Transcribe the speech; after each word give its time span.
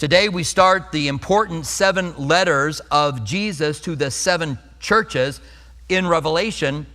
Today 0.00 0.30
we 0.30 0.44
start 0.44 0.92
the 0.92 1.08
important 1.08 1.66
seven 1.66 2.16
letters 2.16 2.80
of 2.90 3.22
Jesus 3.22 3.82
to 3.82 3.94
the 3.94 4.10
seven 4.10 4.58
churches 4.78 5.42
in 5.90 6.06
Revelation 6.06 6.86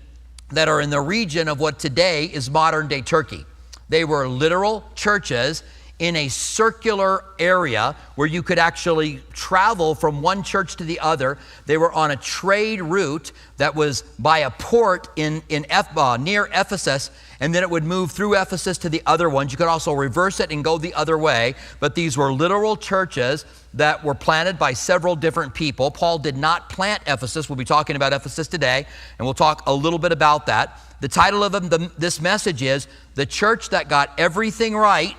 that 0.49 0.67
are 0.69 0.81
in 0.81 0.89
the 0.89 0.99
region 0.99 1.47
of 1.47 1.59
what 1.59 1.77
today 1.77 2.25
is 2.25 2.49
modern 2.49 2.87
day 2.87 3.03
Turkey. 3.03 3.45
They 3.89 4.05
were 4.05 4.27
literal 4.27 4.83
churches 4.95 5.61
in 5.99 6.15
a 6.15 6.29
circular 6.29 7.23
area 7.37 7.95
where 8.15 8.27
you 8.27 8.41
could 8.41 8.57
actually 8.57 9.19
travel 9.33 9.93
from 9.93 10.23
one 10.23 10.41
church 10.41 10.75
to 10.77 10.83
the 10.83 10.99
other. 10.99 11.37
They 11.67 11.77
were 11.77 11.93
on 11.93 12.09
a 12.09 12.15
trade 12.15 12.81
route 12.81 13.31
that 13.57 13.75
was 13.75 14.01
by 14.17 14.39
a 14.39 14.49
port 14.49 15.09
in, 15.15 15.43
in 15.49 15.67
Eph, 15.69 15.95
near 16.19 16.49
Ephesus, 16.51 17.11
and 17.39 17.53
then 17.53 17.63
it 17.63 17.69
would 17.69 17.83
move 17.83 18.11
through 18.11 18.39
Ephesus 18.39 18.77
to 18.79 18.89
the 18.89 19.01
other 19.05 19.29
ones. 19.29 19.51
You 19.51 19.57
could 19.57 19.67
also 19.67 19.93
reverse 19.93 20.39
it 20.39 20.51
and 20.51 20.63
go 20.63 20.77
the 20.77 20.93
other 20.93 21.17
way, 21.17 21.55
but 21.79 21.95
these 21.95 22.17
were 22.17 22.31
literal 22.31 22.77
churches 22.77 23.45
that 23.73 24.03
were 24.03 24.15
planted 24.15 24.57
by 24.57 24.73
several 24.73 25.15
different 25.15 25.53
people. 25.53 25.91
Paul 25.91 26.17
did 26.19 26.37
not 26.37 26.69
plant 26.69 27.03
Ephesus. 27.07 27.49
We'll 27.49 27.55
be 27.55 27.65
talking 27.65 27.95
about 27.95 28.13
Ephesus 28.13 28.47
today, 28.47 28.85
and 29.17 29.25
we'll 29.25 29.33
talk 29.33 29.63
a 29.67 29.73
little 29.73 29.99
bit 29.99 30.11
about 30.11 30.45
that. 30.45 30.79
The 31.01 31.09
title 31.09 31.43
of 31.43 31.51
the, 31.51 31.91
this 31.97 32.21
message 32.21 32.61
is 32.61 32.87
The 33.15 33.25
Church 33.25 33.69
That 33.69 33.89
Got 33.89 34.17
Everything 34.17 34.75
Right 34.75 35.15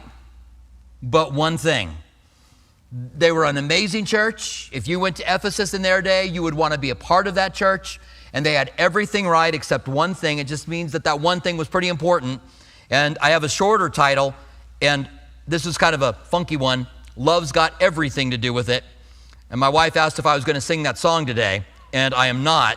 but 1.02 1.32
one 1.32 1.58
thing. 1.58 1.94
They 2.92 3.32
were 3.32 3.44
an 3.44 3.56
amazing 3.56 4.04
church. 4.04 4.70
If 4.72 4.88
you 4.88 4.98
went 4.98 5.16
to 5.16 5.34
Ephesus 5.34 5.74
in 5.74 5.82
their 5.82 6.02
day, 6.02 6.26
you 6.26 6.42
would 6.42 6.54
want 6.54 6.72
to 6.72 6.78
be 6.78 6.90
a 6.90 6.94
part 6.94 7.26
of 7.26 7.34
that 7.34 7.54
church. 7.54 8.00
And 8.36 8.44
they 8.44 8.52
had 8.52 8.70
everything 8.76 9.26
right 9.26 9.54
except 9.54 9.88
one 9.88 10.12
thing. 10.12 10.40
It 10.40 10.46
just 10.46 10.68
means 10.68 10.92
that 10.92 11.04
that 11.04 11.20
one 11.20 11.40
thing 11.40 11.56
was 11.56 11.68
pretty 11.68 11.88
important. 11.88 12.42
And 12.90 13.16
I 13.22 13.30
have 13.30 13.44
a 13.44 13.48
shorter 13.48 13.88
title, 13.88 14.34
and 14.82 15.08
this 15.48 15.64
is 15.64 15.78
kind 15.78 15.94
of 15.94 16.02
a 16.02 16.12
funky 16.12 16.58
one 16.58 16.86
Love's 17.16 17.50
Got 17.50 17.72
Everything 17.80 18.32
to 18.32 18.36
Do 18.36 18.52
with 18.52 18.68
It. 18.68 18.84
And 19.48 19.58
my 19.58 19.70
wife 19.70 19.96
asked 19.96 20.18
if 20.18 20.26
I 20.26 20.34
was 20.34 20.44
going 20.44 20.54
to 20.54 20.60
sing 20.60 20.82
that 20.82 20.98
song 20.98 21.24
today, 21.24 21.64
and 21.94 22.12
I 22.12 22.26
am 22.26 22.44
not. 22.44 22.76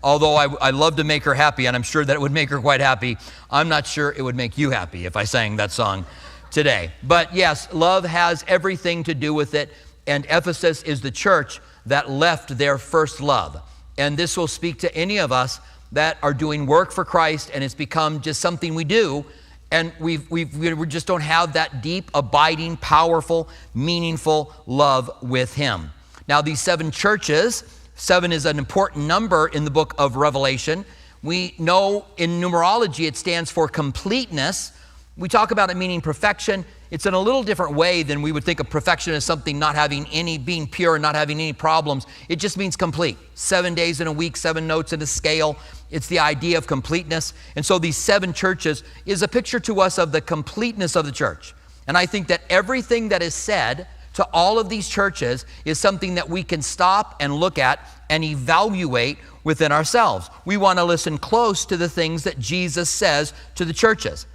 Although 0.00 0.36
I, 0.36 0.46
I 0.60 0.70
love 0.70 0.94
to 0.98 1.04
make 1.04 1.24
her 1.24 1.34
happy, 1.34 1.66
and 1.66 1.74
I'm 1.74 1.82
sure 1.82 2.04
that 2.04 2.14
it 2.14 2.20
would 2.20 2.30
make 2.30 2.50
her 2.50 2.60
quite 2.60 2.80
happy, 2.80 3.18
I'm 3.50 3.68
not 3.68 3.84
sure 3.84 4.14
it 4.16 4.22
would 4.22 4.36
make 4.36 4.56
you 4.56 4.70
happy 4.70 5.06
if 5.06 5.16
I 5.16 5.24
sang 5.24 5.56
that 5.56 5.72
song 5.72 6.06
today. 6.52 6.92
But 7.02 7.34
yes, 7.34 7.66
love 7.72 8.04
has 8.04 8.44
everything 8.46 9.02
to 9.04 9.14
do 9.14 9.34
with 9.34 9.54
it, 9.54 9.70
and 10.06 10.24
Ephesus 10.26 10.84
is 10.84 11.00
the 11.00 11.10
church 11.10 11.60
that 11.86 12.08
left 12.08 12.56
their 12.56 12.78
first 12.78 13.20
love. 13.20 13.60
And 14.00 14.16
this 14.16 14.34
will 14.34 14.48
speak 14.48 14.78
to 14.78 14.94
any 14.94 15.18
of 15.18 15.30
us 15.30 15.60
that 15.92 16.16
are 16.22 16.32
doing 16.32 16.64
work 16.64 16.90
for 16.90 17.04
Christ 17.04 17.50
and 17.52 17.62
it's 17.62 17.74
become 17.74 18.22
just 18.22 18.40
something 18.40 18.74
we 18.74 18.84
do. 18.84 19.26
And 19.70 19.92
we've, 20.00 20.28
we've, 20.30 20.56
we 20.56 20.86
just 20.86 21.06
don't 21.06 21.20
have 21.20 21.52
that 21.52 21.82
deep, 21.82 22.10
abiding, 22.14 22.78
powerful, 22.78 23.48
meaningful 23.74 24.54
love 24.66 25.10
with 25.22 25.54
Him. 25.54 25.90
Now, 26.26 26.40
these 26.40 26.60
seven 26.60 26.90
churches, 26.90 27.62
seven 27.94 28.32
is 28.32 28.46
an 28.46 28.58
important 28.58 29.06
number 29.06 29.48
in 29.48 29.64
the 29.66 29.70
book 29.70 29.94
of 29.98 30.16
Revelation. 30.16 30.86
We 31.22 31.54
know 31.58 32.06
in 32.16 32.40
numerology 32.40 33.06
it 33.06 33.16
stands 33.16 33.50
for 33.50 33.68
completeness, 33.68 34.72
we 35.18 35.28
talk 35.28 35.50
about 35.50 35.70
it 35.70 35.76
meaning 35.76 36.00
perfection. 36.00 36.64
It's 36.90 37.06
in 37.06 37.14
a 37.14 37.20
little 37.20 37.44
different 37.44 37.74
way 37.74 38.02
than 38.02 38.20
we 38.20 38.32
would 38.32 38.42
think 38.42 38.58
of 38.58 38.68
perfection 38.68 39.14
as 39.14 39.24
something 39.24 39.58
not 39.58 39.76
having 39.76 40.06
any, 40.08 40.38
being 40.38 40.66
pure 40.66 40.96
and 40.96 41.02
not 41.02 41.14
having 41.14 41.38
any 41.38 41.52
problems. 41.52 42.06
It 42.28 42.36
just 42.36 42.58
means 42.58 42.74
complete. 42.74 43.16
Seven 43.34 43.74
days 43.74 44.00
in 44.00 44.08
a 44.08 44.12
week, 44.12 44.36
seven 44.36 44.66
notes 44.66 44.92
in 44.92 45.00
a 45.00 45.06
scale. 45.06 45.56
It's 45.90 46.08
the 46.08 46.18
idea 46.18 46.58
of 46.58 46.66
completeness. 46.66 47.32
And 47.54 47.64
so 47.64 47.78
these 47.78 47.96
seven 47.96 48.32
churches 48.32 48.82
is 49.06 49.22
a 49.22 49.28
picture 49.28 49.60
to 49.60 49.80
us 49.80 49.98
of 49.98 50.10
the 50.10 50.20
completeness 50.20 50.96
of 50.96 51.06
the 51.06 51.12
church. 51.12 51.54
And 51.86 51.96
I 51.96 52.06
think 52.06 52.26
that 52.26 52.42
everything 52.50 53.10
that 53.10 53.22
is 53.22 53.34
said 53.34 53.86
to 54.14 54.26
all 54.32 54.58
of 54.58 54.68
these 54.68 54.88
churches 54.88 55.46
is 55.64 55.78
something 55.78 56.16
that 56.16 56.28
we 56.28 56.42
can 56.42 56.60
stop 56.60 57.16
and 57.20 57.32
look 57.32 57.58
at 57.58 57.86
and 58.10 58.24
evaluate 58.24 59.18
within 59.44 59.70
ourselves. 59.70 60.28
We 60.44 60.56
want 60.56 60.78
to 60.80 60.84
listen 60.84 61.18
close 61.18 61.64
to 61.66 61.76
the 61.76 61.88
things 61.88 62.24
that 62.24 62.38
Jesus 62.38 62.90
says 62.90 63.32
to 63.54 63.64
the 63.64 63.72
churches 63.72 64.26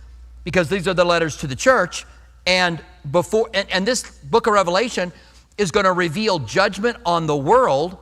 because 0.45 0.69
these 0.69 0.87
are 0.87 0.93
the 0.93 1.03
letters 1.03 1.35
to 1.37 1.47
the 1.47 1.55
church. 1.55 2.05
And 2.45 2.83
before 3.11 3.49
and, 3.53 3.69
and 3.71 3.87
this 3.87 4.09
book 4.19 4.47
of 4.47 4.53
Revelation 4.53 5.11
is 5.57 5.71
going 5.71 5.85
to 5.85 5.93
reveal 5.93 6.39
judgment 6.39 6.97
on 7.05 7.27
the 7.27 7.35
world. 7.35 7.97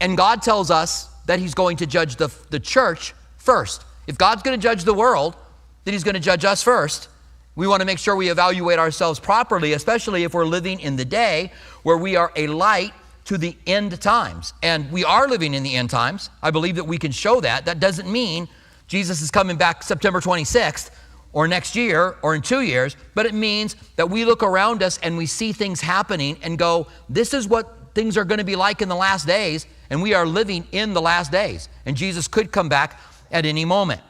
And 0.00 0.16
God 0.16 0.42
tells 0.42 0.70
us 0.70 1.08
that 1.26 1.38
He's 1.38 1.54
going 1.54 1.76
to 1.78 1.86
judge 1.86 2.16
the, 2.16 2.28
the 2.50 2.60
church 2.60 3.14
first. 3.36 3.84
If 4.06 4.18
God's 4.18 4.42
going 4.42 4.58
to 4.58 4.62
judge 4.62 4.84
the 4.84 4.94
world, 4.94 5.36
then 5.84 5.92
He's 5.92 6.04
going 6.04 6.14
to 6.14 6.20
judge 6.20 6.44
us 6.44 6.62
first. 6.62 7.08
We 7.56 7.66
want 7.66 7.80
to 7.80 7.86
make 7.86 7.98
sure 7.98 8.16
we 8.16 8.30
evaluate 8.30 8.78
ourselves 8.78 9.20
properly, 9.20 9.74
especially 9.74 10.24
if 10.24 10.34
we're 10.34 10.44
living 10.44 10.80
in 10.80 10.96
the 10.96 11.04
day 11.04 11.52
where 11.84 11.96
we 11.96 12.16
are 12.16 12.32
a 12.34 12.48
light 12.48 12.92
to 13.26 13.38
the 13.38 13.56
end 13.66 14.00
times. 14.00 14.52
And 14.62 14.90
we 14.90 15.04
are 15.04 15.28
living 15.28 15.54
in 15.54 15.62
the 15.62 15.76
end 15.76 15.88
times. 15.88 16.30
I 16.42 16.50
believe 16.50 16.76
that 16.76 16.84
we 16.84 16.98
can 16.98 17.12
show 17.12 17.40
that. 17.40 17.64
That 17.64 17.78
doesn't 17.78 18.10
mean 18.10 18.48
Jesus 18.88 19.22
is 19.22 19.30
coming 19.30 19.56
back 19.56 19.82
September 19.82 20.20
26th 20.20 20.90
or 21.34 21.46
next 21.46 21.76
year 21.76 22.16
or 22.22 22.34
in 22.34 22.40
two 22.40 22.62
years, 22.62 22.96
but 23.14 23.26
it 23.26 23.34
means 23.34 23.76
that 23.96 24.08
we 24.08 24.24
look 24.24 24.42
around 24.42 24.82
us 24.82 24.98
and 25.02 25.18
we 25.18 25.26
see 25.26 25.52
things 25.52 25.80
happening 25.80 26.38
and 26.42 26.56
go, 26.56 26.86
this 27.10 27.34
is 27.34 27.46
what 27.46 27.94
things 27.94 28.16
are 28.16 28.24
going 28.24 28.38
to 28.38 28.44
be 28.44 28.56
like 28.56 28.80
in 28.80 28.88
the 28.88 28.96
last 28.96 29.26
days, 29.26 29.66
and 29.90 30.00
we 30.00 30.14
are 30.14 30.26
living 30.26 30.66
in 30.72 30.94
the 30.94 31.02
last 31.02 31.30
days. 31.30 31.68
And 31.84 31.96
Jesus 31.96 32.28
could 32.28 32.50
come 32.50 32.68
back 32.68 32.98
at 33.30 33.44
any 33.44 33.64
moment. 33.64 34.00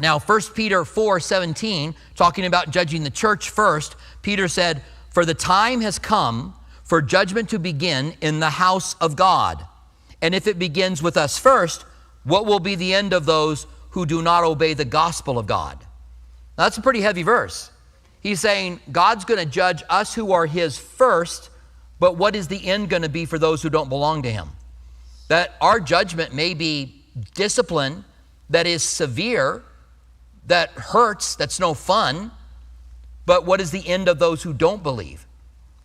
Now, 0.00 0.18
1 0.18 0.40
Peter 0.54 0.84
4 0.84 1.20
17, 1.20 1.94
talking 2.14 2.44
about 2.44 2.70
judging 2.70 3.02
the 3.02 3.10
church 3.10 3.50
first, 3.50 3.96
Peter 4.22 4.46
said, 4.46 4.82
For 5.10 5.24
the 5.24 5.34
time 5.34 5.80
has 5.80 5.98
come 5.98 6.54
for 6.84 7.02
judgment 7.02 7.50
to 7.50 7.58
begin 7.58 8.14
in 8.20 8.40
the 8.40 8.50
house 8.50 8.94
of 8.94 9.16
God. 9.16 9.64
And 10.20 10.34
if 10.34 10.46
it 10.46 10.58
begins 10.58 11.02
with 11.02 11.16
us 11.16 11.38
first, 11.38 11.84
what 12.24 12.46
will 12.46 12.60
be 12.60 12.74
the 12.74 12.94
end 12.94 13.12
of 13.12 13.26
those 13.26 13.66
who 13.90 14.06
do 14.06 14.22
not 14.22 14.44
obey 14.44 14.74
the 14.74 14.84
gospel 14.84 15.38
of 15.38 15.46
God? 15.46 15.84
That's 16.58 16.76
a 16.76 16.82
pretty 16.82 17.00
heavy 17.00 17.22
verse. 17.22 17.70
He's 18.20 18.40
saying 18.40 18.80
God's 18.90 19.24
going 19.24 19.38
to 19.38 19.46
judge 19.46 19.84
us 19.88 20.12
who 20.12 20.32
are 20.32 20.44
His 20.44 20.76
first, 20.76 21.50
but 22.00 22.16
what 22.16 22.34
is 22.34 22.48
the 22.48 22.66
end 22.66 22.90
going 22.90 23.02
to 23.02 23.08
be 23.08 23.26
for 23.26 23.38
those 23.38 23.62
who 23.62 23.70
don't 23.70 23.88
belong 23.88 24.22
to 24.24 24.30
Him? 24.30 24.48
That 25.28 25.54
our 25.60 25.78
judgment 25.78 26.34
may 26.34 26.54
be 26.54 27.00
discipline 27.34 28.04
that 28.50 28.66
is 28.66 28.82
severe, 28.82 29.62
that 30.48 30.70
hurts, 30.70 31.36
that's 31.36 31.60
no 31.60 31.74
fun, 31.74 32.32
but 33.24 33.46
what 33.46 33.60
is 33.60 33.70
the 33.70 33.86
end 33.86 34.08
of 34.08 34.18
those 34.18 34.42
who 34.42 34.52
don't 34.52 34.82
believe? 34.82 35.26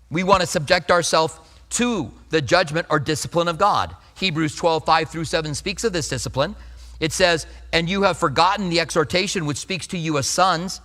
We 0.09 0.23
want 0.23 0.41
to 0.41 0.47
subject 0.47 0.89
ourselves 0.89 1.39
to 1.71 2.11
the 2.29 2.41
judgment 2.41 2.87
or 2.89 2.99
discipline 2.99 3.47
of 3.47 3.59
God. 3.59 3.95
Hebrews 4.15 4.55
12, 4.55 4.85
5 4.85 5.09
through 5.09 5.25
7 5.25 5.53
speaks 5.53 5.83
of 5.83 5.93
this 5.93 6.09
discipline. 6.09 6.55
It 6.99 7.11
says, 7.11 7.45
And 7.71 7.89
you 7.89 8.03
have 8.03 8.17
forgotten 8.17 8.69
the 8.69 8.79
exhortation 8.79 9.45
which 9.45 9.57
speaks 9.57 9.87
to 9.87 9.97
you 9.97 10.17
as 10.17 10.27
sons. 10.27 10.81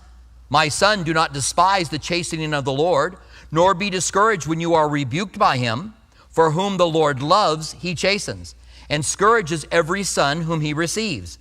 My 0.49 0.67
son, 0.67 1.03
do 1.03 1.13
not 1.13 1.33
despise 1.33 1.89
the 1.89 1.99
chastening 1.99 2.53
of 2.53 2.65
the 2.65 2.73
Lord, 2.73 3.15
nor 3.51 3.73
be 3.73 3.89
discouraged 3.89 4.47
when 4.47 4.59
you 4.59 4.73
are 4.73 4.89
rebuked 4.89 5.37
by 5.37 5.57
him. 5.57 5.93
For 6.29 6.51
whom 6.51 6.77
the 6.77 6.87
Lord 6.87 7.21
loves, 7.21 7.73
he 7.73 7.95
chastens, 7.95 8.55
and 8.89 9.03
scourges 9.03 9.65
every 9.71 10.03
son 10.03 10.41
whom 10.41 10.61
he 10.61 10.73
receives. 10.73 11.37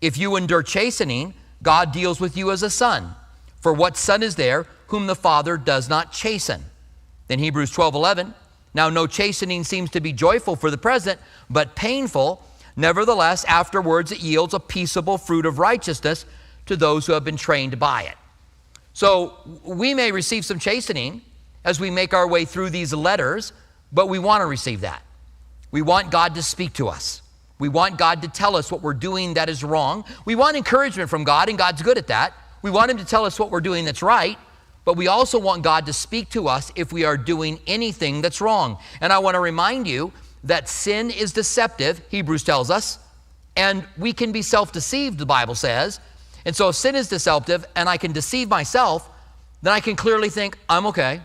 If 0.00 0.16
you 0.16 0.36
endure 0.36 0.62
chastening, 0.62 1.34
God 1.62 1.92
deals 1.92 2.20
with 2.20 2.36
you 2.36 2.50
as 2.50 2.62
a 2.62 2.70
son. 2.70 3.14
For 3.60 3.72
what 3.72 3.96
son 3.96 4.22
is 4.22 4.36
there 4.36 4.66
whom 4.86 5.06
the 5.06 5.14
Father 5.14 5.56
does 5.56 5.88
not 5.88 6.12
chasten? 6.12 6.64
Then 7.28 7.38
Hebrews 7.38 7.70
12 7.70 7.94
11. 7.94 8.34
Now, 8.72 8.88
no 8.88 9.06
chastening 9.06 9.64
seems 9.64 9.90
to 9.90 10.00
be 10.00 10.12
joyful 10.12 10.56
for 10.56 10.70
the 10.70 10.78
present, 10.78 11.20
but 11.48 11.74
painful. 11.74 12.42
Nevertheless, 12.80 13.44
afterwards 13.44 14.10
it 14.10 14.20
yields 14.20 14.54
a 14.54 14.58
peaceable 14.58 15.18
fruit 15.18 15.44
of 15.44 15.58
righteousness 15.58 16.24
to 16.64 16.76
those 16.76 17.06
who 17.06 17.12
have 17.12 17.24
been 17.24 17.36
trained 17.36 17.78
by 17.78 18.04
it. 18.04 18.16
So 18.94 19.34
we 19.64 19.92
may 19.92 20.12
receive 20.12 20.46
some 20.46 20.58
chastening 20.58 21.20
as 21.62 21.78
we 21.78 21.90
make 21.90 22.14
our 22.14 22.26
way 22.26 22.46
through 22.46 22.70
these 22.70 22.94
letters, 22.94 23.52
but 23.92 24.08
we 24.08 24.18
want 24.18 24.40
to 24.40 24.46
receive 24.46 24.80
that. 24.80 25.02
We 25.70 25.82
want 25.82 26.10
God 26.10 26.34
to 26.36 26.42
speak 26.42 26.72
to 26.74 26.88
us. 26.88 27.20
We 27.58 27.68
want 27.68 27.98
God 27.98 28.22
to 28.22 28.28
tell 28.28 28.56
us 28.56 28.72
what 28.72 28.80
we're 28.80 28.94
doing 28.94 29.34
that 29.34 29.50
is 29.50 29.62
wrong. 29.62 30.06
We 30.24 30.34
want 30.34 30.56
encouragement 30.56 31.10
from 31.10 31.24
God, 31.24 31.50
and 31.50 31.58
God's 31.58 31.82
good 31.82 31.98
at 31.98 32.06
that. 32.06 32.32
We 32.62 32.70
want 32.70 32.90
Him 32.90 32.96
to 32.96 33.04
tell 33.04 33.26
us 33.26 33.38
what 33.38 33.50
we're 33.50 33.60
doing 33.60 33.84
that's 33.84 34.02
right, 34.02 34.38
but 34.86 34.96
we 34.96 35.06
also 35.06 35.38
want 35.38 35.62
God 35.62 35.84
to 35.84 35.92
speak 35.92 36.30
to 36.30 36.48
us 36.48 36.72
if 36.74 36.94
we 36.94 37.04
are 37.04 37.18
doing 37.18 37.60
anything 37.66 38.22
that's 38.22 38.40
wrong. 38.40 38.78
And 39.02 39.12
I 39.12 39.18
want 39.18 39.34
to 39.34 39.40
remind 39.40 39.86
you 39.86 40.12
that 40.44 40.68
sin 40.68 41.10
is 41.10 41.32
deceptive, 41.32 42.00
Hebrews 42.08 42.44
tells 42.44 42.70
us, 42.70 42.98
and 43.56 43.84
we 43.98 44.12
can 44.12 44.32
be 44.32 44.42
self 44.42 44.72
deceived, 44.72 45.18
the 45.18 45.26
Bible 45.26 45.54
says. 45.54 46.00
And 46.44 46.56
so 46.56 46.68
if 46.70 46.76
sin 46.76 46.94
is 46.94 47.08
deceptive 47.08 47.66
and 47.76 47.88
I 47.88 47.96
can 47.96 48.12
deceive 48.12 48.48
myself, 48.48 49.08
then 49.62 49.72
I 49.72 49.80
can 49.80 49.96
clearly 49.96 50.30
think, 50.30 50.56
I'm 50.68 50.86
okay. 50.86 51.20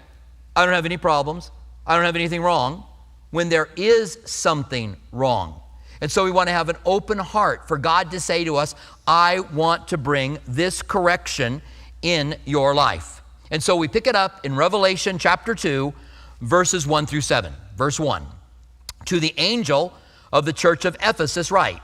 I 0.56 0.66
don't 0.66 0.74
have 0.74 0.86
any 0.86 0.98
problems. 0.98 1.52
I 1.88 1.96
don't 1.96 2.06
have 2.06 2.16
anything 2.16 2.42
wrong 2.42 2.84
when 3.32 3.50
there 3.50 3.70
is 3.76 4.18
something 4.26 4.98
wrong. 5.12 5.62
And 6.02 6.12
so 6.12 6.26
we 6.26 6.32
want 6.32 6.50
to 6.50 6.54
have 6.54 6.68
an 6.70 6.76
open 6.86 7.18
heart 7.18 7.68
for 7.68 7.78
God 7.78 8.12
to 8.12 8.20
say 8.20 8.44
to 8.44 8.58
us, 8.58 8.76
I 9.08 9.40
want 9.40 9.88
to 9.90 9.98
bring 9.98 10.40
this 10.48 10.82
correction 10.82 11.62
in 12.02 12.36
your 12.46 12.76
life. 12.76 13.22
And 13.52 13.64
so 13.64 13.76
we 13.76 13.88
pick 13.88 14.08
it 14.08 14.16
up 14.16 14.46
in 14.46 14.56
Revelation 14.56 15.18
chapter 15.18 15.56
2, 15.56 15.94
verses 16.42 16.86
1 16.86 17.06
through 17.06 17.22
7. 17.22 17.54
Verse 17.78 18.00
1 18.00 18.26
To 19.06 19.20
the 19.20 19.34
angel 19.38 19.94
of 20.32 20.46
the 20.46 20.54
church 20.54 20.86
of 20.86 20.96
Ephesus, 21.02 21.52
write. 21.52 21.82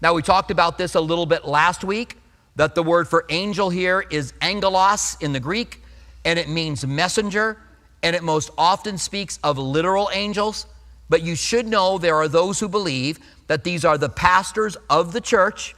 Now, 0.00 0.14
we 0.14 0.22
talked 0.22 0.50
about 0.50 0.78
this 0.78 0.94
a 0.94 1.00
little 1.00 1.26
bit 1.26 1.44
last 1.44 1.84
week 1.84 2.18
that 2.56 2.74
the 2.74 2.82
word 2.82 3.08
for 3.08 3.24
angel 3.28 3.70
here 3.70 4.04
is 4.10 4.32
angelos 4.40 5.16
in 5.20 5.32
the 5.32 5.40
Greek, 5.40 5.82
and 6.24 6.38
it 6.38 6.48
means 6.48 6.86
messenger, 6.86 7.58
and 8.02 8.16
it 8.16 8.22
most 8.22 8.50
often 8.56 8.98
speaks 8.98 9.38
of 9.42 9.58
literal 9.58 10.10
angels. 10.12 10.66
But 11.08 11.22
you 11.22 11.34
should 11.36 11.66
know 11.66 11.98
there 11.98 12.16
are 12.16 12.28
those 12.28 12.60
who 12.60 12.68
believe 12.68 13.18
that 13.46 13.64
these 13.64 13.84
are 13.84 13.98
the 13.98 14.08
pastors 14.08 14.76
of 14.90 15.12
the 15.12 15.20
church, 15.20 15.74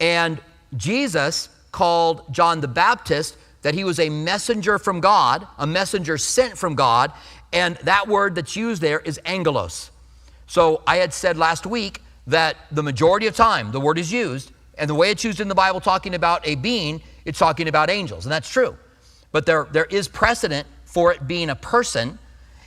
and 0.00 0.40
Jesus 0.76 1.48
called 1.72 2.32
John 2.32 2.60
the 2.60 2.68
Baptist 2.68 3.36
that 3.62 3.74
he 3.74 3.84
was 3.84 3.98
a 3.98 4.08
messenger 4.08 4.78
from 4.78 5.00
God, 5.00 5.46
a 5.58 5.66
messenger 5.66 6.18
sent 6.18 6.56
from 6.56 6.74
God, 6.74 7.12
and 7.52 7.76
that 7.78 8.06
word 8.06 8.34
that's 8.34 8.56
used 8.56 8.82
there 8.82 9.00
is 9.00 9.20
angelos. 9.24 9.90
So 10.46 10.82
I 10.86 10.96
had 10.96 11.12
said 11.12 11.36
last 11.36 11.66
week 11.66 12.02
that 12.26 12.56
the 12.70 12.82
majority 12.82 13.26
of 13.26 13.34
time 13.34 13.72
the 13.72 13.80
word 13.80 13.98
is 13.98 14.12
used, 14.12 14.52
and 14.78 14.90
the 14.90 14.94
way 14.94 15.10
it's 15.10 15.24
used 15.24 15.40
in 15.40 15.48
the 15.48 15.54
Bible 15.54 15.80
talking 15.80 16.14
about 16.14 16.46
a 16.46 16.54
being, 16.54 17.02
it's 17.24 17.38
talking 17.38 17.68
about 17.68 17.90
angels, 17.90 18.26
and 18.26 18.32
that's 18.32 18.48
true. 18.48 18.76
But 19.32 19.46
there, 19.46 19.66
there 19.70 19.86
is 19.86 20.08
precedent 20.08 20.66
for 20.84 21.12
it 21.12 21.26
being 21.26 21.50
a 21.50 21.56
person. 21.56 22.18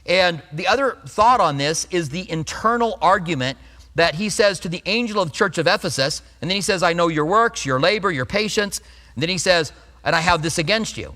And 0.06 0.42
the 0.54 0.68
other 0.68 0.98
thought 1.08 1.40
on 1.40 1.58
this 1.58 1.88
is 1.92 2.10
the 2.10 2.30
internal 2.30 2.98
argument 3.02 3.58
that 3.96 4.16
he 4.16 4.30
says 4.30 4.60
to 4.62 4.70
the 4.70 4.82
angel 4.86 5.22
of 5.22 5.30
the 5.30 5.36
church 5.36 5.58
of 5.58 5.68
Ephesus, 5.68 6.22
and 6.42 6.50
then 6.50 6.56
he 6.56 6.62
says, 6.62 6.84
I 6.84 6.94
know 6.94 7.08
your 7.08 7.26
works, 7.26 7.66
your 7.66 7.80
labor, 7.80 8.12
your 8.12 8.26
patience. 8.26 8.82
And 9.14 9.22
then 9.22 9.30
he 9.30 9.38
says, 9.38 9.72
and 10.04 10.16
I 10.16 10.22
have 10.22 10.42
this 10.42 10.58
against 10.58 10.98
you. 10.98 11.16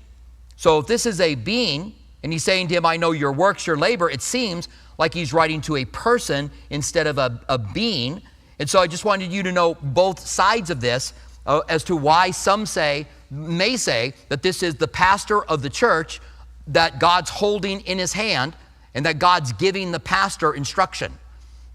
So 0.56 0.78
if 0.78 0.86
this 0.86 1.06
is 1.06 1.20
a 1.20 1.34
being, 1.34 1.94
and 2.22 2.32
he's 2.32 2.44
saying 2.44 2.68
to 2.68 2.74
him, 2.74 2.86
I 2.86 2.96
know 2.96 3.12
your 3.12 3.32
works, 3.32 3.66
your 3.66 3.76
labor, 3.76 4.10
it 4.10 4.22
seems 4.22 4.68
like 4.98 5.14
he's 5.14 5.32
writing 5.32 5.60
to 5.62 5.76
a 5.76 5.84
person 5.84 6.50
instead 6.70 7.06
of 7.06 7.18
a, 7.18 7.40
a 7.48 7.58
being. 7.58 8.22
And 8.58 8.68
so 8.68 8.80
I 8.80 8.86
just 8.86 9.04
wanted 9.04 9.32
you 9.32 9.42
to 9.42 9.52
know 9.52 9.74
both 9.74 10.20
sides 10.20 10.70
of 10.70 10.80
this 10.80 11.12
uh, 11.46 11.60
as 11.68 11.84
to 11.84 11.96
why 11.96 12.30
some 12.30 12.66
say, 12.66 13.06
may 13.30 13.76
say, 13.76 14.14
that 14.28 14.42
this 14.42 14.62
is 14.62 14.76
the 14.76 14.88
pastor 14.88 15.44
of 15.44 15.62
the 15.62 15.70
church 15.70 16.20
that 16.68 16.98
God's 16.98 17.30
holding 17.30 17.80
in 17.80 17.98
his 17.98 18.12
hand 18.12 18.56
and 18.94 19.04
that 19.04 19.18
God's 19.18 19.52
giving 19.52 19.92
the 19.92 20.00
pastor 20.00 20.54
instruction. 20.54 21.12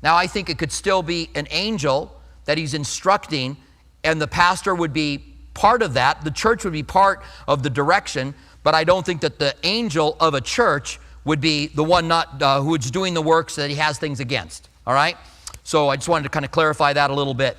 Now, 0.02 0.16
I 0.16 0.28
think 0.28 0.50
it 0.50 0.58
could 0.58 0.72
still 0.72 1.04
be 1.04 1.30
an 1.36 1.48
angel 1.52 2.16
that 2.46 2.58
he's 2.58 2.74
instructing, 2.74 3.58
and 4.04 4.22
the 4.22 4.28
pastor 4.28 4.74
would 4.74 4.94
be 4.94 5.24
part 5.54 5.82
of 5.82 5.94
that. 5.96 6.24
The 6.24 6.32
church 6.32 6.64
would 6.64 6.74
be 6.74 6.84
part 6.84 7.22
of 7.48 7.64
the 7.64 7.70
direction, 7.70 8.34
but 8.64 8.74
I 8.74 8.86
don't 8.86 9.06
think 9.06 9.22
that 9.22 9.40
the 9.40 9.54
angel 9.64 10.16
of 10.20 10.34
a 10.34 10.42
church 10.42 11.00
would 11.30 11.40
be 11.40 11.68
the 11.68 11.84
one 11.84 12.08
not 12.08 12.42
uh, 12.42 12.60
who's 12.60 12.90
doing 12.90 13.14
the 13.14 13.22
works 13.22 13.54
that 13.54 13.70
he 13.70 13.76
has 13.76 14.00
things 14.00 14.20
against. 14.20 14.68
All 14.88 14.96
right? 14.96 15.16
So 15.64 15.88
I 15.88 15.96
just 15.96 16.10
wanted 16.10 16.24
to 16.24 16.30
kind 16.30 16.44
of 16.44 16.50
clarify 16.50 16.92
that 16.94 17.12
a 17.12 17.14
little 17.14 17.36
bit 17.36 17.56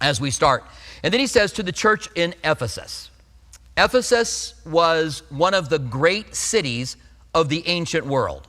as 0.00 0.22
we 0.22 0.30
start. 0.30 0.64
And 1.02 1.12
then 1.12 1.20
he 1.20 1.26
says 1.26 1.52
to 1.52 1.62
the 1.62 1.70
church 1.70 2.08
in 2.14 2.34
Ephesus. 2.42 3.10
Ephesus 3.76 4.54
was 4.64 5.22
one 5.28 5.52
of 5.52 5.68
the 5.68 5.78
great 5.78 6.34
cities 6.34 6.96
of 7.34 7.50
the 7.50 7.68
ancient 7.68 8.06
world. 8.06 8.48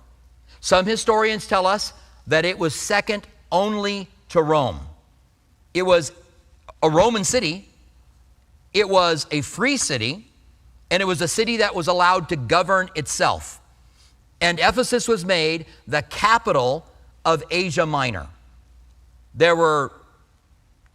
Some 0.62 0.86
historians 0.86 1.48
tell 1.48 1.68
us 1.68 1.92
that 2.28 2.46
it 2.46 2.58
was 2.58 2.74
second 2.74 3.28
only 3.52 4.08
to 4.30 4.42
Rome. 4.42 4.80
It 5.74 5.84
was 5.84 6.14
a 6.82 6.90
Roman 6.90 7.26
city, 7.26 7.68
it 8.74 8.88
was 8.88 9.28
a 9.32 9.42
free 9.42 9.76
city, 9.76 10.28
and 10.90 11.02
it 11.02 11.06
was 11.06 11.22
a 11.22 11.28
city 11.28 11.58
that 11.58 11.76
was 11.76 11.90
allowed 11.90 12.30
to 12.30 12.38
govern 12.38 12.90
itself. 12.96 13.60
And 14.42 14.60
Ephesus 14.60 15.08
was 15.08 15.26
made 15.26 15.66
the 15.88 16.02
capital 16.04 16.86
of 17.24 17.44
Asia 17.50 17.86
Minor. 17.86 18.28
There 19.34 19.56
were 19.56 19.92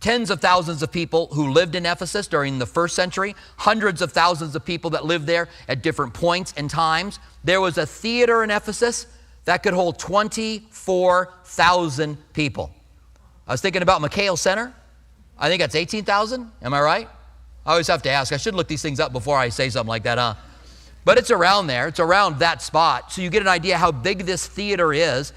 tens 0.01 0.31
of 0.31 0.41
thousands 0.41 0.83
of 0.83 0.91
people 0.91 1.29
who 1.33 1.51
lived 1.51 1.75
in 1.75 1.85
Ephesus 1.85 2.27
during 2.27 2.59
the 2.59 2.65
first 2.67 2.97
century, 2.97 3.37
hundreds 3.59 4.01
of 4.03 4.13
thousands 4.13 4.57
of 4.57 4.65
people 4.65 4.91
that 4.91 5.05
lived 5.05 5.27
there 5.27 5.49
at 5.69 5.83
different 5.83 6.15
points 6.15 6.55
and 6.57 6.71
times. 6.71 7.19
There 7.45 7.61
was 7.61 7.79
a 7.79 7.87
theater 7.87 8.43
in 8.43 8.51
Ephesus 8.51 9.07
that 9.45 9.63
could 9.63 9.75
hold 9.75 9.99
24,000 9.99 12.33
people. 12.33 12.75
I 13.47 13.53
was 13.53 13.61
thinking 13.61 13.83
about 13.83 14.01
McKale 14.01 14.39
Center. 14.39 14.75
I 15.39 15.49
think 15.49 15.61
that's 15.61 15.75
18,000. 15.75 16.51
Am 16.63 16.75
I 16.75 16.81
right? 16.81 17.09
I 17.67 17.73
always 17.73 17.89
have 17.89 18.01
to 18.03 18.11
ask. 18.11 18.33
I 18.33 18.37
should 18.37 18.55
look 18.55 18.69
these 18.69 18.83
things 18.83 19.01
up 19.01 19.13
before 19.13 19.37
I 19.37 19.51
say 19.51 19.69
something 19.71 19.89
like 19.89 20.05
that, 20.05 20.19
huh? 20.19 20.35
But 21.05 21.19
it's 21.19 21.31
around 21.31 21.67
there. 21.67 21.89
It's 21.89 22.01
around 22.01 22.39
that 22.41 22.63
spot. 22.63 23.13
So 23.13 23.23
you 23.23 23.31
get 23.31 23.43
an 23.43 23.49
idea 23.49 23.79
how 23.79 23.93
big 23.93 24.27
this 24.27 24.47
theater 24.47 24.93
is. 24.93 25.33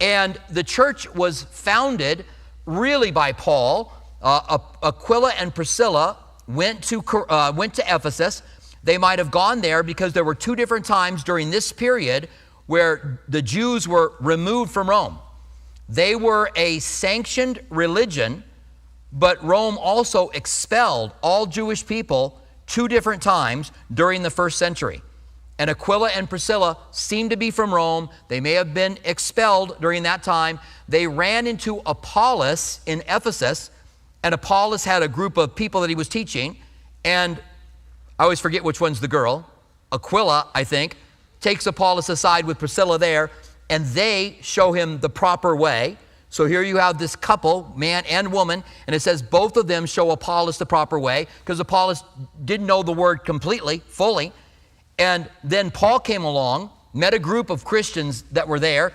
And 0.00 0.40
the 0.50 0.64
church 0.64 1.12
was 1.14 1.44
founded 1.44 2.24
really 2.66 3.10
by 3.10 3.32
Paul. 3.32 3.92
Uh, 4.20 4.58
Aquila 4.82 5.32
and 5.38 5.54
Priscilla 5.54 6.16
went 6.48 6.82
to, 6.84 7.00
uh, 7.00 7.52
went 7.54 7.74
to 7.74 7.94
Ephesus. 7.94 8.42
They 8.82 8.98
might 8.98 9.18
have 9.18 9.30
gone 9.30 9.60
there 9.60 9.82
because 9.82 10.12
there 10.12 10.24
were 10.24 10.34
two 10.34 10.56
different 10.56 10.84
times 10.84 11.24
during 11.24 11.50
this 11.50 11.72
period 11.72 12.28
where 12.66 13.20
the 13.28 13.42
Jews 13.42 13.86
were 13.86 14.14
removed 14.20 14.72
from 14.72 14.90
Rome. 14.90 15.18
They 15.88 16.16
were 16.16 16.50
a 16.56 16.78
sanctioned 16.78 17.60
religion, 17.68 18.42
but 19.12 19.42
Rome 19.44 19.78
also 19.78 20.30
expelled 20.30 21.12
all 21.22 21.46
Jewish 21.46 21.86
people 21.86 22.40
two 22.66 22.88
different 22.88 23.22
times 23.22 23.72
during 23.92 24.22
the 24.22 24.30
first 24.30 24.58
century. 24.58 25.02
And 25.58 25.70
Aquila 25.70 26.10
and 26.10 26.28
Priscilla 26.28 26.78
seem 26.90 27.28
to 27.28 27.36
be 27.36 27.50
from 27.50 27.72
Rome. 27.72 28.10
They 28.28 28.40
may 28.40 28.52
have 28.52 28.74
been 28.74 28.98
expelled 29.04 29.80
during 29.80 30.02
that 30.02 30.22
time. 30.22 30.58
They 30.88 31.06
ran 31.06 31.46
into 31.46 31.80
Apollos 31.86 32.80
in 32.86 33.02
Ephesus, 33.08 33.70
and 34.24 34.34
Apollos 34.34 34.84
had 34.84 35.02
a 35.02 35.08
group 35.08 35.36
of 35.36 35.54
people 35.54 35.80
that 35.82 35.90
he 35.90 35.96
was 35.96 36.08
teaching. 36.08 36.56
And 37.04 37.40
I 38.18 38.24
always 38.24 38.40
forget 38.40 38.64
which 38.64 38.80
one's 38.80 39.00
the 39.00 39.08
girl. 39.08 39.48
Aquila, 39.92 40.48
I 40.54 40.64
think, 40.64 40.96
takes 41.40 41.66
Apollos 41.66 42.08
aside 42.08 42.46
with 42.46 42.58
Priscilla 42.58 42.98
there, 42.98 43.30
and 43.70 43.84
they 43.86 44.38
show 44.40 44.72
him 44.72 44.98
the 44.98 45.10
proper 45.10 45.54
way. 45.54 45.98
So 46.34 46.46
here 46.46 46.64
you 46.64 46.78
have 46.78 46.98
this 46.98 47.14
couple, 47.14 47.72
man 47.76 48.02
and 48.10 48.32
woman, 48.32 48.64
and 48.88 48.96
it 48.96 48.98
says 48.98 49.22
both 49.22 49.56
of 49.56 49.68
them 49.68 49.86
show 49.86 50.10
Apollos 50.10 50.58
the 50.58 50.66
proper 50.66 50.98
way 50.98 51.28
because 51.38 51.60
Apollos 51.60 52.02
didn't 52.44 52.66
know 52.66 52.82
the 52.82 52.92
word 52.92 53.24
completely, 53.24 53.84
fully. 53.86 54.32
And 54.98 55.30
then 55.44 55.70
Paul 55.70 56.00
came 56.00 56.24
along, 56.24 56.70
met 56.92 57.14
a 57.14 57.20
group 57.20 57.50
of 57.50 57.64
Christians 57.64 58.22
that 58.32 58.48
were 58.48 58.58
there, 58.58 58.90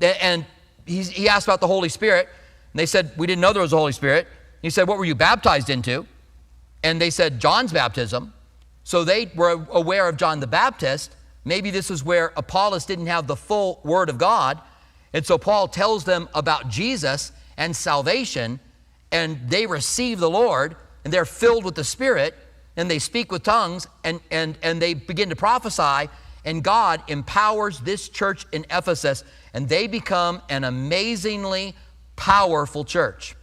and 0.00 0.46
he 0.86 1.28
asked 1.28 1.46
about 1.46 1.60
the 1.60 1.66
Holy 1.66 1.90
Spirit. 1.90 2.26
And 2.72 2.80
they 2.80 2.86
said, 2.86 3.12
We 3.18 3.26
didn't 3.26 3.42
know 3.42 3.52
there 3.52 3.60
was 3.60 3.74
a 3.74 3.76
Holy 3.76 3.92
Spirit. 3.92 4.26
He 4.62 4.70
said, 4.70 4.88
What 4.88 4.96
were 4.96 5.04
you 5.04 5.14
baptized 5.14 5.68
into? 5.68 6.06
And 6.82 6.98
they 6.98 7.10
said, 7.10 7.38
John's 7.38 7.70
baptism. 7.70 8.32
So 8.84 9.04
they 9.04 9.30
were 9.34 9.66
aware 9.72 10.08
of 10.08 10.16
John 10.16 10.40
the 10.40 10.46
Baptist. 10.46 11.14
Maybe 11.44 11.70
this 11.70 11.90
is 11.90 12.02
where 12.02 12.32
Apollos 12.34 12.86
didn't 12.86 13.08
have 13.08 13.26
the 13.26 13.36
full 13.36 13.82
word 13.84 14.08
of 14.08 14.16
God. 14.16 14.62
And 15.12 15.24
so 15.24 15.38
Paul 15.38 15.68
tells 15.68 16.04
them 16.04 16.28
about 16.34 16.68
Jesus 16.68 17.32
and 17.56 17.74
salvation, 17.74 18.60
and 19.10 19.40
they 19.48 19.66
receive 19.66 20.20
the 20.20 20.30
Lord, 20.30 20.76
and 21.04 21.12
they're 21.12 21.24
filled 21.24 21.64
with 21.64 21.74
the 21.74 21.84
Spirit 21.84 22.34
and 22.78 22.88
they 22.88 23.00
speak 23.00 23.32
with 23.32 23.42
tongues 23.42 23.88
and, 24.04 24.20
and, 24.30 24.56
and 24.62 24.80
they 24.80 24.94
begin 24.94 25.28
to 25.30 25.36
prophesy, 25.36 26.08
and 26.44 26.62
God 26.62 27.02
empowers 27.08 27.80
this 27.80 28.08
church 28.08 28.46
in 28.52 28.64
Ephesus, 28.70 29.24
and 29.52 29.68
they 29.68 29.88
become 29.88 30.40
an 30.48 30.62
amazingly 30.62 31.74
powerful 32.14 32.84
church. 32.84 33.34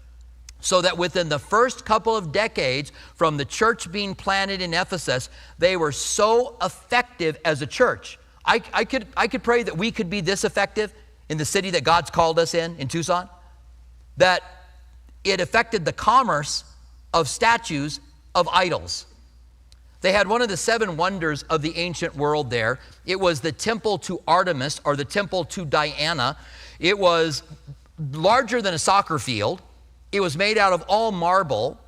So 0.62 0.82
that 0.82 0.98
within 0.98 1.28
the 1.28 1.38
first 1.38 1.86
couple 1.86 2.16
of 2.16 2.32
decades 2.32 2.94
from 3.16 3.36
the 3.36 3.44
church 3.44 3.92
being 3.92 4.16
planted 4.16 4.62
in 4.62 4.74
Ephesus, 4.74 5.30
they 5.60 5.76
were 5.76 5.92
so 5.92 6.56
effective 6.62 7.38
as 7.44 7.62
a 7.62 7.68
church. 7.68 8.18
I, 8.46 8.62
I, 8.74 8.86
could, 8.86 9.06
I 9.18 9.28
could 9.28 9.44
pray 9.44 9.64
that 9.64 9.78
we 9.78 9.92
could 9.92 10.10
be 10.10 10.22
this 10.22 10.46
effective 10.46 10.94
in 11.30 11.38
the 11.38 11.46
city 11.46 11.72
that 11.72 11.84
God's 11.84 12.10
called 12.10 12.40
us 12.40 12.54
in, 12.54 12.76
in 12.78 12.88
Tucson, 12.88 13.30
that 14.18 14.42
it 15.24 15.42
affected 15.42 15.86
the 15.86 15.94
commerce 15.94 16.64
of 17.14 17.28
statues 17.28 18.00
of 18.34 18.48
idols. 18.50 19.06
They 20.02 20.12
had 20.12 20.28
one 20.28 20.42
of 20.42 20.50
the 20.50 20.58
seven 20.58 20.98
wonders 20.98 21.44
of 21.44 21.64
the 21.64 21.76
ancient 21.78 22.16
world 22.16 22.52
there. 22.52 22.80
It 23.08 23.20
was 23.20 23.42
the 23.42 23.52
temple 23.52 23.98
to 24.00 24.22
Artemis 24.28 24.80
or 24.86 24.96
the 24.96 25.06
temple 25.06 25.46
to 25.46 25.66
Diana. 25.66 26.38
It 26.80 27.00
was 27.00 27.42
larger 28.12 28.62
than 28.62 28.74
a 28.74 28.78
soccer 28.78 29.18
field. 29.18 29.62
It 30.12 30.20
was 30.20 30.38
made 30.38 30.60
out 30.60 30.74
of 30.74 30.84
all 30.88 31.12
marble. 31.12 31.80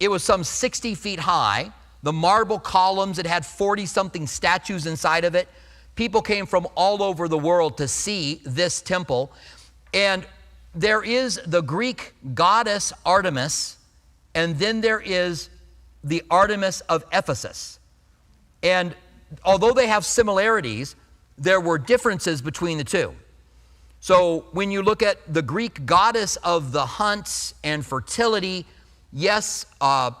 It 0.00 0.08
was 0.08 0.24
some 0.24 0.44
60 0.44 0.94
feet 0.94 1.20
high. 1.20 1.70
The 2.02 2.12
marble 2.12 2.58
columns, 2.58 3.18
it 3.18 3.26
had 3.26 3.44
40 3.44 3.84
something 3.84 4.26
statues 4.26 4.86
inside 4.86 5.24
of 5.24 5.34
it. 5.34 5.48
People 5.98 6.22
came 6.22 6.46
from 6.46 6.68
all 6.76 7.02
over 7.02 7.26
the 7.26 7.36
world 7.36 7.78
to 7.78 7.88
see 7.88 8.40
this 8.44 8.80
temple. 8.80 9.32
And 9.92 10.24
there 10.72 11.02
is 11.02 11.40
the 11.44 11.60
Greek 11.60 12.14
goddess 12.36 12.92
Artemis, 13.04 13.78
and 14.32 14.56
then 14.60 14.80
there 14.80 15.00
is 15.00 15.50
the 16.04 16.22
Artemis 16.30 16.82
of 16.82 17.04
Ephesus. 17.12 17.80
And 18.62 18.94
although 19.44 19.72
they 19.72 19.88
have 19.88 20.04
similarities, 20.04 20.94
there 21.36 21.60
were 21.60 21.78
differences 21.78 22.40
between 22.42 22.78
the 22.78 22.84
two. 22.84 23.12
So 23.98 24.46
when 24.52 24.70
you 24.70 24.82
look 24.82 25.02
at 25.02 25.16
the 25.34 25.42
Greek 25.42 25.84
goddess 25.84 26.36
of 26.36 26.70
the 26.70 26.86
hunts 26.86 27.54
and 27.64 27.84
fertility, 27.84 28.66
yes, 29.12 29.66
uh, 29.80 30.12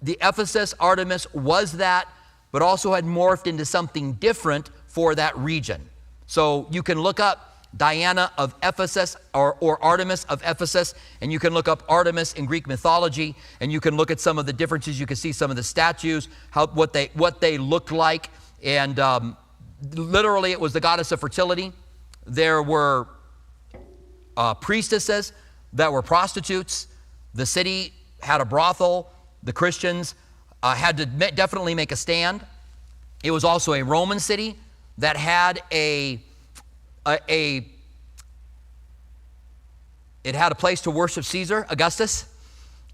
the 0.00 0.16
Ephesus 0.22 0.72
Artemis 0.80 1.30
was 1.34 1.72
that, 1.72 2.08
but 2.52 2.62
also 2.62 2.94
had 2.94 3.04
morphed 3.04 3.46
into 3.46 3.66
something 3.66 4.14
different 4.14 4.70
for 4.96 5.14
that 5.14 5.36
region. 5.36 5.78
So 6.26 6.66
you 6.70 6.82
can 6.82 6.98
look 6.98 7.20
up 7.20 7.66
Diana 7.76 8.32
of 8.38 8.54
Ephesus 8.62 9.14
or, 9.34 9.58
or, 9.60 9.78
Artemis 9.84 10.24
of 10.24 10.40
Ephesus, 10.42 10.94
and 11.20 11.30
you 11.30 11.38
can 11.38 11.52
look 11.52 11.68
up 11.68 11.82
Artemis 11.86 12.32
in 12.32 12.46
Greek 12.46 12.66
mythology, 12.66 13.34
and 13.60 13.70
you 13.70 13.78
can 13.78 13.94
look 13.94 14.10
at 14.10 14.20
some 14.20 14.38
of 14.38 14.46
the 14.46 14.54
differences. 14.54 14.98
You 14.98 15.04
can 15.04 15.18
see 15.18 15.32
some 15.32 15.50
of 15.50 15.56
the 15.58 15.62
statues, 15.62 16.28
how, 16.48 16.68
what, 16.68 16.94
they, 16.94 17.10
what 17.12 17.42
they 17.42 17.58
looked 17.58 17.92
like. 17.92 18.30
And 18.64 18.98
um, 18.98 19.36
literally, 19.92 20.52
it 20.52 20.60
was 20.62 20.72
the 20.72 20.80
goddess 20.80 21.12
of 21.12 21.20
fertility. 21.20 21.74
There 22.24 22.62
were 22.62 23.06
uh, 24.34 24.54
priestesses 24.54 25.34
that 25.74 25.92
were 25.92 26.00
prostitutes. 26.00 26.86
The 27.34 27.44
city 27.44 27.92
had 28.22 28.40
a 28.40 28.46
brothel. 28.46 29.10
The 29.42 29.52
Christians 29.52 30.14
uh, 30.62 30.74
had 30.74 30.96
to 30.96 31.04
definitely 31.04 31.74
make 31.74 31.92
a 31.92 31.96
stand. 31.96 32.46
It 33.22 33.30
was 33.30 33.44
also 33.44 33.74
a 33.74 33.82
Roman 33.82 34.20
city 34.20 34.56
that 34.98 35.16
had 35.16 35.62
a, 35.72 36.20
a, 37.06 37.18
a 37.28 37.66
it 40.24 40.34
had 40.34 40.50
a 40.50 40.56
place 40.56 40.80
to 40.82 40.90
worship 40.90 41.24
Caesar, 41.24 41.66
Augustus, 41.70 42.26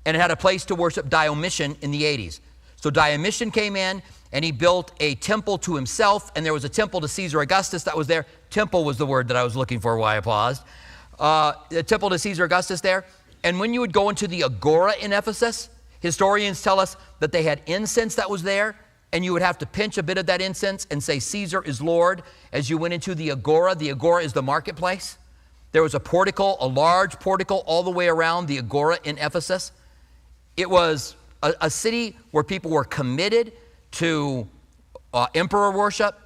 and 0.05 0.17
it 0.17 0.21
had 0.21 0.31
a 0.31 0.37
place 0.37 0.65
to 0.67 0.75
worship 0.75 1.09
Domitian 1.09 1.77
in 1.81 1.91
the 1.91 2.03
80s. 2.03 2.41
So 2.77 2.91
Domitian 2.91 3.51
came 3.51 3.77
in 3.77 4.03
and 4.33 4.45
he 4.45 4.51
built 4.51 4.93
a 5.01 5.15
temple 5.17 5.59
to 5.59 5.75
himself, 5.75 6.33
and 6.35 6.45
there 6.45 6.53
was 6.53 6.65
a 6.65 6.69
temple 6.69 7.01
to 7.01 7.09
Caesar 7.09 7.41
Augustus 7.41 7.85
that 7.85 7.97
was 7.97 8.07
there. 8.07 8.27
Temple 8.51 8.85
was 8.85 8.99
the 8.99 9.07
word 9.07 9.29
that 9.29 9.37
I 9.37 9.45
was 9.45 9.55
looking 9.55 9.79
for, 9.79 9.97
why 9.97 10.17
I 10.17 10.21
paused. 10.21 10.63
Uh, 11.19 11.53
the 11.69 11.83
temple 11.83 12.11
to 12.11 12.19
Caesar 12.19 12.45
Augustus 12.45 12.81
there. 12.81 13.05
And 13.45 13.61
when 13.61 13.75
you 13.75 13.81
would 13.81 13.93
go 13.93 14.09
into 14.09 14.27
the 14.27 14.45
agora 14.45 14.95
in 15.01 15.13
Ephesus, 15.13 15.69
historians 16.01 16.63
tell 16.63 16.81
us 16.81 16.97
that 17.21 17.31
they 17.31 17.43
had 17.43 17.61
incense 17.67 18.15
that 18.17 18.29
was 18.29 18.43
there, 18.43 18.77
and 19.12 19.25
you 19.25 19.33
would 19.33 19.42
have 19.42 19.59
to 19.59 19.66
pinch 19.66 19.99
a 19.99 20.02
bit 20.02 20.16
of 20.19 20.26
that 20.26 20.40
incense 20.40 20.87
and 20.90 21.02
say, 21.02 21.19
Caesar 21.19 21.62
is 21.62 21.83
Lord, 21.83 22.23
as 22.52 22.71
you 22.71 22.78
went 22.78 22.95
into 22.95 23.14
the 23.14 23.31
agora. 23.31 23.75
The 23.75 23.90
agora 23.90 24.23
is 24.23 24.33
the 24.33 24.42
marketplace. 24.42 25.19
There 25.73 25.83
was 25.83 25.95
a 25.95 26.00
portico, 26.00 26.57
a 26.61 26.66
large 26.66 27.19
portico 27.21 27.57
all 27.57 27.83
the 27.83 27.90
way 27.90 28.09
around 28.09 28.47
the 28.47 28.59
agora 28.59 28.99
in 29.04 29.19
Ephesus. 29.19 29.73
It 30.57 30.69
was 30.69 31.14
a, 31.42 31.54
a 31.62 31.71
city 31.71 32.16
where 32.31 32.45
people 32.45 32.71
were 32.71 32.85
committed 32.85 33.52
to 33.92 34.49
uh, 35.12 35.26
emperor 35.35 35.71
worship, 35.71 36.19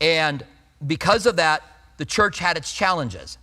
and 0.00 0.44
because 0.86 1.26
of 1.26 1.36
that, 1.36 1.62
the 1.98 2.04
church 2.04 2.38
had 2.38 2.56
its 2.56 2.72
challenges. 2.72 3.38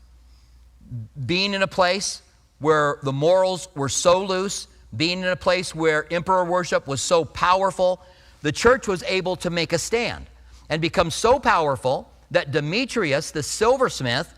Being 1.25 1.53
in 1.53 1.61
a 1.61 1.67
place 1.67 2.21
where 2.59 2.97
the 3.03 3.13
morals 3.13 3.67
were 3.75 3.89
so 3.89 4.23
loose, 4.23 4.67
being 4.95 5.19
in 5.19 5.27
a 5.27 5.35
place 5.35 5.73
where 5.73 6.11
emperor 6.11 6.43
worship 6.43 6.88
was 6.88 7.01
so 7.01 7.23
powerful, 7.23 8.01
the 8.41 8.51
church 8.51 8.88
was 8.88 9.03
able 9.03 9.36
to 9.38 9.50
make 9.50 9.74
a 9.74 9.77
stand 9.77 10.27
and 10.69 10.81
become 10.81 11.12
so 11.12 11.39
powerful 11.39 12.12
that 12.31 12.51
Demetrius, 12.51 13.31
the 13.31 13.43
silversmith, 13.43 14.33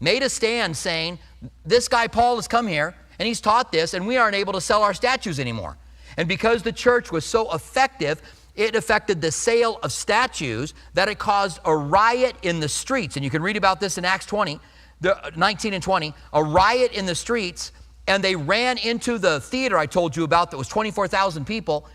made 0.00 0.22
a 0.22 0.28
stand 0.28 0.76
saying, 0.76 1.18
This 1.64 1.88
guy 1.88 2.06
Paul 2.06 2.36
has 2.36 2.48
come 2.48 2.66
here 2.66 2.94
and 3.18 3.26
he's 3.26 3.40
taught 3.40 3.72
this, 3.72 3.94
and 3.94 4.06
we 4.06 4.16
aren't 4.16 4.34
able 4.34 4.52
to 4.52 4.60
sell 4.60 4.82
our 4.82 4.94
statues 4.94 5.40
anymore. 5.40 5.76
And 6.16 6.28
because 6.28 6.62
the 6.62 6.72
church 6.72 7.10
was 7.10 7.24
so 7.24 7.52
effective, 7.54 8.20
it 8.54 8.74
affected 8.74 9.20
the 9.20 9.30
sale 9.30 9.78
of 9.82 9.92
statues 9.92 10.74
that 10.94 11.08
it 11.08 11.18
caused 11.18 11.60
a 11.64 11.74
riot 11.74 12.36
in 12.42 12.60
the 12.60 12.68
streets. 12.68 13.16
And 13.16 13.24
you 13.24 13.30
can 13.30 13.42
read 13.42 13.56
about 13.56 13.80
this 13.80 13.98
in 13.98 14.04
Acts 14.04 14.26
20, 14.26 14.60
uh, 15.04 15.30
19 15.36 15.74
and 15.74 15.82
20, 15.82 16.14
a 16.32 16.44
riot 16.44 16.92
in 16.92 17.06
the 17.06 17.14
streets, 17.14 17.72
and 18.06 18.22
they 18.22 18.36
ran 18.36 18.78
into 18.78 19.18
the 19.18 19.40
theater 19.40 19.76
I 19.76 19.86
told 19.86 20.16
you 20.16 20.24
about 20.24 20.50
that 20.50 20.56
was 20.56 20.68
24,000 20.68 21.44
people. 21.46 21.86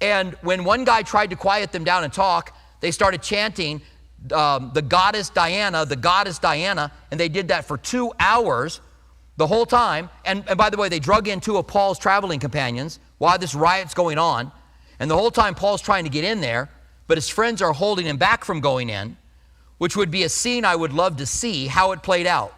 And 0.00 0.34
when 0.42 0.64
one 0.64 0.84
guy 0.84 1.02
tried 1.02 1.30
to 1.30 1.36
quiet 1.36 1.72
them 1.72 1.84
down 1.84 2.04
and 2.04 2.12
talk, 2.12 2.56
they 2.80 2.90
started 2.90 3.22
chanting, 3.22 3.82
um, 4.32 4.70
the 4.74 4.82
goddess 4.82 5.30
Diana, 5.30 5.84
the 5.84 5.96
goddess 5.96 6.38
Diana, 6.38 6.92
and 7.10 7.18
they 7.18 7.28
did 7.28 7.48
that 7.48 7.64
for 7.64 7.76
two 7.76 8.12
hours 8.18 8.80
the 9.36 9.46
whole 9.46 9.66
time. 9.66 10.10
And, 10.24 10.44
and 10.48 10.58
by 10.58 10.70
the 10.70 10.76
way, 10.76 10.88
they 10.88 10.98
drug 10.98 11.28
in 11.28 11.40
two 11.40 11.56
of 11.56 11.66
Paul's 11.66 11.98
traveling 11.98 12.40
companions 12.40 13.00
while 13.18 13.38
this 13.38 13.54
riot's 13.54 13.94
going 13.94 14.18
on. 14.18 14.52
And 14.98 15.10
the 15.10 15.16
whole 15.16 15.30
time, 15.30 15.54
Paul's 15.54 15.82
trying 15.82 16.04
to 16.04 16.10
get 16.10 16.24
in 16.24 16.40
there, 16.40 16.68
but 17.06 17.16
his 17.16 17.28
friends 17.28 17.62
are 17.62 17.72
holding 17.72 18.06
him 18.06 18.18
back 18.18 18.44
from 18.44 18.60
going 18.60 18.90
in, 18.90 19.16
which 19.78 19.96
would 19.96 20.10
be 20.10 20.24
a 20.24 20.28
scene 20.28 20.64
I 20.64 20.76
would 20.76 20.92
love 20.92 21.16
to 21.16 21.26
see 21.26 21.66
how 21.66 21.92
it 21.92 22.02
played 22.02 22.26
out. 22.26 22.54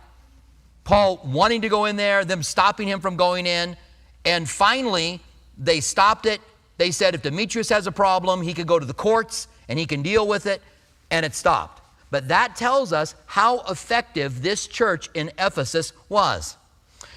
Paul 0.85 1.21
wanting 1.25 1.63
to 1.63 1.69
go 1.69 1.85
in 1.85 1.95
there, 1.97 2.25
them 2.25 2.43
stopping 2.43 2.89
him 2.89 3.01
from 3.01 3.17
going 3.17 3.47
in, 3.47 3.77
and 4.25 4.49
finally, 4.49 5.21
they 5.57 5.81
stopped 5.81 6.27
it. 6.27 6.41
They 6.79 6.91
said 6.91 7.15
if 7.15 7.23
Demetrius 7.23 7.69
has 7.69 7.87
a 7.87 7.93
problem, 7.93 8.43
he 8.43 8.55
could 8.55 8.67
go 8.67 8.79
to 8.79 8.87
the 8.87 8.95
courts 8.95 9.49
and 9.69 9.79
he 9.79 9.87
can 9.87 10.03
deal 10.03 10.27
with 10.27 10.47
it 10.47 10.63
and 11.11 11.25
it 11.25 11.35
stopped. 11.35 11.81
But 12.11 12.29
that 12.29 12.57
tells 12.57 12.93
us 12.93 13.15
how 13.27 13.61
effective 13.61 14.43
this 14.43 14.67
church 14.67 15.09
in 15.15 15.31
Ephesus 15.39 15.93
was. 16.09 16.57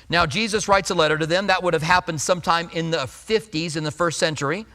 Now, 0.09 0.25
Jesus 0.25 0.67
writes 0.67 0.89
a 0.89 0.95
letter 0.95 1.17
to 1.17 1.25
them. 1.25 1.47
That 1.47 1.63
would 1.63 1.73
have 1.73 1.83
happened 1.83 2.21
sometime 2.21 2.69
in 2.73 2.91
the 2.91 2.99
50s 2.99 3.75
in 3.75 3.83
the 3.83 3.91
first 3.91 4.19
century. 4.19 4.65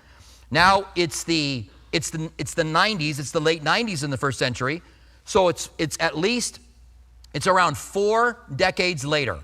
Now 0.50 0.86
it's 0.96 1.24
the, 1.24 1.64
it's 1.92 2.10
the, 2.10 2.30
it's 2.36 2.54
the 2.54 2.64
90s, 2.64 3.18
it's 3.18 3.30
the 3.30 3.40
late 3.40 3.62
90s 3.62 4.02
in 4.02 4.10
the 4.10 4.16
first 4.16 4.38
century. 4.38 4.82
So 5.24 5.48
it's, 5.48 5.70
it's 5.78 5.96
at 6.00 6.18
least, 6.18 6.58
it's 7.32 7.46
around 7.46 7.78
four 7.78 8.38
decades 8.54 9.04
later 9.04 9.38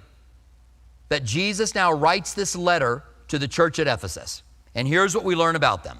that 1.09 1.25
Jesus 1.25 1.75
now 1.75 1.93
writes 1.93 2.35
this 2.35 2.57
letter 2.57 3.05
to 3.29 3.39
the 3.39 3.47
church 3.47 3.79
at 3.79 3.87
Ephesus. 3.87 4.43
And 4.77 4.87
here's 4.87 5.15
what 5.15 5.25
we 5.25 5.35
learn 5.35 5.57
about 5.57 5.83
them. 5.83 5.99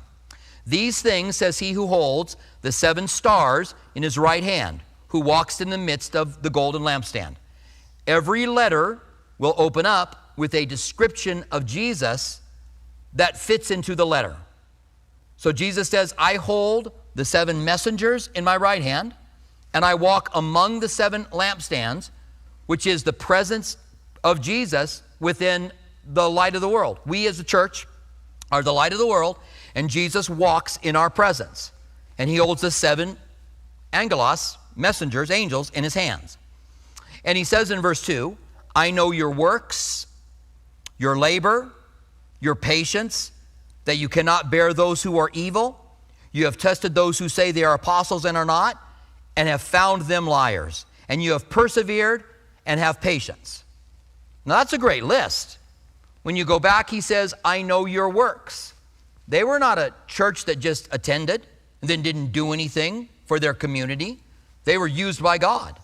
These 0.67 1.01
things 1.01 1.37
says 1.37 1.59
he 1.59 1.73
who 1.73 1.87
holds 1.87 2.37
the 2.61 2.71
seven 2.71 3.09
stars 3.09 3.75
in 3.95 4.03
his 4.03 4.19
right 4.19 4.45
hand, 4.45 4.83
who 5.09 5.21
walks 5.21 5.61
in 5.61 5.71
the 5.71 5.79
midst 5.79 6.15
of 6.15 6.43
the 6.43 6.51
golden 6.51 6.83
lampstand. 6.83 7.37
Every 8.07 8.47
letter 8.47 9.01
will 9.39 9.55
open 9.57 9.87
up 9.87 10.33
with 10.37 10.55
a 10.55 10.67
description 10.67 11.45
of 11.51 11.65
Jesus 11.65 12.43
that 13.15 13.39
fits 13.39 13.71
into 13.71 13.95
the 13.95 14.07
letter. 14.07 14.37
So 15.39 15.53
Jesus 15.53 15.89
says, 15.89 16.15
I 16.19 16.35
hold 16.35 16.93
the 17.15 17.25
seven 17.25 17.65
messengers 17.65 18.29
in 18.35 18.45
my 18.45 18.57
right 18.57 18.83
hand, 18.83 19.15
and 19.73 19.85
I 19.85 19.95
walk 19.95 20.31
among 20.35 20.81
the 20.81 20.89
seven 20.89 21.25
lampstands, 21.27 22.11
which 22.67 22.87
is 22.87 23.05
the 23.05 23.13
presence 23.13 23.79
of 24.23 24.41
Jesus 24.41 25.03
within 25.19 25.73
the 26.05 26.29
light 26.29 26.55
of 26.55 26.61
the 26.61 26.69
world. 26.69 26.99
We 27.07 27.27
as 27.27 27.41
a 27.41 27.45
church 27.45 27.87
are 28.51 28.63
the 28.63 28.73
light 28.73 28.93
of 28.93 28.99
the 28.99 29.07
world, 29.07 29.39
and 29.75 29.91
Jesus 29.91 30.31
walks 30.31 30.79
in 30.83 30.97
our 30.97 31.11
presence. 31.11 31.73
And 32.19 32.31
he 32.31 32.37
holds 32.37 32.63
the 32.63 32.71
seven 32.71 33.17
angelos, 33.93 34.57
messengers, 34.75 35.31
angels, 35.31 35.71
in 35.71 35.85
his 35.85 35.95
hands. 35.95 36.39
And 37.25 37.37
he 37.37 37.45
says 37.45 37.71
in 37.71 37.81
verse 37.81 38.03
2 38.03 38.37
I 38.75 38.91
know 38.91 39.11
your 39.11 39.31
works, 39.31 40.07
your 40.99 41.19
labor, 41.19 41.71
your 42.41 42.55
patience, 42.55 43.33
that 43.85 43.97
you 43.97 44.09
cannot 44.09 44.51
bear 44.51 44.73
those 44.73 45.03
who 45.03 45.19
are 45.19 45.31
evil. 45.33 45.81
You 46.33 46.45
have 46.45 46.59
tested 46.59 46.95
those 46.95 47.19
who 47.19 47.29
say 47.29 47.51
they 47.51 47.65
are 47.65 47.75
apostles 47.75 48.25
and 48.25 48.37
are 48.37 48.45
not, 48.45 48.81
and 49.37 49.49
have 49.49 49.63
found 49.63 50.03
them 50.03 50.27
liars. 50.27 50.87
And 51.09 51.23
you 51.23 51.33
have 51.33 51.49
persevered 51.49 52.25
and 52.67 52.81
have 52.81 53.01
patience. 53.01 53.65
Now, 54.45 54.59
that's 54.59 54.73
a 54.73 54.79
great 54.79 55.05
list. 55.05 55.59
When 56.27 56.35
you 56.35 56.45
go 56.45 56.59
back, 56.59 56.91
he 56.91 57.01
says, 57.01 57.35
I 57.45 57.63
know 57.63 57.87
your 57.87 58.09
works. 58.09 58.75
They 59.29 59.45
were 59.45 59.61
not 59.61 59.79
a 59.79 59.95
church 60.09 60.47
that 60.47 60.59
just 60.59 60.89
attended 60.91 61.47
and 61.81 61.89
then 61.89 62.03
didn't 62.03 62.33
do 62.33 62.53
anything 62.53 63.09
for 63.27 63.39
their 63.39 63.55
community. 63.55 64.19
They 64.65 64.77
were 64.77 64.89
used 64.89 65.23
by 65.23 65.39
God. 65.39 65.79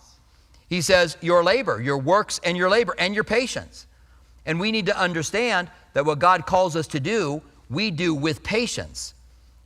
He 0.67 0.81
says, 0.81 1.15
Your 1.21 1.45
labor, 1.45 1.81
your 1.81 1.97
works, 1.97 2.41
and 2.43 2.57
your 2.57 2.69
labor, 2.69 2.93
and 2.99 3.15
your 3.15 3.23
patience. 3.23 3.87
And 4.45 4.59
we 4.59 4.73
need 4.73 4.87
to 4.87 4.99
understand 4.99 5.71
that 5.93 6.05
what 6.05 6.19
God 6.19 6.45
calls 6.45 6.75
us 6.75 6.87
to 6.87 6.99
do, 6.99 7.41
we 7.69 7.89
do 7.89 8.13
with 8.13 8.43
patience. 8.43 9.13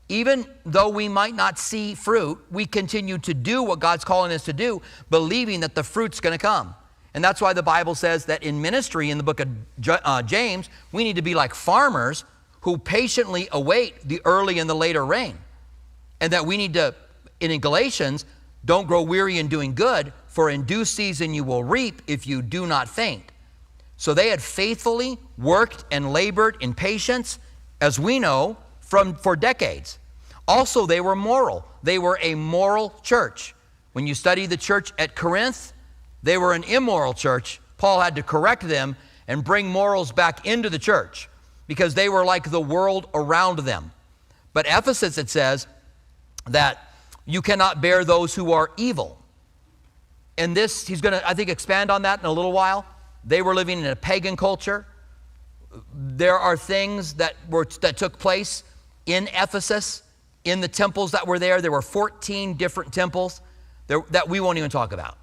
Even 0.10 0.46
though 0.63 0.89
we 0.89 1.07
might 1.07 1.34
not 1.34 1.57
see 1.57 1.96
fruit, 1.96 2.38
we 2.51 2.67
continue 2.67 3.17
to 3.17 3.34
do 3.34 3.63
what 3.63 3.79
God's 3.79 4.05
calling 4.05 4.31
us 4.31 4.46
to 4.46 4.53
do, 4.53 4.84
believing 5.10 5.62
that 5.62 5.74
the 5.74 5.84
fruit's 5.84 6.19
going 6.19 6.38
to 6.38 6.38
come. 6.38 6.75
And 7.17 7.24
that's 7.24 7.41
why 7.41 7.53
the 7.53 7.63
Bible 7.63 7.95
says 7.95 8.25
that 8.25 8.43
in 8.43 8.62
ministry, 8.62 9.09
in 9.09 9.17
the 9.17 9.24
book 9.24 9.39
of 9.39 9.47
uh, 9.88 10.21
James, 10.21 10.69
we 10.91 11.03
need 11.03 11.15
to 11.15 11.24
be 11.24 11.33
like 11.33 11.55
farmers 11.55 12.24
who 12.62 12.77
patiently 12.77 13.50
await 13.51 14.07
the 14.07 14.21
early 14.24 14.59
and 14.59 14.69
the 14.69 14.75
later 14.75 15.03
rain. 15.03 15.36
And 16.21 16.31
that 16.31 16.45
we 16.45 16.57
need 16.57 16.75
to, 16.75 16.93
in 17.39 17.59
Galatians, 17.59 18.24
don't 18.65 18.86
grow 18.86 19.01
weary 19.01 19.39
in 19.39 19.47
doing 19.47 19.74
good, 19.74 20.13
for 20.27 20.51
in 20.51 20.65
due 20.65 20.86
season 20.86 21.33
you 21.33 21.43
will 21.43 21.63
reap 21.63 22.03
if 22.05 22.27
you 22.27 22.43
do 22.43 22.67
not 22.67 22.88
faint. 22.88 23.24
So 23.97 24.13
they 24.13 24.29
had 24.29 24.39
faithfully 24.39 25.17
worked 25.39 25.86
and 25.89 26.13
labored 26.13 26.57
in 26.59 26.75
patience, 26.75 27.39
as 27.81 28.00
we 28.00 28.19
know, 28.19 28.57
from, 28.79 29.15
for 29.15 29.36
decades. 29.36 29.97
Also, 30.47 30.86
they 30.86 31.01
were 31.01 31.15
moral. 31.15 31.67
They 31.81 31.97
were 31.97 32.19
a 32.21 32.36
moral 32.36 32.93
church. 33.01 33.55
When 33.93 34.05
you 34.05 34.13
study 34.13 34.45
the 34.45 34.55
church 34.55 34.93
at 35.00 35.15
Corinth, 35.15 35.74
they 36.27 36.38
were 36.38 36.53
an 36.53 36.63
immoral 36.63 37.13
church. 37.13 37.60
Paul 37.77 38.01
had 38.01 38.15
to 38.15 38.24
correct 38.24 38.67
them 38.67 38.96
and 39.27 39.43
bring 39.43 39.67
morals 39.67 40.12
back 40.12 40.46
into 40.46 40.69
the 40.69 40.79
church 40.79 41.29
because 41.67 41.93
they 41.93 42.10
were 42.10 42.25
like 42.25 42.50
the 42.50 42.62
world 42.62 43.07
around 43.13 43.60
them. 43.60 43.91
But 44.53 44.65
Ephesus, 44.67 45.17
it 45.17 45.29
says 45.29 45.67
that 46.48 46.91
you 47.25 47.41
cannot 47.41 47.81
bear 47.81 48.03
those 48.03 48.34
who 48.34 48.53
are 48.53 48.72
evil. 48.77 49.22
And 50.38 50.55
this, 50.55 50.88
he's 50.88 51.01
going 51.01 51.13
to, 51.13 51.27
I 51.27 51.34
think, 51.34 51.50
expand 51.50 51.91
on 51.91 52.03
that 52.03 52.19
in 52.19 52.25
a 52.25 52.31
little 52.31 52.53
while. 52.53 52.86
They 53.24 53.41
were 53.41 53.53
living 53.53 53.79
in 53.79 53.86
a 53.86 53.96
pagan 53.96 54.36
culture. 54.38 54.86
There 55.93 56.38
are 56.38 56.55
things 56.55 57.15
that, 57.15 57.36
were, 57.50 57.65
that 57.81 57.98
took 57.98 58.17
place 58.17 58.63
in 59.05 59.27
Ephesus, 59.34 60.03
in 60.43 60.62
the 60.62 60.67
temples 60.67 61.12
that 61.12 61.27
were 61.27 61.39
there. 61.39 61.62
There 61.62 61.72
were 61.72 61.81
14 61.81 62.53
different 62.53 62.93
temples 62.93 63.41
there, 63.88 64.01
that 64.12 64.29
we 64.29 64.39
won't 64.39 64.57
even 64.57 64.69
talk 64.69 64.93
about, 64.93 65.17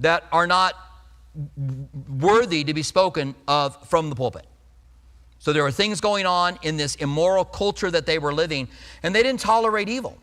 that 0.00 0.24
are 0.32 0.46
not 0.46 0.74
worthy 2.08 2.64
to 2.64 2.74
be 2.74 2.82
spoken 2.82 3.34
of 3.46 3.88
from 3.88 4.10
the 4.10 4.16
pulpit. 4.16 4.46
So 5.38 5.52
there 5.52 5.62
were 5.62 5.70
things 5.70 6.00
going 6.00 6.26
on 6.26 6.58
in 6.62 6.76
this 6.76 6.96
immoral 6.96 7.44
culture 7.44 7.90
that 7.90 8.04
they 8.04 8.18
were 8.18 8.34
living, 8.34 8.68
and 9.02 9.14
they 9.14 9.22
didn't 9.22 9.40
tolerate 9.40 9.88
evil. 9.88 10.18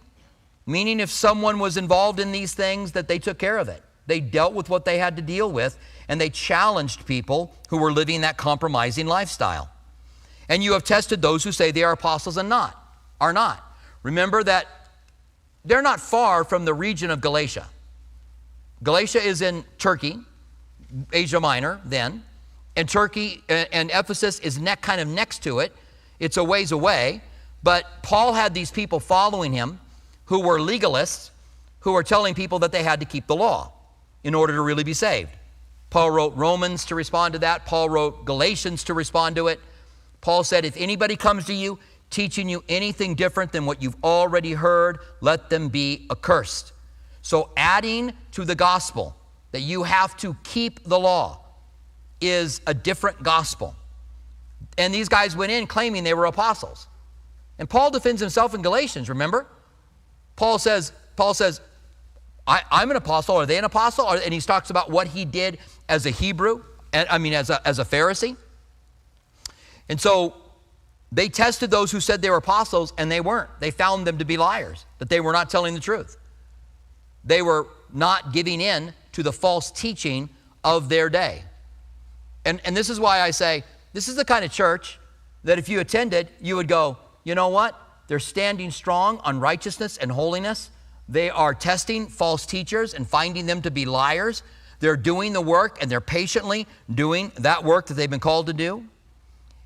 Meaning, 0.66 1.00
if 1.00 1.10
someone 1.10 1.60
was 1.60 1.78
involved 1.78 2.20
in 2.20 2.32
these 2.32 2.54
things, 2.54 2.92
that 2.92 3.08
they 3.08 3.18
took 3.18 3.40
care 3.40 3.58
of 3.58 3.70
it. 3.70 3.82
They 4.06 4.20
dealt 4.20 4.54
with 4.54 4.70
what 4.70 4.86
they 4.86 5.00
had 5.00 5.16
to 5.16 5.22
deal 5.22 5.52
with, 5.52 5.78
and 6.08 6.20
they 6.20 6.30
challenged 6.30 7.06
people 7.06 7.54
who 7.70 7.78
were 7.78 7.92
living 7.92 8.22
that 8.22 8.38
compromising 8.38 9.08
lifestyle. 9.08 9.70
And 10.50 10.64
you 10.64 10.74
have 10.74 10.84
tested 10.84 11.22
those 11.22 11.44
who 11.44 11.52
say 11.52 11.72
they 11.72 11.84
are 11.84 11.94
apostles 11.94 12.38
and 12.38 12.48
not, 12.48 12.78
are 13.20 13.34
not. 13.34 13.64
Remember 14.04 14.44
that 14.44 14.68
they're 15.66 15.82
not 15.82 16.00
far 16.00 16.44
from 16.44 16.64
the 16.66 16.74
region 16.74 17.10
of 17.12 17.22
Galatia. 17.22 17.68
Galatia 18.84 19.22
is 19.22 19.42
in 19.42 19.64
Turkey, 19.78 20.20
Asia 21.12 21.40
Minor 21.40 21.82
then, 21.84 22.24
and 22.76 22.88
Turkey 22.88 23.44
and 23.50 23.90
Ephesus 23.92 24.40
is 24.40 24.60
ne- 24.60 24.76
kind 24.76 25.02
of 25.02 25.08
next 25.08 25.44
to 25.44 25.60
it. 25.60 25.76
It's 26.20 26.38
a 26.38 26.44
ways 26.44 26.72
away, 26.72 27.22
but 27.64 27.86
Paul 28.04 28.34
had 28.34 28.54
these 28.54 28.72
people 28.72 29.00
following 29.00 29.52
him 29.52 29.80
who 30.26 30.42
were 30.42 30.60
legalists 30.60 31.32
who 31.80 31.94
were 31.94 32.04
telling 32.04 32.36
people 32.36 32.60
that 32.60 32.72
they 32.72 32.84
had 32.84 33.00
to 33.00 33.06
keep 33.06 33.28
the 33.28 33.36
law 33.36 33.72
in 34.24 34.36
order 34.36 34.54
to 34.54 34.62
really 34.62 34.84
be 34.84 34.94
saved. 34.94 35.32
Paul 35.90 36.12
wrote 36.12 36.36
Romans 36.36 36.86
to 36.86 36.96
respond 36.96 37.34
to 37.34 37.40
that. 37.40 37.66
Paul 37.66 37.90
wrote 37.90 38.26
Galatians 38.26 38.84
to 38.86 38.94
respond 38.94 39.38
to 39.38 39.48
it. 39.48 39.60
Paul 40.20 40.44
said, 40.44 40.66
If 40.66 40.76
anybody 40.76 41.16
comes 41.16 41.46
to 41.46 41.54
you 41.54 41.80
teaching 42.10 42.50
you 42.50 42.64
anything 42.68 43.16
different 43.16 43.52
than 43.52 43.66
what 43.66 43.82
you've 43.82 43.96
already 44.04 44.54
heard, 44.54 45.00
let 45.22 45.50
them 45.50 45.70
be 45.70 46.08
accursed. 46.12 46.74
So, 47.28 47.50
adding 47.58 48.14
to 48.32 48.46
the 48.46 48.56
gospel 48.56 49.14
that 49.52 49.60
you 49.60 49.84
have 49.84 50.16
to 50.16 50.34
keep 50.46 50.86
the 50.86 50.98
law 50.98 51.44
is 52.22 52.62
a 52.66 52.74
different 52.74 53.22
gospel. 53.22 53.76
And 54.78 54.94
these 54.94 55.10
guys 55.10 55.36
went 55.36 55.52
in 55.52 55.68
claiming 55.68 56.06
they 56.06 56.14
were 56.14 56.24
apostles. 56.24 56.88
And 57.60 57.70
Paul 57.70 57.92
defends 57.92 58.22
himself 58.22 58.54
in 58.54 58.62
Galatians, 58.62 59.10
remember? 59.10 59.46
Paul 60.38 60.58
says, 60.58 60.94
Paul 61.18 61.34
says, 61.34 61.60
I, 62.48 62.62
am 62.72 62.92
an 62.92 62.96
apostle. 62.96 63.36
Are 63.36 63.46
they 63.46 63.58
an 63.58 63.66
apostle? 63.66 64.08
And 64.08 64.34
he 64.34 64.40
talks 64.40 64.70
about 64.70 64.90
what 64.90 65.08
he 65.08 65.26
did 65.26 65.60
as 65.90 66.06
a 66.06 66.12
Hebrew, 66.12 66.64
and 66.94 67.10
I 67.10 67.18
mean, 67.18 67.34
as 67.34 67.50
a, 67.50 67.60
as 67.68 67.80
a 67.80 67.84
Pharisee. 67.84 68.38
And 69.90 70.00
so 70.00 70.34
they 71.12 71.28
tested 71.28 71.72
those 71.72 71.92
who 71.92 72.00
said 72.00 72.22
they 72.22 72.30
were 72.30 72.38
apostles, 72.38 72.94
and 72.98 73.12
they 73.12 73.20
weren't. 73.20 73.50
They 73.60 73.72
found 73.72 74.08
them 74.08 74.18
to 74.20 74.24
be 74.24 74.38
liars, 74.38 74.86
that 75.00 75.10
they 75.10 75.20
were 75.20 75.34
not 75.34 75.50
telling 75.50 75.74
the 75.74 75.82
truth. 75.82 76.18
They 77.28 77.42
were 77.44 77.68
not 77.94 78.34
giving 78.34 78.62
in 78.62 78.94
to 79.12 79.22
the 79.22 79.32
false 79.32 79.70
teaching 79.70 80.30
of 80.64 80.90
their 80.90 81.10
day. 81.10 81.44
And, 82.46 82.62
and 82.66 82.76
this 82.76 82.90
is 82.90 83.00
why 83.00 83.22
I 83.22 83.32
say 83.32 83.64
this 83.94 84.08
is 84.08 84.16
the 84.16 84.26
kind 84.26 84.44
of 84.44 84.52
church 84.52 85.00
that 85.44 85.60
if 85.60 85.70
you 85.70 85.80
attended, 85.80 86.30
you 86.42 86.56
would 86.56 86.68
go, 86.68 86.98
you 87.24 87.36
know 87.36 87.50
what? 87.50 87.80
They're 88.08 88.20
standing 88.20 88.72
strong 88.72 89.20
on 89.20 89.40
righteousness 89.40 89.98
and 89.98 90.12
holiness. 90.12 90.72
They 91.10 91.30
are 91.30 91.54
testing 91.54 92.08
false 92.08 92.46
teachers 92.46 92.94
and 92.94 93.08
finding 93.08 93.46
them 93.46 93.62
to 93.62 93.72
be 93.72 93.86
liars. 93.86 94.44
They're 94.80 94.98
doing 94.98 95.34
the 95.34 95.42
work 95.42 95.78
and 95.82 95.92
they're 95.92 96.02
patiently 96.02 96.68
doing 96.94 97.32
that 97.36 97.64
work 97.64 97.88
that 97.88 97.96
they've 97.96 98.10
been 98.10 98.20
called 98.20 98.48
to 98.48 98.54
do. 98.54 98.86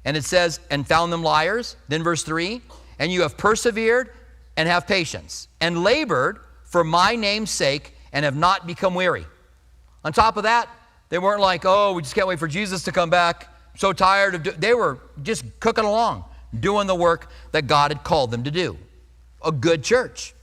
And 0.04 0.18
it 0.18 0.26
says, 0.26 0.60
and 0.72 0.88
found 0.88 1.14
them 1.14 1.22
liars. 1.22 1.76
Then 1.88 2.04
verse 2.04 2.24
3 2.24 2.62
and 2.98 3.12
you 3.12 3.24
have 3.24 3.36
persevered 3.36 4.12
and 4.56 4.70
have 4.70 4.86
patience 4.86 5.48
and 5.60 5.84
labored 5.84 6.40
for 6.72 6.86
my 6.86 7.18
name's 7.18 7.52
sake 7.52 7.94
and 8.14 8.24
have 8.24 8.36
not 8.36 8.66
become 8.66 8.96
weary. 8.96 9.26
On 10.06 10.14
top 10.14 10.38
of 10.38 10.44
that, 10.44 10.70
they 11.10 11.20
weren't 11.20 11.42
like, 11.42 11.64
oh, 11.66 11.92
we 11.92 12.02
just 12.02 12.16
can't 12.16 12.28
wait 12.28 12.40
for 12.40 12.48
Jesus 12.48 12.84
to 12.84 12.94
come 12.94 13.10
back. 13.10 13.50
so 13.76 13.92
tired 13.92 14.36
of 14.36 14.44
do-. 14.44 14.52
They 14.52 14.74
were 14.74 14.98
just 15.22 15.44
cooking 15.60 15.84
along, 15.84 16.24
doing 16.58 16.88
the 16.88 16.96
work 16.96 17.30
that 17.52 17.68
God 17.68 17.92
had 17.92 18.06
called 18.06 18.32
them 18.32 18.46
to 18.46 18.52
do. 18.52 18.78
A 19.44 19.52
good 19.52 19.84
church 19.84 20.34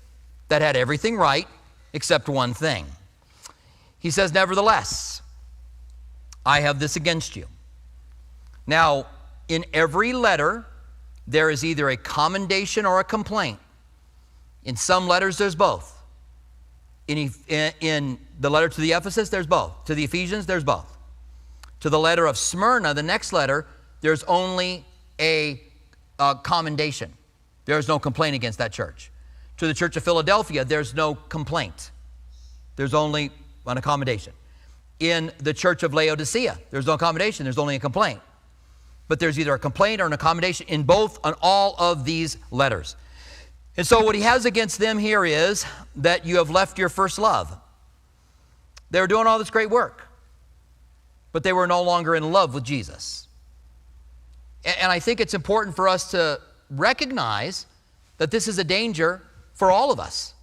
that 0.49 0.61
had 0.61 0.77
everything 0.77 1.17
right 1.17 1.49
except 1.95 2.29
one 2.29 2.53
thing. 2.53 2.85
He 3.99 4.11
says, 4.11 4.33
Nevertheless, 4.33 5.23
I 6.45 6.61
have 6.61 6.79
this 6.79 6.97
against 6.97 7.37
you. 7.37 7.47
Now, 8.67 9.07
in 9.49 9.65
every 9.73 10.13
letter, 10.13 10.67
there 11.27 11.49
is 11.49 11.65
either 11.65 11.89
a 11.89 11.97
commendation 11.97 12.85
or 12.85 13.01
a 13.01 13.05
complaint. 13.05 13.59
In 14.65 14.77
some 14.77 15.09
letters, 15.09 15.39
there's 15.39 15.55
both. 15.55 15.98
In, 17.09 17.33
in 17.81 18.19
the 18.39 18.51
letter 18.51 18.69
to 18.69 18.81
the 18.81 18.93
Ephesus, 18.93 19.31
there's 19.31 19.47
both. 19.47 19.87
To 19.87 19.95
the 19.95 20.05
Ephesians, 20.05 20.47
there's 20.47 20.65
both. 20.65 20.97
To 21.81 21.91
the 21.91 21.99
letter 21.99 22.27
of 22.27 22.37
Smyrna, 22.37 22.93
the 22.93 23.03
next 23.03 23.33
letter, 23.33 23.67
there's 24.03 24.23
only 24.25 24.85
a, 25.19 25.61
a 26.19 26.37
commendation. 26.43 27.13
There's 27.65 27.89
no 27.89 27.99
complaint 27.99 28.35
against 28.35 28.59
that 28.59 28.73
church. 28.73 29.11
To 29.59 29.67
the 29.67 29.75
church 29.75 29.97
of 29.97 30.05
Philadelphia, 30.05 30.65
there's 30.65 30.95
no 30.95 31.15
complaint. 31.15 31.91
There's 32.77 32.95
only 32.95 33.31
an 33.67 33.79
accommodation. 33.79 34.33
In 35.01 35.33
the 35.39 35.55
church 35.55 35.83
of 35.83 35.95
Laodicea, 35.95 36.59
there's 36.71 36.87
no 36.87 36.95
accommodation, 36.95 37.45
there's 37.45 37.59
only 37.59 37.77
a 37.77 37.81
complaint. 37.81 38.21
But 39.09 39.19
there's 39.19 39.39
either 39.39 39.55
a 39.55 39.59
complaint 39.59 40.01
or 40.01 40.07
an 40.07 40.13
accommodation 40.13 40.67
in 40.69 40.83
both 40.83 41.19
on 41.25 41.35
all 41.41 41.75
of 41.79 42.05
these 42.05 42.37
letters. 42.51 42.97
And 43.79 43.87
so, 43.87 44.03
what 44.03 44.17
he 44.17 44.23
has 44.23 44.45
against 44.45 44.81
them 44.81 44.99
here 44.99 45.25
is 45.25 45.65
that 45.95 46.27
you 46.27 46.39
have 46.39 46.51
left 46.51 46.79
your 46.79 46.89
first 46.89 47.17
love. 47.17 47.57
They 48.91 49.01
were 49.01 49.07
doing 49.07 49.29
all 49.29 49.39
this 49.39 49.51
great 49.51 49.71
work, 49.71 50.09
but 51.31 51.45
they 51.45 51.53
were 51.53 51.69
no 51.69 51.85
longer 51.85 52.17
in 52.17 52.33
love 52.33 52.55
with 52.55 52.65
Jesus. 52.65 53.29
And 54.65 54.91
I 54.91 54.99
think 54.99 55.21
it's 55.21 55.33
important 55.33 55.77
for 55.77 55.89
us 55.89 56.11
to 56.11 56.41
recognize 56.71 57.67
that 58.17 58.33
this 58.33 58.49
is 58.49 58.59
a 58.59 58.65
danger 58.65 59.23
for 59.55 59.71
all 59.71 59.93
of 59.93 60.01
us. 60.01 60.35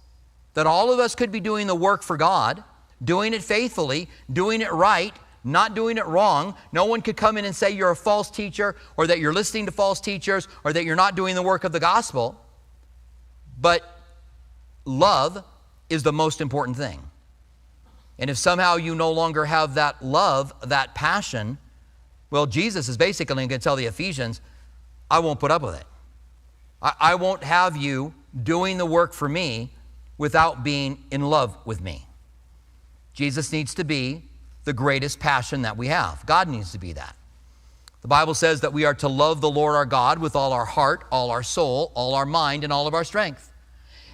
That 0.54 0.66
all 0.66 0.90
of 0.90 0.98
us 0.98 1.14
could 1.14 1.30
be 1.30 1.40
doing 1.40 1.66
the 1.66 1.74
work 1.74 2.02
for 2.02 2.16
God, 2.16 2.64
doing 3.04 3.34
it 3.34 3.42
faithfully, 3.42 4.08
doing 4.32 4.62
it 4.62 4.72
right, 4.72 5.14
not 5.44 5.74
doing 5.74 5.98
it 5.98 6.06
wrong. 6.06 6.54
No 6.72 6.86
one 6.86 7.02
could 7.02 7.18
come 7.18 7.36
in 7.36 7.44
and 7.44 7.54
say 7.54 7.70
you're 7.70 7.90
a 7.90 7.96
false 7.96 8.30
teacher 8.30 8.76
or 8.96 9.06
that 9.06 9.18
you're 9.18 9.34
listening 9.34 9.66
to 9.66 9.72
false 9.72 10.00
teachers 10.00 10.48
or 10.64 10.72
that 10.72 10.86
you're 10.86 10.96
not 10.96 11.16
doing 11.16 11.34
the 11.34 11.42
work 11.42 11.64
of 11.64 11.72
the 11.72 11.80
gospel. 11.80 12.40
But 13.60 13.82
love 14.84 15.44
is 15.88 16.02
the 16.02 16.12
most 16.12 16.40
important 16.40 16.76
thing. 16.76 17.02
And 18.18 18.30
if 18.30 18.38
somehow 18.38 18.76
you 18.76 18.94
no 18.94 19.12
longer 19.12 19.44
have 19.44 19.74
that 19.74 20.02
love, 20.02 20.52
that 20.68 20.94
passion, 20.94 21.58
well, 22.30 22.46
Jesus 22.46 22.88
is 22.88 22.96
basically 22.96 23.34
going 23.34 23.48
to 23.48 23.58
tell 23.58 23.76
the 23.76 23.86
Ephesians, 23.86 24.40
I 25.10 25.18
won't 25.18 25.38
put 25.38 25.50
up 25.50 25.62
with 25.62 25.78
it. 25.78 25.86
I, 26.82 26.92
I 27.00 27.14
won't 27.14 27.44
have 27.44 27.76
you 27.76 28.14
doing 28.42 28.78
the 28.78 28.86
work 28.86 29.12
for 29.12 29.28
me 29.28 29.72
without 30.18 30.64
being 30.64 31.04
in 31.10 31.22
love 31.22 31.56
with 31.64 31.80
me. 31.80 32.06
Jesus 33.12 33.52
needs 33.52 33.74
to 33.74 33.84
be 33.84 34.24
the 34.64 34.72
greatest 34.72 35.20
passion 35.20 35.62
that 35.62 35.76
we 35.76 35.88
have. 35.88 36.24
God 36.26 36.48
needs 36.48 36.72
to 36.72 36.78
be 36.78 36.92
that. 36.94 37.14
The 38.06 38.10
Bible 38.10 38.34
says 38.34 38.60
that 38.60 38.72
we 38.72 38.84
are 38.84 38.94
to 38.94 39.08
love 39.08 39.40
the 39.40 39.50
Lord 39.50 39.74
our 39.74 39.84
God 39.84 40.20
with 40.20 40.36
all 40.36 40.52
our 40.52 40.64
heart, 40.64 41.02
all 41.10 41.32
our 41.32 41.42
soul, 41.42 41.90
all 41.96 42.14
our 42.14 42.24
mind, 42.24 42.62
and 42.62 42.72
all 42.72 42.86
of 42.86 42.94
our 42.94 43.02
strength. 43.02 43.52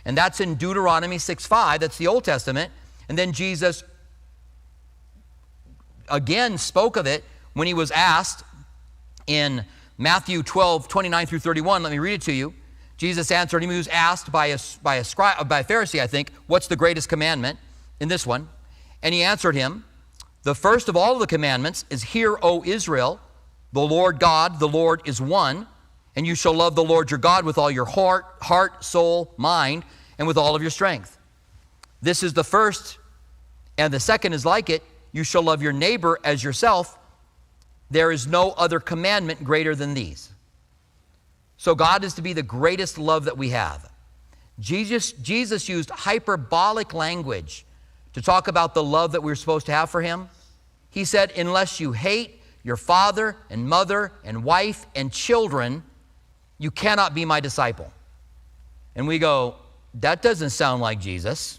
And 0.07 0.17
that's 0.17 0.41
in 0.41 0.55
Deuteronomy 0.55 1.19
6 1.19 1.45
5. 1.45 1.79
That's 1.79 1.99
the 1.99 2.07
Old 2.07 2.25
Testament. 2.25 2.73
And 3.11 3.19
then 3.19 3.35
Jesus 3.35 3.85
again 6.09 6.57
spoke 6.57 6.97
of 6.97 7.07
it 7.07 7.23
when 7.53 7.67
he 7.67 7.75
was 7.75 7.91
asked 7.91 8.45
in 9.27 9.63
Matthew 9.99 10.43
12 10.43 10.89
29 10.89 11.27
through 11.27 11.41
31. 11.41 11.83
Let 11.83 11.93
me 11.93 11.99
read 11.99 12.15
it 12.15 12.23
to 12.23 12.33
you. 12.33 12.55
Jesus 12.97 13.31
answered 13.31 13.63
him. 13.63 13.69
He 13.69 13.77
was 13.77 13.89
asked 13.89 14.33
by 14.33 14.47
a, 14.47 14.59
by 14.83 14.95
a, 14.95 15.05
scribe, 15.05 15.47
by 15.51 15.61
a 15.61 15.65
Pharisee, 15.65 16.01
I 16.01 16.07
think, 16.07 16.33
what's 16.47 16.67
the 16.67 16.77
greatest 16.77 17.11
commandment 17.11 17.59
in 18.01 18.09
this 18.09 18.27
one? 18.27 18.49
And 19.03 19.15
he 19.15 19.23
answered 19.23 19.55
him, 19.55 19.85
The 20.45 20.55
first 20.55 20.89
of 20.89 20.97
all 20.97 21.19
the 21.19 21.27
commandments 21.27 21.85
is, 21.91 22.03
Hear, 22.03 22.39
O 22.41 22.65
Israel, 22.65 23.21
the 23.73 23.81
Lord 23.81 24.19
God, 24.19 24.59
the 24.59 24.69
Lord 24.69 25.03
is 25.05 25.21
one. 25.21 25.67
And 26.15 26.27
you 26.27 26.35
shall 26.35 26.53
love 26.53 26.75
the 26.75 26.85
Lord 26.85 27.11
your 27.11 27.19
God 27.19 27.45
with 27.45 27.57
all 27.57 27.71
your 27.71 27.87
heart, 27.87 28.27
heart, 28.43 28.85
soul, 28.85 29.33
mind, 29.37 29.85
and 30.19 30.29
with 30.29 30.37
all 30.37 30.55
of 30.55 30.61
your 30.61 30.71
strength. 30.71 31.17
This 32.03 32.23
is 32.23 32.35
the 32.35 32.45
first, 32.45 32.99
and 33.79 33.93
the 33.93 34.01
second 34.01 34.33
is 34.33 34.45
like 34.45 34.69
it. 34.69 34.83
You 35.13 35.25
shall 35.25 35.43
love 35.43 35.63
your 35.63 35.73
neighbor 35.73 36.19
as 36.23 36.45
yourself. 36.45 36.99
There 37.91 38.13
is 38.13 38.27
no 38.27 38.51
other 38.51 38.81
commandment 38.81 39.45
greater 39.45 39.75
than 39.75 39.95
these. 39.95 40.31
So, 41.57 41.75
God 41.75 42.03
is 42.05 42.15
to 42.15 42.23
be 42.23 42.33
the 42.33 42.43
greatest 42.43 42.99
love 42.99 43.25
that 43.25 43.39
we 43.39 43.51
have. 43.51 43.89
Jesus, 44.59 45.13
Jesus 45.13 45.69
used 45.69 45.91
hyperbolic 45.91 46.93
language 46.93 47.65
to 48.15 48.21
talk 48.21 48.49
about 48.49 48.75
the 48.75 48.83
love 48.83 49.13
that 49.13 49.23
we 49.23 49.31
we're 49.31 49.37
supposed 49.37 49.67
to 49.67 49.73
have 49.73 49.89
for 49.89 50.03
Him. 50.03 50.29
He 50.91 51.05
said, 51.05 51.33
Unless 51.39 51.79
you 51.79 51.93
hate 51.93 52.42
your 52.65 52.77
father 52.77 53.37
and 53.51 53.69
mother 53.69 54.13
and 54.25 54.45
wife 54.45 54.87
and 54.95 55.13
children, 55.13 55.83
you 56.59 56.71
cannot 56.71 57.15
be 57.15 57.25
my 57.25 57.41
disciple. 57.41 57.93
And 58.95 59.07
we 59.07 59.19
go, 59.19 59.57
That 59.95 60.23
doesn't 60.23 60.51
sound 60.51 60.81
like 60.81 61.01
Jesus. 61.01 61.59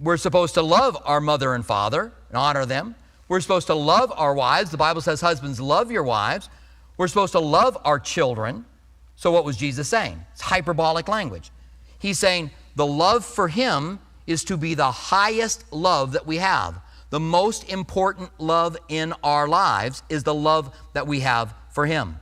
We're 0.00 0.16
supposed 0.16 0.54
to 0.54 0.62
love 0.62 0.96
our 1.04 1.20
mother 1.20 1.54
and 1.54 1.66
father 1.66 2.12
and 2.28 2.36
honor 2.36 2.64
them. 2.64 2.94
We're 3.28 3.40
supposed 3.40 3.66
to 3.68 3.74
love 3.74 4.12
our 4.16 4.34
wives. 4.34 4.70
The 4.70 4.76
Bible 4.76 5.00
says, 5.00 5.20
Husbands, 5.20 5.60
love 5.60 5.90
your 5.90 6.04
wives. 6.04 6.48
We're 6.96 7.08
supposed 7.08 7.32
to 7.32 7.40
love 7.40 7.78
our 7.84 7.98
children. 7.98 8.64
So, 9.16 9.30
what 9.30 9.44
was 9.44 9.56
Jesus 9.56 9.88
saying? 9.88 10.24
It's 10.32 10.40
hyperbolic 10.40 11.08
language. 11.08 11.50
He's 11.98 12.18
saying 12.18 12.50
the 12.76 12.86
love 12.86 13.24
for 13.24 13.48
Him 13.48 13.98
is 14.26 14.44
to 14.44 14.56
be 14.56 14.74
the 14.74 14.90
highest 14.90 15.70
love 15.72 16.12
that 16.12 16.26
we 16.26 16.36
have. 16.36 16.80
The 17.10 17.20
most 17.20 17.68
important 17.68 18.30
love 18.38 18.76
in 18.88 19.12
our 19.24 19.48
lives 19.48 20.02
is 20.08 20.22
the 20.22 20.34
love 20.34 20.74
that 20.92 21.06
we 21.06 21.20
have 21.20 21.54
for 21.70 21.84
Him. 21.86 22.18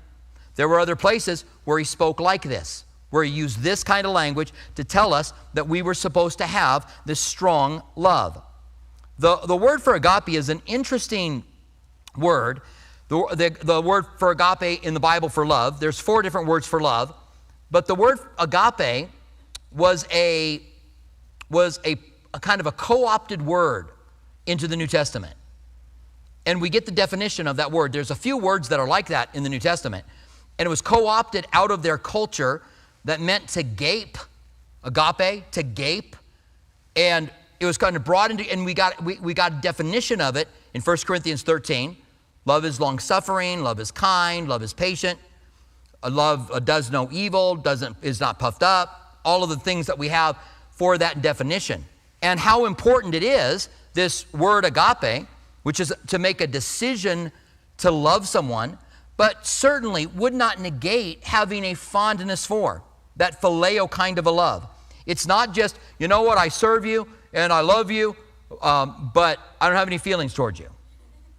There 0.57 0.68
were 0.68 0.81
other 0.81 0.96
places 0.96 1.44
where 1.64 1.79
He 1.79 1.85
spoke 1.85 2.20
like 2.20 2.42
this, 2.42 2.85
where 3.11 3.22
He 3.22 3.31
used 3.31 3.61
this 3.61 3.85
kind 3.85 4.07
of 4.07 4.12
language 4.12 4.53
to 4.77 4.85
tell 4.85 5.12
us 5.12 5.35
that 5.53 5.68
we 5.68 5.83
were 5.83 5.94
supposed 5.94 6.38
to 6.38 6.46
have 6.46 6.90
this 7.05 7.20
strong 7.20 7.83
love. 7.96 8.42
The, 9.18 9.37
the 9.37 9.57
word 9.57 9.83
for 9.83 9.94
agape 9.94 10.31
is 10.31 10.48
an 10.48 10.62
interesting 10.64 11.44
word. 12.16 12.62
The, 13.09 13.27
the, 13.33 13.64
the 13.64 13.83
word 13.83 14.07
for 14.18 14.31
agape 14.31 14.85
in 14.85 14.94
the 14.94 15.01
Bible 15.01 15.29
for 15.29 15.46
love, 15.46 15.81
there's 15.81 16.01
four 16.01 16.22
different 16.22 16.46
words 16.46 16.66
for 16.66 16.81
love, 16.81 17.14
but 17.70 17.87
the 17.87 17.94
word 17.94 18.20
agape 18.38 19.11
was 19.70 20.07
a, 20.11 20.62
was 21.51 21.79
a, 21.85 21.96
a 22.33 22.40
kind 22.40 22.61
of 22.61 22.66
a 22.66 22.72
co 22.72 23.07
opted 23.07 23.42
word 23.42 23.90
into 24.49 24.67
the 24.67 24.77
New 24.77 24.87
Testament. 24.87 25.35
And 26.47 26.61
we 26.61 26.71
get 26.71 26.87
the 26.87 26.93
definition 26.93 27.47
of 27.47 27.57
that 27.57 27.71
word. 27.71 27.93
There's 27.93 28.11
a 28.11 28.17
few 28.17 28.39
words 28.39 28.71
that 28.71 28.81
are 28.81 28.89
like 28.89 29.09
that 29.09 29.29
in 29.35 29.43
the 29.43 29.49
New 29.49 29.59
Testament. 29.59 30.05
And 30.59 30.67
it 30.67 30.71
was 30.71 30.81
co 30.81 31.07
opted 31.07 31.47
out 31.53 31.71
of 31.71 31.83
their 31.83 31.99
culture 31.99 32.63
that 33.05 33.21
meant 33.21 33.49
to 33.51 33.63
gape, 33.63 34.19
agape, 34.83 35.51
to 35.53 35.63
gape. 35.63 36.17
And 36.97 37.31
it 37.61 37.67
was 37.67 37.77
kind 37.77 37.97
of 37.97 38.05
brought 38.05 38.31
into, 38.31 38.51
and 38.51 38.65
we 38.65 38.75
got, 38.75 39.03
we, 39.05 39.19
we 39.21 39.35
got 39.35 39.53
a 39.53 39.57
definition 39.57 40.21
of 40.21 40.37
it 40.37 40.49
in 40.75 40.81
1 40.81 40.97
Corinthians 41.07 41.43
13. 41.43 41.97
Love 42.45 42.65
is 42.65 42.81
long 42.81 42.99
suffering, 42.99 43.63
love 43.63 43.79
is 43.79 43.91
kind, 43.91 44.49
love 44.49 44.63
is 44.63 44.73
patient, 44.73 45.19
love 46.09 46.51
uh, 46.51 46.59
does 46.59 46.91
no 46.91 47.09
evil, 47.13 47.57
doesn't, 47.57 47.97
is 48.01 48.21
not 48.21 48.39
puffed 48.39 48.63
up, 48.63 49.19
all 49.25 49.43
of 49.43 49.51
the 49.51 49.57
things 49.57 49.87
that 49.87 49.99
we 49.99 50.09
have 50.09 50.39
for 50.71 50.97
that 50.97 51.21
definition. 51.21 51.85
And 52.23 52.41
how 52.41 52.65
important 52.65 53.15
it 53.15 53.23
is, 53.23 53.69
this 53.99 54.33
word 54.33 54.65
agape, 54.65 55.27
which 55.65 55.81
is 55.81 55.93
to 56.07 56.21
make 56.21 56.41
a 56.41 56.47
decision 56.47 57.33
to 57.79 57.91
love 57.91 58.29
someone, 58.29 58.79
but 59.17 59.45
certainly 59.45 60.07
would 60.07 60.33
not 60.33 60.61
negate 60.61 61.25
having 61.25 61.65
a 61.65 61.75
fondness 61.75 62.47
for 62.47 62.85
that 63.17 63.43
phileo 63.43 63.91
kind 63.91 64.17
of 64.21 64.27
a 64.29 64.31
love. 64.31 64.69
It's 65.05 65.27
not 65.27 65.53
just, 65.53 65.81
you 65.99 66.07
know 66.07 66.23
what, 66.23 66.39
I 66.39 66.47
serve 66.47 66.87
you 66.87 67.09
and 67.33 67.53
I 67.53 67.61
love 67.61 67.91
you, 67.91 68.15
um, 68.63 69.11
but 69.13 69.41
I 69.61 69.67
don't 69.67 69.77
have 69.77 69.89
any 69.89 69.99
feelings 69.99 70.33
towards 70.33 70.61
you. 70.61 70.69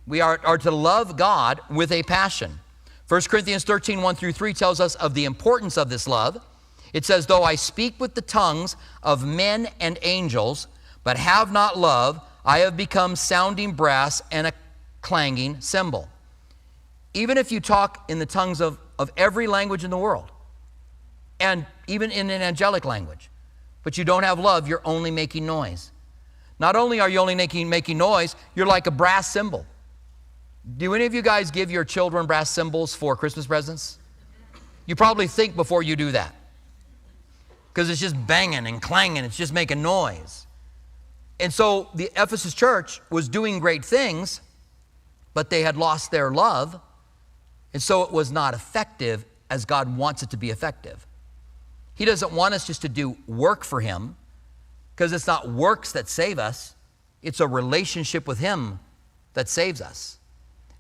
We 0.06 0.20
are, 0.20 0.42
are 0.44 0.58
to 0.58 0.72
love 0.72 1.16
God 1.16 1.62
with 1.70 1.94
a 1.94 2.04
passion. 2.04 2.60
1 3.08 3.22
Corinthians 3.30 3.64
13, 3.64 4.02
1 4.02 4.16
through 4.16 4.34
3 4.34 4.54
tells 4.54 4.82
us 4.82 4.96
of 4.96 5.14
the 5.14 5.24
importance 5.24 5.78
of 5.78 5.90
this 5.90 6.10
love. 6.10 6.42
It 6.92 7.06
says, 7.06 7.26
Though 7.26 7.44
I 7.44 7.56
speak 7.56 7.98
with 8.02 8.16
the 8.16 8.22
tongues 8.22 8.76
of 9.02 9.26
men 9.26 9.70
and 9.80 9.98
angels, 10.02 10.68
but 11.06 11.16
have 11.16 11.54
not 11.54 11.78
love, 11.78 12.22
I 12.46 12.60
have 12.60 12.78
become 12.78 13.16
sounding 13.16 13.74
brass 13.74 14.22
and 14.32 14.48
a 14.48 14.54
clanging 15.02 15.62
cymbal. 15.62 16.10
Even 17.14 17.38
if 17.38 17.52
you 17.52 17.60
talk 17.60 18.10
in 18.10 18.20
the 18.20 18.26
tongues 18.26 18.62
of, 18.62 18.78
of 18.98 19.12
every 19.18 19.48
language 19.48 19.84
in 19.84 19.92
the 19.92 19.98
world, 19.98 20.32
and 21.40 21.66
even 21.88 22.12
in 22.12 22.30
an 22.30 22.42
angelic 22.42 22.86
language, 22.86 23.30
but 23.84 23.98
you 23.98 24.04
don't 24.04 24.24
have 24.24 24.40
love, 24.40 24.68
you're 24.68 24.82
only 24.86 25.12
making 25.12 25.46
noise. 25.46 25.92
Not 26.60 26.76
only 26.76 27.00
are 27.00 27.10
you 27.10 27.20
only 27.20 27.36
making, 27.36 27.70
making 27.70 27.98
noise, 27.98 28.36
you're 28.56 28.66
like 28.66 28.88
a 28.88 28.92
brass 28.92 29.32
cymbal. 29.32 29.66
Do 30.78 30.94
any 30.94 31.06
of 31.06 31.14
you 31.14 31.22
guys 31.22 31.52
give 31.52 31.72
your 31.72 31.86
children 31.86 32.26
brass 32.26 32.50
cymbals 32.50 32.94
for 32.94 33.16
Christmas 33.16 33.48
presents? 33.48 33.98
You 34.86 34.96
probably 34.96 35.28
think 35.28 35.56
before 35.56 35.82
you 35.84 35.96
do 35.96 36.12
that 36.12 36.36
because 37.74 37.90
it's 37.90 38.02
just 38.02 38.16
banging 38.28 38.68
and 38.68 38.82
clanging, 38.82 39.24
it's 39.24 39.38
just 39.38 39.54
making 39.54 39.82
noise. 39.82 40.46
And 41.40 41.54
so 41.54 41.90
the 41.94 42.12
Ephesus 42.16 42.54
church 42.54 43.02
was 43.10 43.30
doing 43.30 43.60
great 43.60 43.86
things, 43.86 44.42
but 45.34 45.50
they 45.50 45.62
had 45.62 45.78
lost 45.78 46.12
their 46.12 46.32
love, 46.32 46.80
and 47.74 47.82
so 47.82 48.04
it 48.04 48.12
was 48.12 48.32
not 48.32 48.54
effective 48.54 49.26
as 49.50 49.66
God 49.66 49.96
wants 49.96 50.22
it 50.24 50.32
to 50.32 50.38
be 50.38 50.50
effective. 50.50 51.06
He 51.96 52.06
doesn't 52.06 52.32
want 52.32 52.54
us 52.54 52.68
just 52.68 52.82
to 52.82 52.90
do 52.90 53.18
work 53.28 53.64
for 53.64 53.82
Him 53.82 54.16
because 54.96 55.14
it's 55.14 55.28
not 55.28 55.50
works 55.50 55.94
that 55.94 56.10
save 56.10 56.40
us, 56.40 56.76
it's 57.22 57.40
a 57.40 57.48
relationship 57.48 58.28
with 58.28 58.40
Him 58.40 58.80
that 59.34 59.48
saves 59.48 59.82
us. 59.82 60.18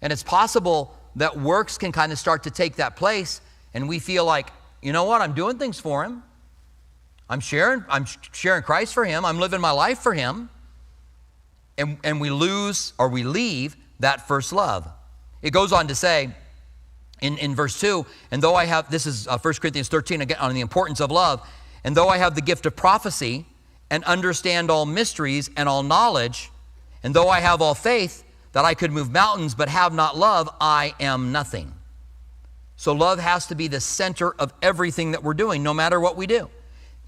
And 0.01 0.11
it's 0.11 0.23
possible 0.23 0.95
that 1.15 1.37
works 1.37 1.77
can 1.77 1.91
kind 1.91 2.11
of 2.11 2.19
start 2.19 2.43
to 2.43 2.51
take 2.51 2.75
that 2.77 2.95
place, 2.95 3.41
and 3.73 3.87
we 3.87 3.99
feel 3.99 4.25
like, 4.25 4.49
you 4.81 4.93
know 4.93 5.03
what, 5.03 5.21
I'm 5.21 5.33
doing 5.33 5.57
things 5.57 5.79
for 5.79 6.03
him. 6.03 6.23
I'm 7.29 7.39
sharing, 7.39 7.85
I'm 7.87 8.05
sharing 8.31 8.63
Christ 8.63 8.93
for 8.93 9.05
him. 9.05 9.23
I'm 9.23 9.39
living 9.39 9.61
my 9.61 9.71
life 9.71 9.99
for 9.99 10.13
him. 10.13 10.49
And, 11.77 11.97
and 12.03 12.19
we 12.19 12.29
lose 12.29 12.93
or 12.97 13.07
we 13.07 13.23
leave 13.23 13.77
that 13.99 14.27
first 14.27 14.51
love. 14.51 14.87
It 15.41 15.51
goes 15.51 15.71
on 15.71 15.87
to 15.87 15.95
say 15.95 16.31
in, 17.21 17.37
in 17.37 17.55
verse 17.55 17.79
2, 17.79 18.05
and 18.31 18.41
though 18.41 18.55
I 18.55 18.65
have, 18.65 18.89
this 18.89 19.05
is 19.05 19.27
uh, 19.27 19.37
1 19.37 19.53
Corinthians 19.55 19.87
13 19.87 20.21
again 20.21 20.37
on 20.39 20.53
the 20.53 20.61
importance 20.61 20.99
of 20.99 21.11
love, 21.11 21.47
and 21.83 21.95
though 21.95 22.09
I 22.09 22.17
have 22.17 22.35
the 22.35 22.41
gift 22.41 22.65
of 22.65 22.75
prophecy 22.75 23.45
and 23.89 24.03
understand 24.05 24.69
all 24.69 24.85
mysteries 24.85 25.49
and 25.55 25.69
all 25.69 25.83
knowledge, 25.83 26.51
and 27.03 27.13
though 27.13 27.29
I 27.29 27.39
have 27.39 27.61
all 27.61 27.75
faith 27.75 28.23
that 28.51 28.65
I 28.65 28.73
could 28.73 28.91
move 28.91 29.11
mountains 29.11 29.55
but 29.55 29.69
have 29.69 29.93
not 29.93 30.17
love, 30.17 30.49
I 30.59 30.93
am 30.99 31.31
nothing. 31.31 31.73
So 32.75 32.93
love 32.93 33.19
has 33.19 33.45
to 33.47 33.55
be 33.55 33.67
the 33.67 33.81
center 33.81 34.31
of 34.33 34.53
everything 34.61 35.11
that 35.11 35.23
we're 35.23 35.33
doing, 35.33 35.63
no 35.63 35.73
matter 35.73 35.99
what 35.99 36.15
we 36.15 36.27
do. 36.27 36.49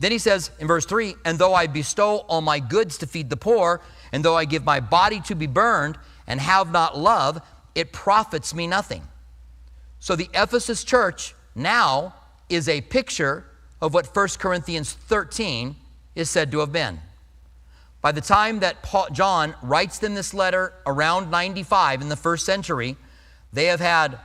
Then 0.02 0.12
he 0.12 0.18
says 0.18 0.50
in 0.58 0.66
verse 0.66 0.86
3 0.86 1.16
And 1.26 1.38
though 1.38 1.54
I 1.54 1.68
bestow 1.68 2.18
all 2.28 2.42
my 2.42 2.60
goods 2.60 2.98
to 2.98 3.08
feed 3.08 3.30
the 3.30 3.38
poor, 3.38 3.82
and 4.12 4.26
though 4.26 4.36
I 4.36 4.46
give 4.46 4.66
my 4.66 4.80
body 4.80 5.22
to 5.22 5.36
be 5.36 5.46
burned 5.46 5.98
and 6.26 6.42
have 6.42 6.72
not 6.72 6.98
love, 6.98 7.40
it 7.76 7.94
profits 7.94 8.56
me 8.56 8.66
nothing. 8.66 9.04
So 10.00 10.16
the 10.16 10.28
Ephesus 10.34 10.84
church 10.84 11.36
now 11.54 12.16
is 12.50 12.68
a 12.68 12.82
picture 12.82 13.46
of 13.80 13.94
what 13.94 14.14
1 14.16 14.28
Corinthians 14.40 14.92
13 14.92 15.76
is 16.16 16.32
said 16.32 16.52
to 16.52 16.60
have 16.60 16.72
been. 16.72 17.00
By 18.02 18.12
the 18.12 18.22
time 18.22 18.60
that 18.62 18.82
Paul, 18.82 19.08
John 19.12 19.54
writes 19.62 20.00
them 20.00 20.16
this 20.16 20.34
letter 20.34 20.74
around 20.88 21.30
95 21.30 22.02
in 22.02 22.10
the 22.10 22.16
first 22.16 22.44
century, 22.44 22.98
they 23.54 23.66
have 23.66 23.80
had 23.80 24.18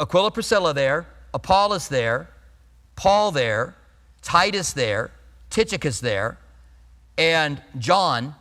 Aquila 0.00 0.30
Priscilla 0.30 0.72
there, 0.72 1.06
Apollos 1.34 1.88
there, 1.88 2.30
Paul 2.96 3.32
there, 3.32 3.76
Titus 4.22 4.72
there, 4.72 5.10
Tychicus 5.50 6.00
there, 6.00 6.38
and 7.18 7.60
John 7.78 8.34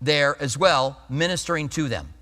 there 0.00 0.36
as 0.40 0.58
well, 0.58 1.00
ministering 1.08 1.68
to 1.70 1.88
them. 1.88 2.12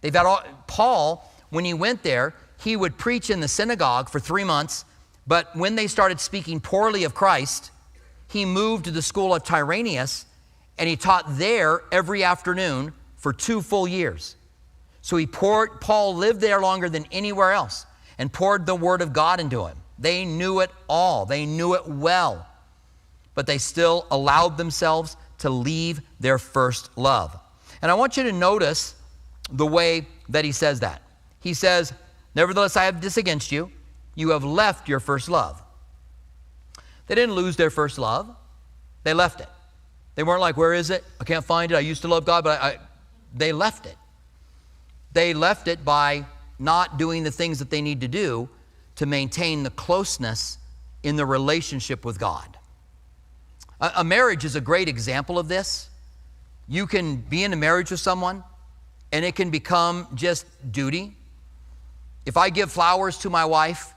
They've 0.00 0.14
had 0.14 0.26
all, 0.26 0.42
Paul, 0.66 1.30
when 1.50 1.64
he 1.64 1.74
went 1.74 2.02
there, 2.02 2.34
he 2.62 2.76
would 2.76 2.98
preach 2.98 3.30
in 3.30 3.40
the 3.40 3.48
synagogue 3.48 4.08
for 4.08 4.20
three 4.20 4.44
months, 4.44 4.84
but 5.26 5.54
when 5.56 5.76
they 5.76 5.86
started 5.86 6.20
speaking 6.20 6.60
poorly 6.60 7.04
of 7.04 7.14
Christ, 7.14 7.70
he 8.28 8.44
moved 8.44 8.84
to 8.84 8.90
the 8.90 9.02
school 9.02 9.34
of 9.34 9.42
Tyrannus 9.42 10.26
and 10.78 10.88
he 10.88 10.96
taught 10.96 11.36
there 11.36 11.82
every 11.90 12.22
afternoon 12.22 12.92
for 13.16 13.32
two 13.32 13.60
full 13.60 13.88
years. 13.88 14.36
So 15.02 15.16
he 15.16 15.26
poured, 15.26 15.80
Paul 15.80 16.14
lived 16.14 16.40
there 16.40 16.60
longer 16.60 16.88
than 16.88 17.06
anywhere 17.10 17.52
else 17.52 17.86
and 18.18 18.32
poured 18.32 18.66
the 18.66 18.74
word 18.74 19.02
of 19.02 19.12
God 19.12 19.40
into 19.40 19.66
him. 19.66 19.76
They 20.00 20.24
knew 20.24 20.60
it 20.60 20.70
all, 20.88 21.26
they 21.26 21.44
knew 21.44 21.74
it 21.74 21.86
well, 21.86 22.46
but 23.34 23.46
they 23.46 23.58
still 23.58 24.06
allowed 24.10 24.56
themselves 24.56 25.16
to 25.38 25.50
leave 25.50 26.00
their 26.18 26.38
first 26.38 26.96
love. 26.96 27.38
And 27.82 27.90
I 27.90 27.94
want 27.94 28.16
you 28.16 28.22
to 28.24 28.32
notice 28.32 28.94
the 29.52 29.66
way 29.66 30.06
that 30.30 30.44
he 30.44 30.52
says 30.52 30.80
that. 30.80 31.02
He 31.40 31.54
says, 31.54 31.92
Nevertheless, 32.34 32.76
I 32.76 32.84
have 32.84 33.00
this 33.00 33.16
against 33.16 33.52
you. 33.52 33.70
You 34.14 34.30
have 34.30 34.44
left 34.44 34.88
your 34.88 35.00
first 35.00 35.28
love. 35.28 35.60
They 37.06 37.14
didn't 37.14 37.34
lose 37.34 37.56
their 37.56 37.70
first 37.70 37.98
love, 37.98 38.34
they 39.02 39.12
left 39.12 39.40
it. 39.40 39.48
They 40.14 40.22
weren't 40.22 40.40
like, 40.40 40.56
Where 40.56 40.72
is 40.72 40.88
it? 40.88 41.04
I 41.20 41.24
can't 41.24 41.44
find 41.44 41.72
it. 41.72 41.74
I 41.74 41.80
used 41.80 42.02
to 42.02 42.08
love 42.08 42.24
God, 42.24 42.44
but 42.44 42.60
I, 42.60 42.68
I, 42.68 42.78
they 43.34 43.52
left 43.52 43.84
it. 43.84 43.96
They 45.12 45.34
left 45.34 45.68
it 45.68 45.84
by 45.84 46.24
not 46.58 46.98
doing 46.98 47.22
the 47.22 47.30
things 47.30 47.58
that 47.58 47.68
they 47.68 47.82
need 47.82 48.00
to 48.00 48.08
do 48.08 48.48
to 49.00 49.06
maintain 49.06 49.62
the 49.62 49.70
closeness 49.70 50.58
in 51.02 51.16
the 51.16 51.24
relationship 51.24 52.04
with 52.04 52.18
God. 52.18 52.58
A, 53.80 53.92
a 53.96 54.04
marriage 54.04 54.44
is 54.44 54.56
a 54.56 54.60
great 54.60 54.90
example 54.90 55.38
of 55.38 55.48
this. 55.48 55.88
You 56.68 56.86
can 56.86 57.16
be 57.16 57.42
in 57.42 57.54
a 57.54 57.56
marriage 57.56 57.90
with 57.90 58.00
someone 58.00 58.44
and 59.10 59.24
it 59.24 59.34
can 59.36 59.48
become 59.48 60.06
just 60.14 60.44
duty. 60.70 61.16
If 62.26 62.36
I 62.36 62.50
give 62.50 62.70
flowers 62.70 63.16
to 63.20 63.30
my 63.30 63.46
wife 63.46 63.94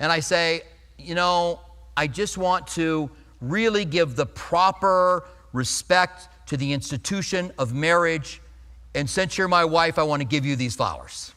and 0.00 0.10
I 0.10 0.18
say, 0.18 0.62
you 0.98 1.14
know, 1.14 1.60
I 1.96 2.08
just 2.08 2.36
want 2.36 2.66
to 2.68 3.08
really 3.40 3.84
give 3.84 4.16
the 4.16 4.26
proper 4.26 5.28
respect 5.52 6.26
to 6.48 6.56
the 6.56 6.72
institution 6.72 7.52
of 7.56 7.72
marriage, 7.72 8.42
and 8.96 9.08
since 9.08 9.38
you're 9.38 9.46
my 9.46 9.64
wife, 9.64 9.96
I 9.96 10.02
want 10.02 10.22
to 10.22 10.26
give 10.26 10.44
you 10.44 10.56
these 10.56 10.74
flowers. 10.74 11.34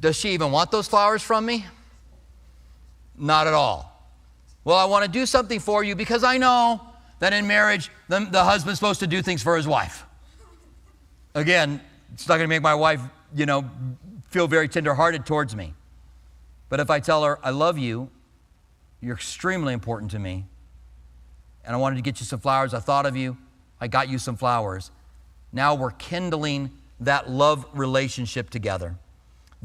Does 0.00 0.16
she 0.16 0.30
even 0.30 0.52
want 0.52 0.70
those 0.70 0.88
flowers 0.88 1.22
from 1.22 1.46
me? 1.46 1.66
Not 3.16 3.46
at 3.46 3.54
all. 3.54 3.92
Well, 4.64 4.76
I 4.76 4.84
want 4.84 5.04
to 5.04 5.10
do 5.10 5.26
something 5.26 5.60
for 5.60 5.84
you 5.84 5.94
because 5.94 6.24
I 6.24 6.38
know 6.38 6.80
that 7.18 7.32
in 7.32 7.46
marriage, 7.46 7.90
the, 8.08 8.26
the 8.30 8.44
husband's 8.44 8.78
supposed 8.78 9.00
to 9.00 9.06
do 9.06 9.22
things 9.22 9.42
for 9.42 9.56
his 9.56 9.66
wife. 9.66 10.04
Again, 11.34 11.80
it's 12.12 12.28
not 12.28 12.36
going 12.36 12.44
to 12.44 12.48
make 12.48 12.62
my 12.62 12.74
wife, 12.74 13.00
you 13.34 13.46
know, 13.46 13.70
feel 14.28 14.46
very 14.46 14.68
tenderhearted 14.68 15.24
towards 15.24 15.54
me. 15.54 15.74
But 16.68 16.80
if 16.80 16.90
I 16.90 17.00
tell 17.00 17.24
her, 17.24 17.38
I 17.42 17.50
love 17.50 17.78
you, 17.78 18.10
you're 19.00 19.14
extremely 19.14 19.72
important 19.72 20.10
to 20.12 20.18
me, 20.18 20.46
and 21.64 21.74
I 21.74 21.78
wanted 21.78 21.96
to 21.96 22.02
get 22.02 22.20
you 22.20 22.26
some 22.26 22.40
flowers, 22.40 22.74
I 22.74 22.80
thought 22.80 23.06
of 23.06 23.16
you, 23.16 23.36
I 23.80 23.88
got 23.88 24.08
you 24.08 24.18
some 24.18 24.36
flowers. 24.36 24.90
Now 25.52 25.74
we're 25.74 25.92
kindling 25.92 26.70
that 27.00 27.30
love 27.30 27.66
relationship 27.72 28.50
together. 28.50 28.96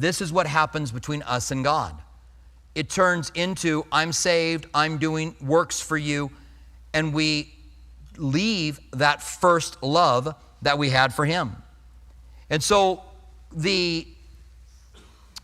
This 0.02 0.20
is 0.20 0.34
what 0.34 0.48
happens 0.48 0.92
between 0.92 1.22
us 1.22 1.52
and 1.52 1.64
God. 1.64 1.96
It 2.74 2.90
turns 2.90 3.32
into, 3.36 3.86
I'm 3.92 4.12
saved, 4.12 4.66
I'm 4.74 4.98
doing 4.98 5.36
works 5.40 5.80
for 5.80 5.96
you, 5.96 6.32
and 6.92 7.14
we 7.14 7.54
leave 8.18 8.80
that 8.94 9.22
first 9.22 9.84
love 9.84 10.34
that 10.64 10.80
we 10.80 10.90
had 10.90 11.14
for 11.14 11.24
Him. 11.24 11.56
And 12.50 12.64
so 12.64 13.04
the 13.52 14.08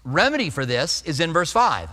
remedy 0.03 0.49
for 0.49 0.65
this 0.65 1.03
is 1.03 1.19
in 1.19 1.33
verse 1.33 1.51
5. 1.51 1.89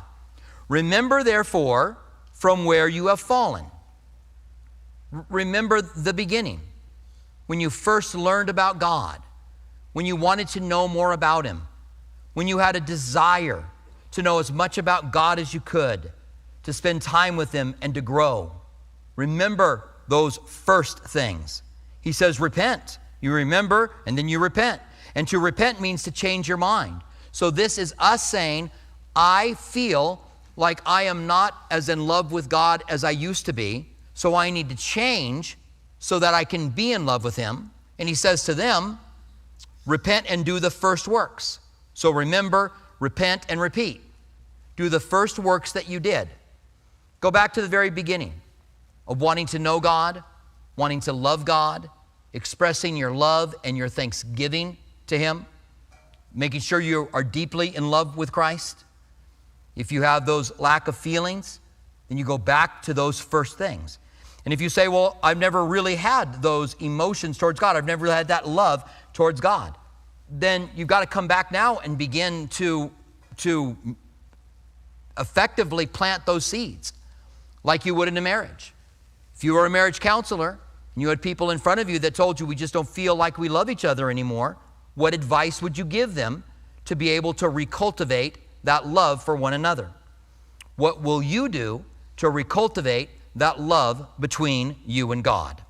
Remember, 0.71 1.23
therefore, 1.23 1.99
from 2.33 2.65
where 2.65 2.89
you 2.89 3.09
have 3.09 3.21
fallen. 3.21 3.67
Remember 5.29 5.83
the 5.83 6.15
beginning, 6.15 6.63
when 7.47 7.61
you 7.61 7.69
first 7.69 8.15
learned 8.15 8.49
about 8.49 8.79
God, 8.79 9.21
when 9.93 10.07
you 10.07 10.17
wanted 10.17 10.49
to 10.49 10.61
know 10.61 10.89
more 10.89 11.13
about 11.13 11.45
Him, 11.45 11.67
when 12.35 12.47
you 12.47 12.59
had 12.59 12.77
a 12.77 12.81
desire 12.81 13.65
to 14.13 14.23
know 14.23 14.39
as 14.39 14.53
much 14.53 14.79
about 14.79 15.13
God 15.13 15.39
as 15.39 15.55
you 15.55 15.61
could, 15.61 16.13
to 16.65 16.73
spend 16.73 17.03
time 17.03 17.37
with 17.37 17.53
Him 17.53 17.75
and 17.81 17.95
to 17.95 18.01
grow. 18.01 18.53
Remember 19.17 19.89
those 20.09 20.37
first 20.47 21.01
things. 21.01 21.63
He 22.01 22.13
says, 22.13 22.39
repent. 22.39 22.99
You 23.21 23.33
remember 23.33 23.95
and 24.07 24.19
then 24.19 24.29
you 24.29 24.39
repent. 24.39 24.83
And 25.15 25.27
to 25.29 25.39
repent 25.39 25.81
means 25.81 26.03
to 26.03 26.11
change 26.11 26.49
your 26.49 26.59
mind. 26.59 27.01
So 27.33 27.51
this 27.51 27.79
is 27.79 27.95
us 27.99 28.23
saying, 28.29 28.71
I 29.17 29.55
feel 29.55 30.21
like 30.57 30.81
I 30.87 31.05
am 31.05 31.27
not 31.27 31.55
as 31.71 31.89
in 31.89 32.07
love 32.07 32.33
with 32.33 32.49
God 32.49 32.83
as 32.89 33.05
I 33.05 33.11
used 33.11 33.47
to 33.47 33.53
be, 33.53 33.89
so 34.15 34.35
I 34.35 34.51
need 34.51 34.69
to 34.69 34.77
change 34.77 35.57
so 35.99 36.19
that 36.19 36.35
I 36.35 36.45
can 36.45 36.69
be 36.69 36.93
in 36.93 37.07
love 37.07 37.25
with 37.25 37.37
Him. 37.37 37.71
And 37.99 38.09
He 38.09 38.15
says 38.15 38.45
to 38.45 38.55
them, 38.55 38.99
repent 39.87 40.27
and 40.29 40.45
do 40.45 40.61
the 40.61 40.71
first 40.71 41.09
works. 41.09 41.61
So 41.95 42.11
remember, 42.11 42.73
repent, 43.01 43.47
and 43.49 43.61
repeat. 43.61 44.03
Do 44.77 44.89
the 44.89 45.01
first 45.01 45.39
works 45.39 45.73
that 45.73 45.89
you 45.89 46.01
did. 46.01 46.29
Go 47.21 47.31
back 47.31 47.55
to 47.55 47.63
the 47.63 47.69
very 47.69 47.91
beginning 47.91 48.35
of 49.07 49.21
wanting 49.21 49.47
to 49.47 49.59
know 49.59 49.81
God, 49.81 50.23
wanting 50.77 51.01
to 51.01 51.13
love 51.13 51.45
God, 51.45 51.89
expressing 52.33 52.97
your 52.97 53.13
love 53.13 53.55
and 53.65 53.77
your 53.77 53.89
thanksgiving 53.89 54.77
to 55.07 55.19
Him, 55.19 55.47
making 56.35 56.61
sure 56.61 56.81
you 56.81 57.09
are 57.13 57.23
deeply 57.23 57.75
in 57.75 57.91
love 57.91 58.17
with 58.17 58.33
Christ. 58.33 58.85
If 59.77 59.93
you 59.93 60.03
have 60.03 60.27
those 60.27 60.59
lack 60.59 60.89
of 60.89 60.97
feelings, 60.97 61.61
then 62.09 62.19
you 62.19 62.25
go 62.25 62.39
back 62.39 62.83
to 62.83 62.95
those 62.95 63.21
first 63.21 63.57
things. 63.57 63.99
And 64.45 64.53
if 64.53 64.61
you 64.61 64.69
say, 64.69 64.89
Well, 64.89 65.19
I've 65.23 65.39
never 65.39 65.65
really 65.65 65.95
had 65.95 66.43
those 66.43 66.75
emotions 66.75 67.39
towards 67.39 67.61
God, 67.61 67.77
I've 67.77 67.87
never 67.87 68.07
had 68.07 68.29
that 68.29 68.49
love 68.49 68.89
towards 69.13 69.41
God, 69.41 69.77
then 70.29 70.71
you've 70.75 70.89
got 70.89 71.01
to 71.01 71.07
come 71.07 71.29
back 71.29 71.53
now 71.53 71.79
and 71.79 71.99
begin 71.99 72.49
to, 72.49 72.91
to 73.39 73.77
effectively 75.19 75.87
plant 75.87 76.27
those 76.27 76.45
seeds 76.45 76.93
like 77.63 77.85
you 77.85 77.95
would 77.95 78.09
in 78.09 78.17
a 78.17 78.21
marriage. 78.21 78.75
If 79.35 79.45
you 79.45 79.55
were 79.55 79.67
a 79.67 79.71
marriage 79.71 80.01
counselor 80.01 80.59
and 80.95 81.03
you 81.03 81.09
had 81.09 81.21
people 81.21 81.51
in 81.51 81.59
front 81.59 81.81
of 81.81 81.91
you 81.91 81.99
that 82.01 82.15
told 82.15 82.41
you 82.41 82.47
we 82.47 82.55
just 82.55 82.73
don't 82.73 82.89
feel 82.89 83.15
like 83.17 83.39
we 83.39 83.49
love 83.49 83.69
each 83.69 83.85
other 83.85 84.11
anymore, 84.11 84.57
what 84.95 85.15
advice 85.15 85.61
would 85.61 85.77
you 85.77 85.85
give 85.85 86.15
them 86.15 86.45
to 86.85 86.95
be 86.95 87.09
able 87.11 87.35
to 87.35 87.47
recultivate 87.47 88.35
that 88.63 88.87
love 88.87 89.23
for 89.23 89.35
one 89.35 89.53
another? 89.53 89.91
What 90.77 91.03
will 91.03 91.23
you 91.23 91.49
do 91.49 91.85
to 92.19 92.27
recultivate 92.27 93.09
that 93.37 93.61
love 93.61 94.07
between 94.21 94.77
you 94.87 95.13
and 95.13 95.23
God? 95.23 95.61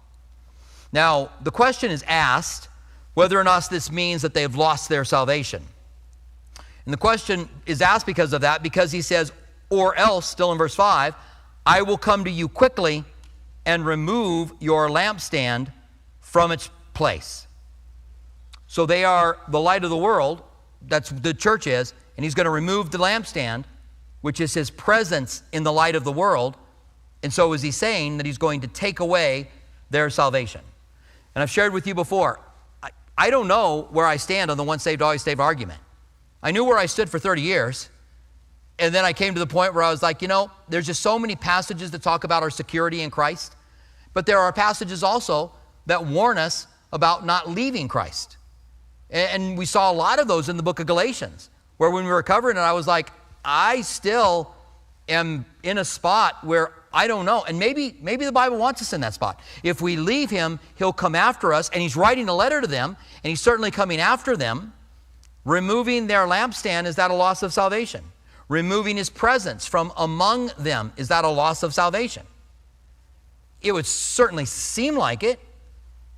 Now, 0.92 1.30
the 1.42 1.50
question 1.50 1.90
is 1.90 2.04
asked 2.06 2.68
whether 3.14 3.38
or 3.38 3.44
not 3.44 3.70
this 3.70 3.90
means 3.90 4.22
that 4.22 4.34
they've 4.34 4.54
lost 4.54 4.88
their 4.88 5.04
salvation. 5.04 5.62
And 6.84 6.92
the 6.92 6.98
question 6.98 7.48
is 7.64 7.80
asked 7.80 8.06
because 8.06 8.32
of 8.32 8.42
that, 8.42 8.62
because 8.62 8.92
he 8.92 9.00
says, 9.00 9.32
or 9.70 9.96
else, 9.96 10.28
still 10.28 10.52
in 10.52 10.58
verse 10.58 10.74
5, 10.74 11.14
I 11.64 11.82
will 11.82 11.96
come 11.96 12.24
to 12.24 12.30
you 12.30 12.48
quickly 12.48 13.04
and 13.64 13.86
remove 13.86 14.52
your 14.60 14.88
lampstand 14.88 15.72
from 16.20 16.52
its 16.52 16.68
place. 16.92 17.46
So 18.66 18.86
they 18.86 19.04
are 19.04 19.38
the 19.48 19.60
light 19.60 19.84
of 19.84 19.90
the 19.90 19.96
world, 19.96 20.42
that's 20.82 21.10
the 21.10 21.32
church 21.32 21.66
is, 21.66 21.94
and 22.16 22.24
he's 22.24 22.34
going 22.34 22.44
to 22.44 22.50
remove 22.50 22.90
the 22.90 22.98
lampstand, 22.98 23.64
which 24.20 24.40
is 24.40 24.52
his 24.52 24.70
presence 24.70 25.42
in 25.52 25.62
the 25.62 25.72
light 25.72 25.96
of 25.96 26.04
the 26.04 26.12
world. 26.12 26.56
And 27.22 27.32
so 27.32 27.52
is 27.52 27.62
he 27.62 27.70
saying 27.70 28.18
that 28.18 28.26
he's 28.26 28.38
going 28.38 28.60
to 28.60 28.66
take 28.66 29.00
away 29.00 29.48
their 29.90 30.10
salvation. 30.10 30.60
And 31.34 31.42
I've 31.42 31.50
shared 31.50 31.72
with 31.72 31.86
you 31.86 31.94
before, 31.94 32.40
I, 33.16 33.30
don't 33.30 33.48
know 33.48 33.88
where 33.90 34.06
I 34.06 34.16
stand 34.16 34.50
on 34.50 34.56
the 34.56 34.64
once 34.64 34.82
saved, 34.82 35.02
always 35.02 35.22
saved 35.22 35.40
argument. 35.40 35.80
I 36.42 36.50
knew 36.50 36.64
where 36.64 36.78
I 36.78 36.86
stood 36.86 37.08
for 37.08 37.18
30 37.18 37.42
years. 37.42 37.88
And 38.78 38.94
then 38.94 39.04
I 39.04 39.12
came 39.12 39.34
to 39.34 39.40
the 39.40 39.46
point 39.46 39.72
where 39.74 39.84
I 39.84 39.90
was 39.90 40.02
like, 40.02 40.20
you 40.20 40.28
know, 40.28 40.50
there's 40.68 40.86
just 40.86 41.00
so 41.00 41.18
many 41.18 41.36
passages 41.36 41.92
that 41.92 42.02
talk 42.02 42.24
about 42.24 42.42
our 42.42 42.50
security 42.50 43.02
in 43.02 43.10
Christ, 43.10 43.54
but 44.12 44.26
there 44.26 44.38
are 44.38 44.52
passages 44.52 45.02
also 45.02 45.52
that 45.86 46.04
warn 46.04 46.38
us 46.38 46.66
about 46.92 47.24
not 47.24 47.48
leaving 47.48 47.88
Christ. 47.88 48.36
And 49.10 49.56
we 49.56 49.66
saw 49.66 49.92
a 49.92 49.94
lot 49.94 50.18
of 50.18 50.26
those 50.26 50.48
in 50.48 50.56
the 50.56 50.62
book 50.62 50.80
of 50.80 50.86
Galatians, 50.86 51.50
where 51.76 51.90
when 51.90 52.04
we 52.04 52.10
were 52.10 52.22
covering 52.22 52.56
it, 52.56 52.60
I 52.60 52.72
was 52.72 52.86
like, 52.86 53.12
I 53.44 53.82
still 53.82 54.52
am 55.08 55.44
in 55.62 55.78
a 55.78 55.84
spot 55.84 56.42
where 56.42 56.72
I 56.94 57.06
don't 57.06 57.26
know. 57.26 57.44
And 57.44 57.58
maybe, 57.58 57.96
maybe 58.00 58.24
the 58.24 58.32
Bible 58.32 58.56
wants 58.56 58.80
us 58.80 58.92
in 58.92 59.00
that 59.02 59.14
spot. 59.14 59.40
If 59.62 59.82
we 59.82 59.96
leave 59.96 60.30
him, 60.30 60.60
he'll 60.76 60.92
come 60.92 61.14
after 61.14 61.52
us, 61.52 61.68
and 61.70 61.82
he's 61.82 61.96
writing 61.96 62.28
a 62.28 62.34
letter 62.34 62.60
to 62.60 62.66
them, 62.66 62.96
and 63.22 63.28
he's 63.28 63.40
certainly 63.40 63.70
coming 63.70 64.00
after 64.00 64.36
them. 64.36 64.72
Removing 65.44 66.06
their 66.06 66.26
lampstand, 66.26 66.86
is 66.86 66.96
that 66.96 67.10
a 67.10 67.14
loss 67.14 67.42
of 67.42 67.52
salvation? 67.52 68.04
Removing 68.48 68.96
his 68.96 69.10
presence 69.10 69.66
from 69.66 69.92
among 69.96 70.50
them, 70.58 70.92
is 70.96 71.08
that 71.08 71.24
a 71.24 71.28
loss 71.28 71.62
of 71.62 71.74
salvation? 71.74 72.22
It 73.60 73.72
would 73.72 73.86
certainly 73.86 74.44
seem 74.44 74.96
like 74.96 75.22
it. 75.22 75.40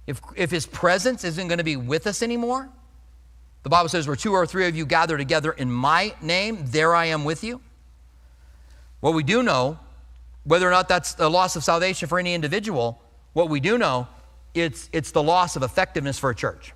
If, 0.07 0.21
if 0.37 0.51
his 0.51 0.67
presence 0.67 1.25
isn't 1.25 1.49
going 1.49 1.59
to 1.59 1.65
be 1.65 1.77
with 1.77 2.07
us 2.07 2.23
anymore, 2.23 2.69
the 3.65 3.71
Bible 3.71 3.89
says, 3.89 4.07
where 4.07 4.15
two 4.15 4.33
or 4.33 4.47
three 4.47 4.69
of 4.69 4.77
you 4.77 4.87
gather 4.87 5.19
together 5.19 5.51
in 5.51 5.73
my 5.73 6.15
name, 6.21 6.59
there 6.67 6.95
I 6.95 7.07
am 7.07 7.25
with 7.25 7.43
you. 7.43 7.61
What 9.01 9.15
we 9.15 9.25
do 9.25 9.43
know, 9.43 9.79
whether 10.47 10.67
or 10.67 10.71
not 10.71 10.89
that's 10.89 11.17
a 11.19 11.29
loss 11.29 11.57
of 11.57 11.65
salvation 11.65 12.09
for 12.09 12.19
any 12.19 12.35
individual, 12.35 13.01
what 13.33 13.51
we 13.51 13.61
do 13.61 13.77
know, 13.77 14.09
it's, 14.55 14.89
it's 14.93 15.11
the 15.11 15.23
loss 15.23 15.57
of 15.57 15.63
effectiveness 15.63 16.19
for 16.19 16.31
a 16.31 16.35
church. 16.35 16.73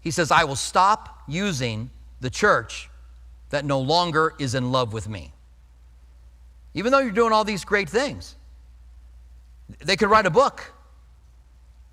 He 0.00 0.10
says, 0.10 0.30
I 0.30 0.44
will 0.44 0.56
stop 0.56 1.22
using 1.28 1.90
the 2.20 2.30
church 2.30 2.90
that 3.50 3.64
no 3.64 3.80
longer 3.80 4.34
is 4.38 4.54
in 4.54 4.72
love 4.72 4.92
with 4.92 5.08
me. 5.08 5.32
Even 6.74 6.90
though 6.92 6.98
you're 6.98 7.10
doing 7.10 7.32
all 7.32 7.44
these 7.44 7.64
great 7.64 7.88
things, 7.88 8.34
they 9.84 9.96
could 9.96 10.08
write 10.08 10.26
a 10.26 10.30
book 10.30 10.72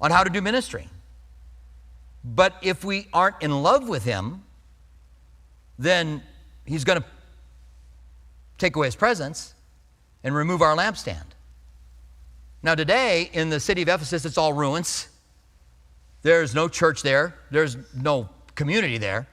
on 0.02 0.10
how 0.12 0.24
to 0.24 0.30
do 0.30 0.42
ministry. 0.42 0.88
But 2.24 2.56
if 2.62 2.84
we 2.84 3.08
aren't 3.14 3.42
in 3.42 3.64
love 3.64 3.88
with 3.88 4.04
Him, 4.04 4.44
then 5.78 6.24
he's 6.66 6.84
going 6.84 7.02
to 7.02 7.06
take 8.58 8.76
away 8.76 8.88
his 8.88 8.96
presence 8.96 9.53
and 10.24 10.36
remove 10.36 10.62
our 10.62 10.76
lampstand. 10.76 11.26
Now, 12.62 12.76
today 12.76 13.30
in 13.34 13.50
the 13.50 13.60
city 13.60 13.82
of 13.82 13.90
Ephesus, 13.90 14.26
it's 14.26 14.38
all 14.38 14.54
ruins. 14.54 15.10
There's 16.22 16.56
no 16.56 16.70
church 16.70 17.02
there, 17.02 17.36
there's 17.52 17.76
no 17.94 18.30
community 18.56 18.98
there, 18.98 19.28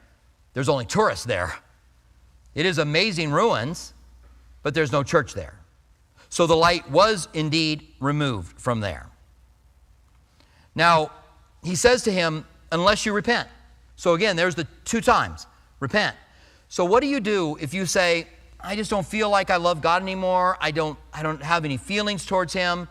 there's 0.53 0.67
only 0.67 0.85
tourists 0.85 1.25
there. 1.25 1.55
It 2.53 2.65
is 2.65 2.77
amazing 2.77 3.31
ruins, 3.31 3.93
but 4.61 4.73
there's 4.73 4.91
no 4.91 5.03
church 5.03 5.33
there. 5.33 5.57
So 6.29 6.47
the 6.47 6.55
light 6.55 6.89
was 6.91 7.29
indeed 7.33 7.87
removed 7.99 8.59
from 8.59 8.81
there. 8.81 9.07
Now, 10.75 11.11
he 11.63 11.75
says 11.75 12.03
to 12.03 12.11
him, 12.11 12.45
unless 12.71 13.05
you 13.05 13.13
repent. 13.13 13.47
So 13.95 14.13
again, 14.13 14.35
there's 14.35 14.55
the 14.55 14.67
two 14.85 15.01
times 15.01 15.45
repent. 15.79 16.15
So 16.69 16.85
what 16.85 17.01
do 17.01 17.07
you 17.07 17.19
do 17.19 17.57
if 17.59 17.73
you 17.73 17.85
say, 17.85 18.27
I 18.63 18.75
just 18.75 18.89
don't 18.89 19.05
feel 19.05 19.29
like 19.29 19.49
I 19.49 19.57
love 19.57 19.81
God 19.81 20.01
anymore. 20.01 20.57
I 20.61 20.71
don't, 20.71 20.97
I 21.13 21.23
don't 21.23 21.41
have 21.41 21.65
any 21.65 21.77
feelings 21.77 22.25
towards 22.25 22.53
Him. 22.53 22.87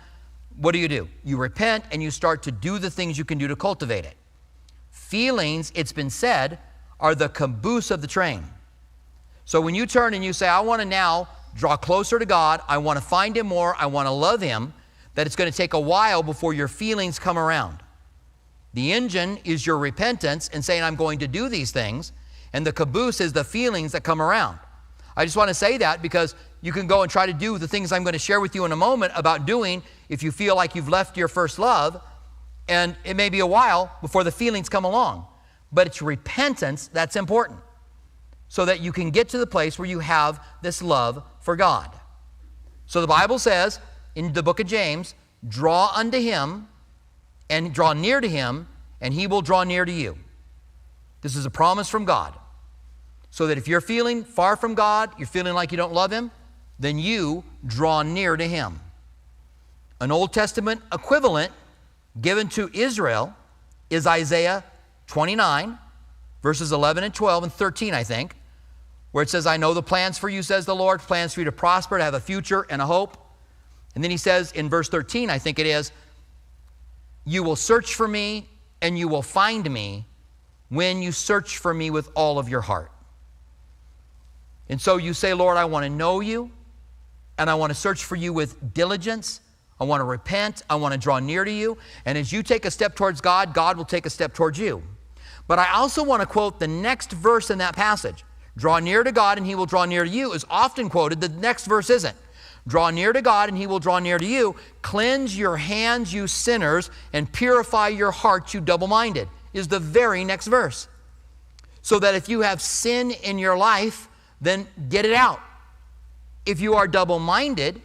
What 0.57 0.73
do 0.73 0.79
you 0.79 0.89
do? 0.89 1.09
You 1.25 1.37
repent 1.37 1.85
and 1.93 2.03
you 2.03 2.11
start 2.11 2.43
to 2.45 2.53
do 2.53 2.79
the 2.79 2.91
things 2.91 3.17
you 3.17 3.25
can 3.25 3.39
do 3.39 3.49
to 3.49 3.57
cultivate 3.57 4.05
it. 4.05 4.17
Feelings, 4.91 5.73
it's 5.75 5.93
been 5.93 6.11
said, 6.11 6.59
are 6.99 7.15
the 7.15 7.29
caboose 7.29 7.91
of 7.91 8.01
the 8.01 8.07
train. 8.07 8.45
So 9.45 9.61
when 9.61 9.75
you 9.75 9.87
turn 9.87 10.15
and 10.15 10.25
you 10.25 10.33
say, 10.33 10.49
I 10.49 10.61
want 10.61 10.83
to 10.83 10.87
now 10.87 11.29
draw 11.55 11.77
closer 11.77 12.19
to 12.19 12.27
God, 12.27 12.61
I 12.69 12.79
want 12.79 12.99
to 12.99 13.05
find 13.05 13.37
Him 13.37 13.47
more, 13.47 13.75
I 13.79 13.87
want 13.87 14.07
to 14.07 14.13
love 14.13 14.41
Him, 14.41 14.73
that 15.15 15.27
it's 15.27 15.37
going 15.37 15.51
to 15.51 15.57
take 15.57 15.75
a 15.75 15.81
while 15.81 16.23
before 16.23 16.53
your 16.53 16.69
feelings 16.69 17.19
come 17.19 17.39
around. 17.39 17.79
The 18.75 18.93
engine 18.93 19.39
is 19.45 19.67
your 19.67 19.79
repentance 19.79 20.49
and 20.53 20.65
saying, 20.65 20.83
I'm 20.83 20.95
going 20.95 21.19
to 21.21 21.29
do 21.29 21.49
these 21.49 21.73
things, 21.73 22.13
and 22.53 22.65
the 22.65 22.73
caboose 22.73 23.21
is 23.21 23.33
the 23.33 23.45
feelings 23.45 23.93
that 23.93 24.05
come 24.05 24.23
around. 24.23 24.59
I 25.16 25.25
just 25.25 25.37
want 25.37 25.49
to 25.49 25.55
say 25.55 25.79
that 25.79 26.03
because 26.03 26.35
you 26.61 26.73
can 26.73 26.87
go 26.87 27.03
and 27.03 27.11
try 27.11 27.27
to 27.27 27.33
do 27.33 27.59
the 27.59 27.68
things 27.68 27.92
I'm 27.92 28.03
going 28.03 28.12
to 28.12 28.18
share 28.18 28.40
with 28.40 28.55
you 28.55 28.64
in 28.64 28.73
a 28.73 28.77
moment 28.77 29.12
about 29.16 29.46
doing 29.46 29.83
if 30.09 30.23
you 30.23 30.31
feel 30.31 30.57
like 30.57 30.75
you've 30.75 30.88
left 30.88 31.16
your 31.16 31.29
first 31.29 31.59
love, 31.59 32.03
and 32.68 32.96
it 33.05 33.16
may 33.16 33.29
be 33.29 33.40
a 33.40 33.46
while 33.46 33.90
before 34.01 34.25
the 34.25 34.31
feelings 34.31 34.68
come 34.68 34.85
along. 34.85 35.27
But 35.73 35.87
it's 35.87 36.03
repentance 36.03 36.88
that's 36.88 37.16
important 37.16 37.61
so 38.49 38.64
that 38.64 38.81
you 38.81 38.92
can 38.92 39.11
get 39.11 39.29
to 39.31 39.38
the 39.38 39.46
place 39.46 39.79
where 39.79 39.88
you 39.88 40.01
have 40.01 40.44
this 40.62 40.83
love 40.83 41.23
for 41.40 41.57
God. 41.57 41.90
So 42.87 43.01
the 43.01 43.07
Bible 43.07 43.38
says 43.38 43.79
in 44.14 44.33
the 44.33 44.42
book 44.42 44.61
of 44.61 44.66
James, 44.66 45.14
draw 45.49 45.92
unto 45.94 46.18
him 46.18 46.68
and 47.49 47.73
draw 47.73 47.92
near 47.92 48.20
to 48.20 48.29
him, 48.29 48.68
and 49.01 49.14
he 49.14 49.27
will 49.27 49.42
draw 49.42 49.64
near 49.64 49.85
to 49.85 49.92
you. 49.92 50.18
This 51.23 51.37
is 51.37 51.46
a 51.46 51.51
promise 51.51 51.88
from 51.88 52.05
God. 52.05 52.35
So 53.31 53.47
that 53.47 53.59
if 53.59 53.69
you're 53.69 53.81
feeling 53.81 54.25
far 54.25 54.57
from 54.57 54.75
God, 54.75 55.11
you're 55.19 55.27
feeling 55.27 55.55
like 55.55 55.71
you 55.71 55.77
don't 55.77 55.93
love 55.93 56.11
Him, 56.11 56.31
then 56.79 56.99
you 56.99 57.45
draw 57.66 58.03
near 58.03 58.37
to 58.37 58.47
Him. 58.47 58.81
An 60.01 60.11
Old 60.11 60.33
Testament 60.33 60.81
equivalent 60.93 61.53
given 62.21 62.49
to 62.51 62.71
Israel 62.73 63.35
is 63.90 64.07
Isaiah 64.07 64.64
29, 65.07 65.79
verses 66.43 66.73
11 66.73 67.05
and 67.05 67.14
12 67.14 67.45
and 67.45 67.53
13, 67.53 67.95
I 67.95 68.05
think, 68.05 68.35
where 69.12 69.23
it 69.23 69.29
says, 69.29 69.47
I 69.47 69.57
know 69.57 69.75
the 69.75 69.83
plans 69.83 70.19
for 70.19 70.29
you, 70.29 70.43
says 70.43 70.66
the 70.66 70.75
Lord, 70.75 71.01
plans 71.01 71.35
for 71.35 71.40
you 71.40 71.45
to 71.45 71.53
prosper, 71.53 71.99
to 71.99 72.05
have 72.05 72.14
a 72.14 72.21
future 72.21 72.64
and 72.71 72.81
a 72.81 72.87
hope. 72.87 73.16
And 73.95 74.05
then 74.05 74.11
he 74.11 74.16
says 74.16 74.53
in 74.53 74.69
verse 74.69 74.88
13, 74.88 75.31
I 75.31 75.38
think 75.38 75.59
it 75.59 75.66
is, 75.66 75.93
You 77.25 77.43
will 77.43 77.57
search 77.57 77.95
for 77.95 78.07
me 78.07 78.49
and 78.81 78.99
you 78.99 79.09
will 79.09 79.23
find 79.23 79.69
me 79.71 80.07
when 80.69 81.03
you 81.03 81.12
search 81.12 81.59
for 81.59 81.75
me 81.75 81.90
with 81.90 82.09
all 82.14 82.38
of 82.38 82.49
your 82.49 82.61
heart. 82.61 82.90
And 84.71 84.81
so 84.81 84.97
you 84.97 85.13
say, 85.13 85.35
Lord, 85.35 85.59
I 85.59 85.67
want 85.67 85.85
to 85.85 85.91
know 85.91 86.21
you, 86.21 86.51
and 87.37 87.51
I 87.51 87.55
want 87.57 87.71
to 87.71 87.75
search 87.75 88.05
for 88.05 88.17
you 88.17 88.33
with 88.33 88.73
diligence. 88.73 89.41
I 89.81 89.85
want 89.85 90.01
to 90.01 90.05
repent. 90.05 90.63
I 90.71 90.77
want 90.77 90.93
to 90.93 90.99
draw 90.99 91.19
near 91.19 91.45
to 91.45 91.51
you. 91.51 91.77
And 92.05 92.17
as 92.17 92.33
you 92.33 92.43
take 92.43 92.65
a 92.65 92.71
step 92.71 92.95
towards 92.95 93.21
God, 93.21 93.53
God 93.53 93.77
will 93.77 93.85
take 93.85 94.07
a 94.07 94.11
step 94.11 94.33
towards 94.33 94.59
you. 94.59 94.83
But 95.49 95.59
I 95.59 95.73
also 95.73 96.05
want 96.05 96.21
to 96.21 96.27
quote 96.27 96.61
the 96.61 96.69
next 96.69 97.13
verse 97.13 97.51
in 97.51 97.59
that 97.59 97.75
passage. 97.75 98.25
Draw 98.57 98.81
near 98.81 99.03
to 99.03 99.11
God 99.11 99.39
and 99.39 99.47
he 99.47 99.55
will 99.55 99.67
draw 99.67 99.87
near 99.87 100.05
to 100.05 100.11
you 100.11 100.33
is 100.33 100.45
often 100.51 100.91
quoted. 100.91 101.21
The 101.21 101.31
next 101.31 101.65
verse 101.65 101.89
isn't. 101.89 102.17
Draw 102.69 102.91
near 102.91 103.13
to 103.13 103.23
God 103.23 103.49
and 103.49 103.57
he 103.57 103.67
will 103.67 103.79
draw 103.79 103.99
near 103.99 104.19
to 104.19 104.27
you. 104.27 104.55
Cleanse 104.83 105.37
your 105.37 105.57
hands, 105.57 106.13
you 106.13 106.27
sinners, 106.27 106.91
and 107.15 107.33
purify 107.33 107.89
your 107.89 108.11
hearts, 108.11 108.53
you 108.53 108.61
double 108.61 108.87
minded, 108.87 109.29
is 109.55 109.67
the 109.67 109.81
very 109.81 110.25
next 110.25 110.47
verse. 110.47 110.89
So 111.81 111.99
that 112.01 112.15
if 112.15 112.29
you 112.29 112.43
have 112.43 112.61
sin 112.61 113.11
in 113.11 113.39
your 113.39 113.57
life, 113.57 114.10
then 114.40 114.66
get 114.88 115.05
it 115.05 115.12
out. 115.12 115.40
If 116.46 116.61
you 116.61 116.74
are 116.74 116.88
double 116.88 117.18
minded, 117.18 117.81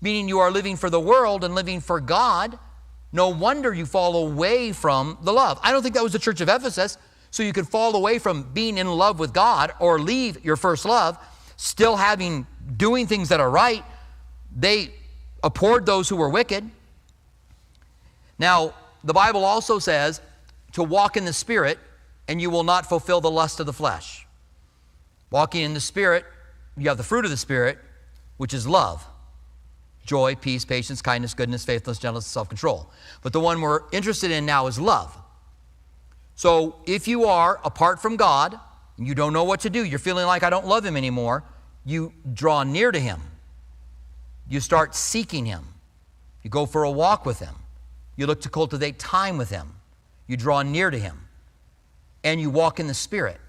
meaning 0.00 0.28
you 0.28 0.38
are 0.38 0.50
living 0.50 0.76
for 0.76 0.90
the 0.90 1.00
world 1.00 1.44
and 1.44 1.54
living 1.54 1.80
for 1.80 2.00
God, 2.00 2.58
no 3.12 3.28
wonder 3.28 3.72
you 3.72 3.86
fall 3.86 4.28
away 4.28 4.72
from 4.72 5.18
the 5.22 5.32
love. 5.32 5.58
I 5.62 5.72
don't 5.72 5.82
think 5.82 5.94
that 5.94 6.02
was 6.02 6.12
the 6.12 6.18
church 6.18 6.40
of 6.40 6.48
Ephesus. 6.48 6.98
So 7.30 7.42
you 7.42 7.52
could 7.52 7.68
fall 7.68 7.94
away 7.94 8.18
from 8.18 8.44
being 8.54 8.78
in 8.78 8.86
love 8.86 9.18
with 9.18 9.32
God 9.32 9.72
or 9.80 9.98
leave 9.98 10.44
your 10.44 10.56
first 10.56 10.84
love, 10.84 11.18
still 11.56 11.96
having 11.96 12.46
doing 12.76 13.06
things 13.06 13.28
that 13.28 13.40
are 13.40 13.50
right. 13.50 13.84
They 14.54 14.92
abhorred 15.42 15.84
those 15.84 16.08
who 16.08 16.16
were 16.16 16.28
wicked. 16.28 16.68
Now, 18.38 18.74
the 19.04 19.12
Bible 19.12 19.44
also 19.44 19.78
says 19.78 20.20
to 20.72 20.82
walk 20.82 21.16
in 21.16 21.24
the 21.24 21.32
Spirit, 21.32 21.78
and 22.28 22.40
you 22.40 22.50
will 22.50 22.64
not 22.64 22.86
fulfill 22.86 23.20
the 23.20 23.30
lust 23.30 23.60
of 23.60 23.66
the 23.66 23.72
flesh. 23.72 24.26
Walking 25.30 25.62
in 25.62 25.74
the 25.74 25.80
Spirit, 25.80 26.24
you 26.76 26.88
have 26.88 26.96
the 26.96 27.04
fruit 27.04 27.24
of 27.24 27.30
the 27.30 27.36
Spirit, 27.36 27.78
which 28.36 28.54
is 28.54 28.66
love 28.66 29.06
joy, 30.08 30.34
peace, 30.34 30.64
patience, 30.64 31.02
kindness, 31.02 31.34
goodness, 31.34 31.66
faithfulness, 31.66 31.98
gentleness, 31.98 32.26
self 32.26 32.48
control. 32.48 32.90
But 33.22 33.32
the 33.32 33.40
one 33.40 33.60
we're 33.60 33.82
interested 33.92 34.30
in 34.30 34.46
now 34.46 34.66
is 34.66 34.80
love. 34.80 35.16
So 36.34 36.76
if 36.86 37.06
you 37.06 37.26
are 37.26 37.60
apart 37.62 38.00
from 38.00 38.16
God, 38.16 38.58
and 38.96 39.06
you 39.06 39.14
don't 39.14 39.32
know 39.32 39.44
what 39.44 39.60
to 39.60 39.70
do, 39.70 39.84
you're 39.84 39.98
feeling 39.98 40.26
like 40.26 40.42
I 40.42 40.50
don't 40.50 40.66
love 40.66 40.84
Him 40.84 40.96
anymore, 40.96 41.44
you 41.84 42.12
draw 42.32 42.64
near 42.64 42.90
to 42.90 42.98
Him. 42.98 43.20
You 44.48 44.60
start 44.60 44.94
seeking 44.94 45.46
Him. 45.46 45.64
You 46.42 46.50
go 46.50 46.64
for 46.64 46.84
a 46.84 46.90
walk 46.90 47.26
with 47.26 47.38
Him. 47.38 47.54
You 48.16 48.26
look 48.26 48.40
to 48.42 48.48
cultivate 48.48 48.98
time 48.98 49.36
with 49.36 49.50
Him. 49.50 49.74
You 50.26 50.36
draw 50.36 50.62
near 50.62 50.90
to 50.90 50.98
Him. 50.98 51.28
And 52.24 52.40
you 52.40 52.50
walk 52.50 52.80
in 52.80 52.86
the 52.86 52.94
Spirit. 52.94 53.40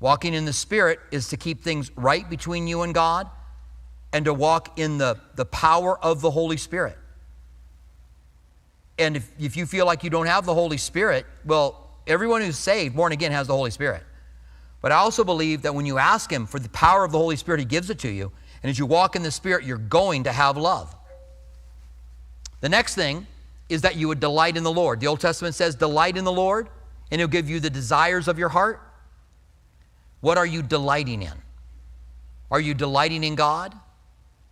Walking 0.00 0.34
in 0.34 0.44
the 0.44 0.52
Spirit 0.52 1.00
is 1.10 1.28
to 1.28 1.36
keep 1.36 1.62
things 1.62 1.90
right 1.96 2.28
between 2.28 2.66
you 2.66 2.82
and 2.82 2.94
God 2.94 3.28
and 4.12 4.24
to 4.26 4.34
walk 4.34 4.78
in 4.78 4.98
the, 4.98 5.18
the 5.34 5.46
power 5.46 5.98
of 5.98 6.20
the 6.20 6.30
Holy 6.30 6.56
Spirit. 6.56 6.96
And 8.98 9.16
if, 9.16 9.30
if 9.38 9.56
you 9.56 9.66
feel 9.66 9.86
like 9.86 10.04
you 10.04 10.10
don't 10.10 10.26
have 10.26 10.46
the 10.46 10.54
Holy 10.54 10.78
Spirit, 10.78 11.26
well, 11.44 11.90
everyone 12.06 12.40
who's 12.40 12.58
saved, 12.58 12.96
born 12.96 13.12
again, 13.12 13.32
has 13.32 13.46
the 13.46 13.54
Holy 13.54 13.70
Spirit. 13.70 14.02
But 14.80 14.92
I 14.92 14.96
also 14.96 15.24
believe 15.24 15.62
that 15.62 15.74
when 15.74 15.86
you 15.86 15.98
ask 15.98 16.30
Him 16.30 16.46
for 16.46 16.58
the 16.58 16.68
power 16.70 17.04
of 17.04 17.12
the 17.12 17.18
Holy 17.18 17.36
Spirit, 17.36 17.60
He 17.60 17.66
gives 17.66 17.90
it 17.90 17.98
to 18.00 18.08
you. 18.08 18.30
And 18.62 18.70
as 18.70 18.78
you 18.78 18.86
walk 18.86 19.16
in 19.16 19.22
the 19.22 19.30
Spirit, 19.30 19.64
you're 19.64 19.78
going 19.78 20.24
to 20.24 20.32
have 20.32 20.56
love. 20.56 20.94
The 22.60 22.68
next 22.68 22.94
thing 22.94 23.26
is 23.68 23.82
that 23.82 23.96
you 23.96 24.08
would 24.08 24.20
delight 24.20 24.56
in 24.56 24.62
the 24.62 24.72
Lord. 24.72 25.00
The 25.00 25.08
Old 25.08 25.20
Testament 25.20 25.54
says, 25.54 25.74
Delight 25.74 26.16
in 26.16 26.24
the 26.24 26.32
Lord, 26.32 26.68
and 27.10 27.20
He'll 27.20 27.28
give 27.28 27.50
you 27.50 27.60
the 27.60 27.70
desires 27.70 28.28
of 28.28 28.38
your 28.38 28.48
heart. 28.48 28.80
What 30.20 30.38
are 30.38 30.46
you 30.46 30.62
delighting 30.62 31.22
in? 31.22 31.32
Are 32.50 32.60
you 32.60 32.74
delighting 32.74 33.24
in 33.24 33.34
God? 33.34 33.74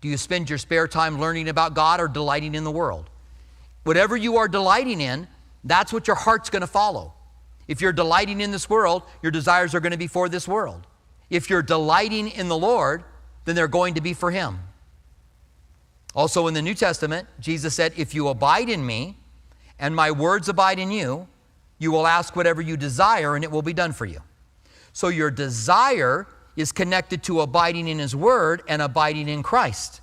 Do 0.01 0.09
you 0.09 0.17
spend 0.17 0.49
your 0.51 0.59
spare 0.59 0.87
time 0.87 1.21
learning 1.21 1.49
about 1.49 1.75
God 1.75 2.01
or 2.01 2.09
delighting 2.09 2.55
in 2.55 2.65
the 2.65 2.71
world? 2.71 3.09
Whatever 3.85 4.17
you 4.17 4.37
are 4.37 4.49
delighting 4.49 5.01
in, 5.01 5.29
that's 5.63 5.93
what 5.93 6.07
your 6.07 6.17
heart's 6.17 6.51
going 6.51 6.61
to 6.61 6.67
follow. 6.67 7.15
If 7.69 7.81
you're 7.81 7.93
delighting 7.93 8.41
in 8.41 8.51
this 8.51 8.69
world, 8.69 9.03
your 9.23 9.33
desires 9.33 9.75
are 9.75 9.81
going 9.81 9.93
to 9.93 9.99
be 9.99 10.07
for 10.07 10.29
this 10.29 10.47
world. 10.47 10.87
If 11.31 11.49
you're 11.49 11.63
delighting 11.63 12.29
in 12.29 12.49
the 12.49 12.57
Lord, 12.57 13.05
then 13.45 13.55
they're 13.55 13.69
going 13.69 13.95
to 13.95 14.01
be 14.01 14.13
for 14.13 14.31
Him. 14.31 14.59
Also 16.15 16.47
in 16.47 16.55
the 16.55 16.63
New 16.63 16.75
Testament, 16.75 17.27
Jesus 17.41 17.75
said, 17.75 17.93
If 17.97 18.15
you 18.15 18.29
abide 18.29 18.69
in 18.69 18.85
me 18.85 19.17
and 19.79 19.97
my 19.97 20.11
words 20.11 20.49
abide 20.49 20.79
in 20.79 20.91
you, 20.91 21.27
you 21.79 21.91
will 21.91 22.07
ask 22.07 22.37
whatever 22.37 22.63
you 22.63 22.77
desire 22.77 23.35
and 23.35 23.45
it 23.45 23.51
will 23.51 23.63
be 23.63 23.73
done 23.73 23.93
for 23.93 24.07
you. 24.07 24.21
So 24.95 25.09
your 25.09 25.31
desire 25.31 26.27
is 26.57 26.73
connected 26.73 27.23
to 27.25 27.43
abiding 27.43 27.89
in 27.89 27.99
His 27.99 28.15
Word 28.17 28.63
and 28.69 28.81
abiding 28.81 29.29
in 29.29 29.43
Christ. 29.43 30.01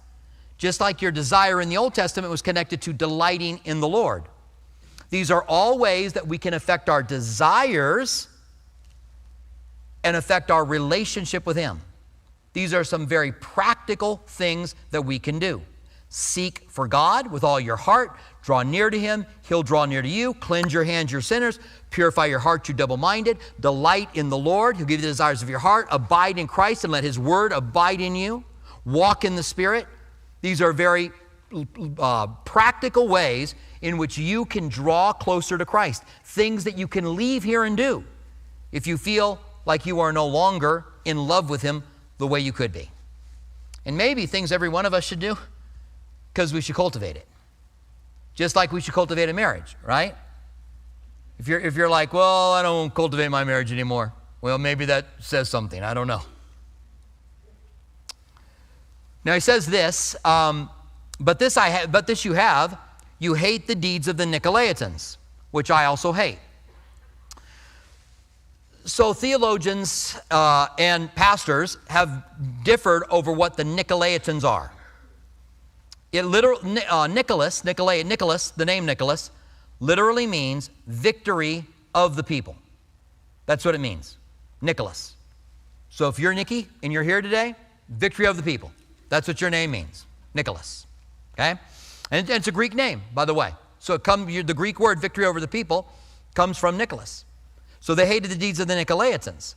Just 0.58 0.80
like 0.80 1.02
your 1.02 1.12
desire 1.12 1.62
in 1.62 1.70
the 1.70 1.78
Old 1.78 1.96
Testament 1.96 2.30
was 2.30 2.44
connected 2.44 2.82
to 2.84 2.94
delighting 2.94 3.62
in 3.64 3.80
the 3.80 3.88
Lord. 3.88 4.26
These 5.10 5.32
are 5.32 5.44
all 5.48 5.80
ways 5.80 6.14
that 6.14 6.28
we 6.28 6.38
can 6.38 6.54
affect 6.54 6.90
our 6.90 7.02
desires 7.02 8.28
and 10.04 10.16
affect 10.16 10.52
our 10.52 10.64
relationship 10.64 11.46
with 11.46 11.58
Him. 11.58 11.82
These 12.54 12.74
are 12.74 12.84
some 12.84 13.08
very 13.08 13.32
practical 13.32 14.18
things 14.28 14.76
that 14.92 15.04
we 15.04 15.20
can 15.20 15.40
do. 15.40 15.62
Seek 16.14 16.70
for 16.70 16.90
God 16.90 17.32
with 17.32 17.46
all 17.46 17.58
your 17.58 17.78
heart. 17.78 18.18
Draw 18.44 18.64
near 18.64 18.90
to 18.90 19.00
him. 19.00 19.26
He'll 19.48 19.64
draw 19.64 19.86
near 19.86 20.02
to 20.02 20.08
you. 20.10 20.34
Cleanse 20.34 20.74
your 20.74 20.84
hands, 20.84 21.10
your 21.10 21.22
sinners. 21.22 21.58
Purify 21.90 22.26
your 22.26 22.40
heart, 22.40 22.68
you 22.68 22.76
double 22.76 22.98
minded. 22.98 23.38
Delight 23.62 24.10
in 24.14 24.28
the 24.28 24.38
Lord. 24.38 24.76
He'll 24.76 24.86
give 24.86 25.00
you 25.00 25.04
the 25.04 25.12
desires 25.12 25.42
of 25.42 25.50
your 25.50 25.60
heart. 25.60 25.88
Abide 25.90 26.38
in 26.38 26.48
Christ 26.48 26.84
and 26.84 26.92
let 26.92 27.06
his 27.06 27.18
word 27.18 27.54
abide 27.54 28.02
in 28.02 28.14
you. 28.14 28.44
Walk 28.84 29.24
in 29.24 29.38
the 29.38 29.44
Spirit. 29.44 29.88
These 30.42 30.62
are 30.62 30.74
very 30.74 31.12
uh, 31.98 32.28
practical 32.44 33.08
ways 33.08 33.56
in 33.82 33.98
which 33.98 34.18
you 34.18 34.44
can 34.44 34.68
draw 34.68 35.14
closer 35.14 35.58
to 35.58 35.66
Christ. 35.66 36.04
Things 36.26 36.66
that 36.66 36.78
you 36.78 36.90
can 36.90 37.16
leave 37.16 37.42
here 37.42 37.64
and 37.64 37.78
do 37.78 38.04
if 38.74 38.86
you 38.86 38.98
feel 38.98 39.40
like 39.66 39.86
you 39.86 40.02
are 40.02 40.12
no 40.12 40.28
longer 40.28 40.84
in 41.06 41.26
love 41.26 41.50
with 41.50 41.62
him 41.62 41.84
the 42.18 42.28
way 42.28 42.42
you 42.42 42.52
could 42.52 42.74
be. 42.74 42.92
And 43.86 43.98
maybe 43.98 44.26
things 44.26 44.52
every 44.52 44.68
one 44.68 44.86
of 44.86 44.94
us 44.94 45.06
should 45.06 45.20
do 45.20 45.38
because 46.34 46.54
we 46.54 46.62
should 46.62 46.76
cultivate 46.76 47.16
it. 47.16 47.28
Just 48.34 48.56
like 48.56 48.72
we 48.72 48.82
should 48.82 48.94
cultivate 48.94 49.30
a 49.30 49.34
marriage, 49.34 49.76
right? 49.84 50.16
If 51.40 51.48
you're, 51.48 51.60
if 51.60 51.76
you're 51.76 51.90
like, 51.90 52.14
well, 52.14 52.54
I 52.54 52.62
don't 52.62 52.94
cultivate 52.94 53.30
my 53.30 53.44
marriage 53.44 53.72
anymore, 53.72 54.14
well, 54.42 54.58
maybe 54.58 54.86
that 54.86 55.06
says 55.20 55.50
something. 55.50 55.84
I 55.84 55.94
don't 55.94 56.08
know. 56.08 56.22
Now 59.24 59.34
he 59.34 59.40
says 59.40 59.66
this, 59.68 60.16
um, 60.26 60.70
but 61.20 61.38
this 61.38 61.58
I 61.58 61.70
ha- 61.70 61.88
but 61.88 62.08
this 62.08 62.26
you 62.26 62.34
have, 62.34 62.78
you 63.20 63.36
hate 63.36 63.68
the 63.68 63.76
deeds 63.76 64.08
of 64.08 64.18
the 64.18 64.26
Nicolaitans, 64.26 65.18
which 65.52 65.70
I 65.70 65.86
also 65.86 66.12
hate. 66.12 66.40
So 68.86 69.14
theologians 69.14 70.18
uh, 70.32 70.68
and 70.80 71.14
pastors 71.14 71.78
have 71.88 72.26
differed 72.64 73.04
over 73.12 73.32
what 73.32 73.58
the 73.58 73.64
Nicolaitans 73.64 74.44
are. 74.44 74.72
It 76.12 76.24
literally, 76.24 76.84
uh, 76.90 77.08
Nicholas, 77.08 77.64
Nicolai, 77.64 78.04
Nicholas, 78.04 78.52
the 78.52 78.66
name 78.66 78.86
Nicholas, 78.86 79.32
literally 79.80 80.28
means 80.28 80.70
victory 80.88 81.66
of 81.96 82.16
the 82.16 82.24
people. 82.24 82.56
That's 83.46 83.66
what 83.66 83.76
it 83.76 83.80
means, 83.80 84.18
Nicholas. 84.62 85.16
So 85.90 86.08
if 86.08 86.20
you're 86.20 86.34
Nikki 86.34 86.68
and 86.84 86.92
you're 86.94 87.04
here 87.04 87.22
today, 87.22 87.56
victory 87.90 88.28
of 88.28 88.38
the 88.38 88.44
people. 88.44 88.72
That's 89.10 89.28
what 89.28 89.42
your 89.42 89.50
name 89.50 89.72
means, 89.72 90.06
Nicholas. 90.34 90.86
Okay? 91.34 91.60
And 92.12 92.30
it's 92.30 92.48
a 92.48 92.52
Greek 92.52 92.74
name, 92.74 93.02
by 93.14 93.26
the 93.26 93.34
way. 93.34 93.54
So 93.80 93.94
it 93.94 94.04
come, 94.04 94.26
the 94.26 94.54
Greek 94.54 94.80
word 94.80 95.00
victory 95.00 95.26
over 95.26 95.40
the 95.40 95.48
people 95.48 95.88
comes 96.34 96.58
from 96.58 96.78
Nicholas. 96.78 97.26
So 97.80 97.96
they 97.96 98.06
hated 98.06 98.30
the 98.30 98.36
deeds 98.36 98.60
of 98.60 98.68
the 98.68 98.76
Nicolaitans. 98.76 99.56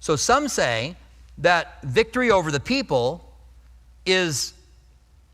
So 0.00 0.16
some 0.16 0.48
say 0.48 0.96
that 1.38 1.82
victory 1.82 2.30
over 2.30 2.50
the 2.50 2.60
people 2.60 3.24
is 4.04 4.54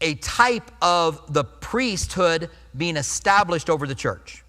a 0.01 0.14
type 0.16 0.70
of 0.82 1.32
the 1.32 1.44
priesthood 1.44 2.51
being 2.76 2.97
established 2.97 3.70
over 3.70 3.86
the 3.86 3.94
church. 3.94 4.44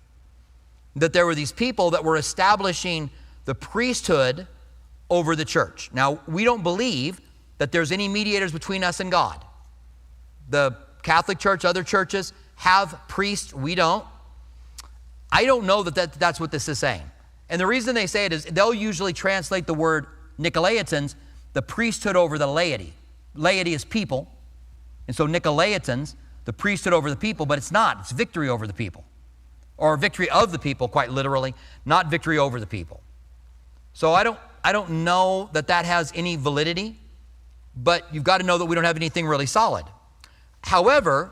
That 0.95 1.14
there 1.14 1.26
were 1.26 1.36
these 1.36 1.52
people 1.52 1.91
that 1.91 2.04
were 2.04 2.18
establishing 2.18 3.10
the 3.45 3.56
priesthood 3.56 4.48
over 5.10 5.36
the 5.36 5.45
church. 5.45 5.89
Now, 5.93 6.20
we 6.28 6.43
don't 6.43 6.64
believe 6.64 7.22
that 7.60 7.72
there's 7.72 7.91
any 7.91 8.08
mediators 8.08 8.52
between 8.52 8.84
us 8.84 9.00
and 9.00 9.12
God. 9.12 9.43
The 10.50 10.76
Catholic 11.02 11.39
Church, 11.39 11.66
other 11.66 11.84
churches 11.84 12.34
have 12.56 13.00
priests, 13.08 13.54
we 13.54 13.76
don't. 13.76 14.06
I 15.32 15.45
don't 15.45 15.66
know 15.66 15.84
that, 15.84 15.95
that 15.95 16.14
that's 16.14 16.39
what 16.39 16.52
this 16.52 16.68
is 16.68 16.80
saying. 16.80 17.10
And 17.50 17.62
the 17.62 17.68
reason 17.68 17.95
they 17.95 18.08
say 18.08 18.26
it 18.26 18.34
is 18.34 18.45
they'll 18.45 18.74
usually 18.74 19.14
translate 19.14 19.68
the 19.68 19.74
word 19.74 20.08
Nicolaitans, 20.39 21.16
the 21.54 21.62
priesthood 21.62 22.16
over 22.16 22.38
the 22.38 22.48
laity. 22.48 22.93
Laity 23.34 23.74
is 23.74 23.86
people. 23.86 24.28
And 25.08 25.16
so 25.16 25.28
Nicolaitans, 25.28 26.16
the 26.45 26.53
priesthood 26.53 26.93
over 26.93 27.10
the 27.10 27.16
people, 27.16 27.45
but 27.45 27.58
it's 27.58 27.72
not. 27.72 27.99
It's 28.01 28.12
victory 28.12 28.49
over 28.49 28.68
the 28.68 28.74
people. 28.74 29.03
Or 29.78 29.95
victory 29.97 30.30
of 30.30 30.51
the 30.51 30.60
people, 30.60 30.88
quite 30.88 31.12
literally, 31.12 31.53
not 31.86 32.10
victory 32.10 32.38
over 32.38 32.60
the 32.60 32.68
people. 32.68 33.01
So 33.93 34.14
I 34.14 34.24
don't, 34.24 34.39
I 34.64 34.72
don't 34.72 35.03
know 35.03 35.49
that 35.53 35.68
that 35.68 35.86
has 35.86 36.12
any 36.16 36.36
validity, 36.36 36.99
but 37.76 38.05
you've 38.14 38.24
got 38.24 38.39
to 38.39 38.43
know 38.43 38.58
that 38.58 38.66
we 38.66 38.76
don't 38.76 38.84
have 38.84 38.95
anything 38.95 39.28
really 39.28 39.45
solid. 39.45 39.86
However, 40.62 41.32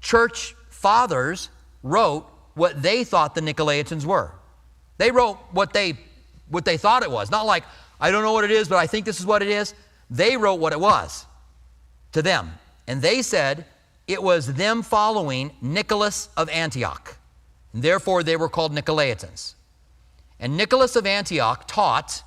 church 0.00 0.54
fathers 0.68 1.50
wrote 1.82 2.26
what 2.54 2.82
they 2.82 3.04
thought 3.04 3.34
the 3.34 3.40
Nicolaitans 3.40 4.04
were. 4.04 4.32
They 4.98 5.10
wrote 5.10 5.38
what 5.52 5.72
they, 5.72 5.98
what 6.48 6.64
they 6.64 6.76
thought 6.76 7.02
it 7.02 7.10
was. 7.10 7.30
Not 7.30 7.46
like, 7.46 7.64
I 8.00 8.10
don't 8.10 8.22
know 8.22 8.32
what 8.32 8.44
it 8.44 8.50
is, 8.50 8.68
but 8.68 8.76
I 8.76 8.86
think 8.86 9.04
this 9.04 9.18
is 9.18 9.26
what 9.26 9.42
it 9.42 9.48
is. 9.48 9.74
They 10.10 10.36
wrote 10.36 10.60
what 10.60 10.72
it 10.72 10.80
was 10.80 11.26
to 12.12 12.22
them. 12.22 12.52
And 12.90 13.00
they 13.00 13.22
said 13.22 13.66
it 14.08 14.20
was 14.20 14.54
them 14.54 14.82
following 14.82 15.52
Nicholas 15.62 16.28
of 16.36 16.48
Antioch. 16.48 17.16
And 17.72 17.84
therefore, 17.84 18.24
they 18.24 18.36
were 18.36 18.48
called 18.48 18.74
Nicolaitans. 18.74 19.54
And 20.40 20.56
Nicholas 20.56 20.96
of 20.96 21.06
Antioch 21.06 21.68
taught, 21.68 22.24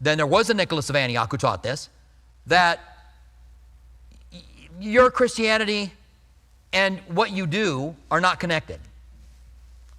then 0.00 0.16
there 0.16 0.26
was 0.26 0.50
a 0.50 0.54
Nicholas 0.54 0.90
of 0.90 0.96
Antioch 0.96 1.30
who 1.30 1.36
taught 1.36 1.62
this, 1.62 1.88
that 2.48 2.80
your 4.80 5.12
Christianity 5.12 5.92
and 6.72 6.98
what 7.06 7.30
you 7.30 7.46
do 7.46 7.94
are 8.10 8.20
not 8.20 8.40
connected 8.40 8.80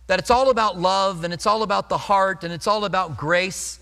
that 0.07 0.19
it's 0.19 0.29
all 0.29 0.49
about 0.49 0.77
love 0.77 1.23
and 1.23 1.33
it's 1.33 1.45
all 1.45 1.63
about 1.63 1.87
the 1.87 1.97
heart 1.97 2.43
and 2.43 2.51
it's 2.51 2.67
all 2.67 2.83
about 2.83 3.15
grace. 3.15 3.79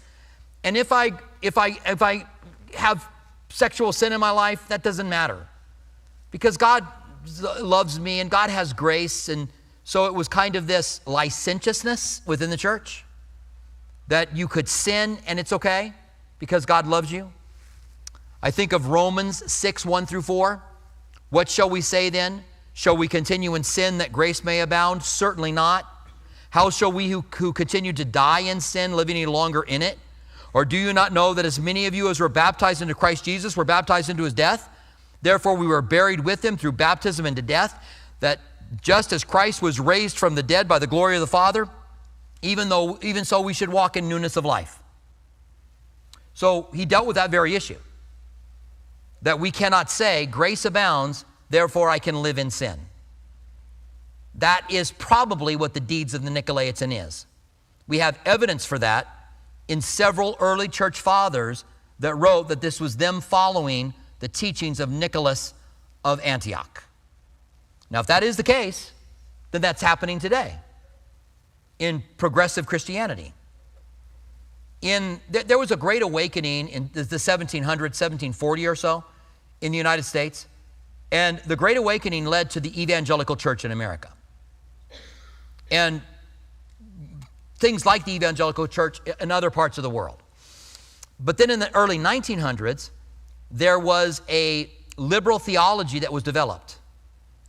And 0.63 0.77
if 0.77 0.91
I 0.91 1.13
if 1.41 1.57
I 1.57 1.79
if 1.87 2.03
I 2.03 2.27
have 2.75 3.03
sexual 3.49 3.91
sin 3.91 4.13
in 4.13 4.19
my 4.19 4.29
life, 4.29 4.67
that 4.67 4.83
doesn't 4.83 5.09
matter. 5.09 5.47
Because 6.31 6.57
God 6.57 6.87
loves 7.59 7.99
me 7.99 8.19
and 8.19 8.31
God 8.31 8.49
has 8.49 8.73
grace 8.73 9.29
and 9.29 9.47
so 9.83 10.05
it 10.05 10.13
was 10.13 10.27
kind 10.27 10.55
of 10.55 10.67
this 10.67 11.01
licentiousness 11.05 12.21
within 12.25 12.49
the 12.49 12.57
church 12.57 13.03
that 14.07 14.35
you 14.35 14.47
could 14.47 14.67
sin 14.67 15.17
and 15.27 15.39
it's 15.39 15.53
okay 15.53 15.93
because 16.39 16.65
God 16.65 16.87
loves 16.87 17.11
you. 17.11 17.31
I 18.41 18.51
think 18.51 18.73
of 18.73 18.87
Romans 18.87 19.51
6 19.51 19.85
1 19.85 20.05
through 20.05 20.23
4. 20.23 20.63
What 21.29 21.49
shall 21.49 21.69
we 21.69 21.81
say 21.81 22.09
then? 22.09 22.43
Shall 22.73 22.97
we 22.97 23.07
continue 23.07 23.55
in 23.55 23.63
sin 23.63 23.99
that 23.99 24.11
grace 24.11 24.43
may 24.43 24.61
abound? 24.61 25.03
Certainly 25.03 25.51
not. 25.51 25.85
How 26.49 26.69
shall 26.69 26.91
we 26.91 27.09
who, 27.09 27.23
who 27.35 27.53
continue 27.53 27.93
to 27.93 28.03
die 28.03 28.41
in 28.41 28.59
sin 28.59 28.93
live 28.95 29.09
any 29.09 29.25
longer 29.25 29.61
in 29.61 29.81
it? 29.81 29.97
Or 30.53 30.65
do 30.65 30.77
you 30.77 30.91
not 30.91 31.13
know 31.13 31.33
that 31.33 31.45
as 31.45 31.59
many 31.59 31.85
of 31.85 31.95
you 31.95 32.09
as 32.09 32.19
were 32.19 32.29
baptized 32.29 32.81
into 32.81 32.93
Christ 32.93 33.23
Jesus 33.23 33.55
were 33.55 33.63
baptized 33.63 34.09
into 34.09 34.23
his 34.23 34.33
death? 34.33 34.67
Therefore, 35.21 35.55
we 35.55 35.67
were 35.67 35.81
buried 35.81 36.21
with 36.21 36.43
him 36.43 36.57
through 36.57 36.73
baptism 36.73 37.25
into 37.25 37.41
death, 37.41 37.83
that 38.19 38.39
just 38.81 39.11
as 39.13 39.23
Christ 39.23 39.61
was 39.61 39.79
raised 39.79 40.17
from 40.17 40.35
the 40.35 40.43
dead 40.43 40.67
by 40.67 40.79
the 40.79 40.87
glory 40.87 41.15
of 41.15 41.21
the 41.21 41.27
Father, 41.27 41.67
even 42.41 42.69
though 42.69 42.97
even 43.01 43.25
so 43.25 43.41
we 43.41 43.53
should 43.53 43.69
walk 43.69 43.97
in 43.97 44.09
newness 44.09 44.35
of 44.35 44.45
life. 44.45 44.79
So 46.33 46.69
he 46.73 46.85
dealt 46.85 47.05
with 47.05 47.15
that 47.15 47.29
very 47.29 47.53
issue. 47.55 47.77
That 49.21 49.39
we 49.39 49.51
cannot 49.51 49.91
say, 49.91 50.25
grace 50.25 50.65
abounds, 50.65 51.25
therefore 51.49 51.89
I 51.89 51.99
can 51.99 52.21
live 52.21 52.39
in 52.39 52.49
sin. 52.49 52.79
That 54.35 54.65
is 54.71 54.91
probably 54.91 55.55
what 55.55 55.73
the 55.73 55.79
deeds 55.79 56.13
of 56.13 56.23
the 56.23 56.31
Nicolaitan 56.31 57.05
is. 57.05 57.25
We 57.87 57.99
have 57.99 58.17
evidence 58.25 58.65
for 58.65 58.79
that 58.79 59.07
in 59.67 59.81
several 59.81 60.37
early 60.39 60.67
church 60.67 60.99
fathers 60.99 61.65
that 61.99 62.15
wrote 62.15 62.47
that 62.47 62.61
this 62.61 62.79
was 62.79 62.97
them 62.97 63.21
following 63.21 63.93
the 64.21 64.29
teachings 64.29 64.79
of 64.79 64.89
Nicholas 64.89 65.53
of 66.05 66.21
Antioch. 66.21 66.83
Now, 67.89 67.99
if 67.99 68.07
that 68.07 68.23
is 68.23 68.37
the 68.37 68.43
case, 68.43 68.93
then 69.51 69.61
that's 69.61 69.81
happening 69.81 70.19
today 70.19 70.55
in 71.79 72.01
progressive 72.17 72.65
Christianity. 72.65 73.33
In, 74.81 75.19
there 75.29 75.59
was 75.59 75.71
a 75.71 75.75
great 75.75 76.01
awakening 76.01 76.69
in 76.69 76.89
the 76.93 77.01
1700s, 77.01 77.65
1740 77.65 78.67
or 78.67 78.75
so 78.75 79.03
in 79.59 79.71
the 79.71 79.77
United 79.77 80.03
States. 80.03 80.47
And 81.11 81.39
the 81.39 81.55
Great 81.55 81.77
Awakening 81.77 82.25
led 82.25 82.49
to 82.51 82.61
the 82.61 82.81
evangelical 82.81 83.35
church 83.35 83.65
in 83.65 83.71
America 83.71 84.13
and 85.69 86.01
things 87.57 87.85
like 87.85 88.05
the 88.05 88.13
evangelical 88.13 88.67
church 88.67 89.01
in 89.19 89.29
other 89.29 89.51
parts 89.51 89.77
of 89.77 89.83
the 89.83 89.89
world. 89.89 90.23
But 91.19 91.37
then 91.37 91.49
in 91.49 91.59
the 91.59 91.73
early 91.75 91.97
1900s, 91.97 92.91
there 93.51 93.79
was 93.79 94.21
a 94.29 94.69
liberal 94.97 95.39
theology 95.39 95.99
that 95.99 96.11
was 96.11 96.23
developed 96.23 96.79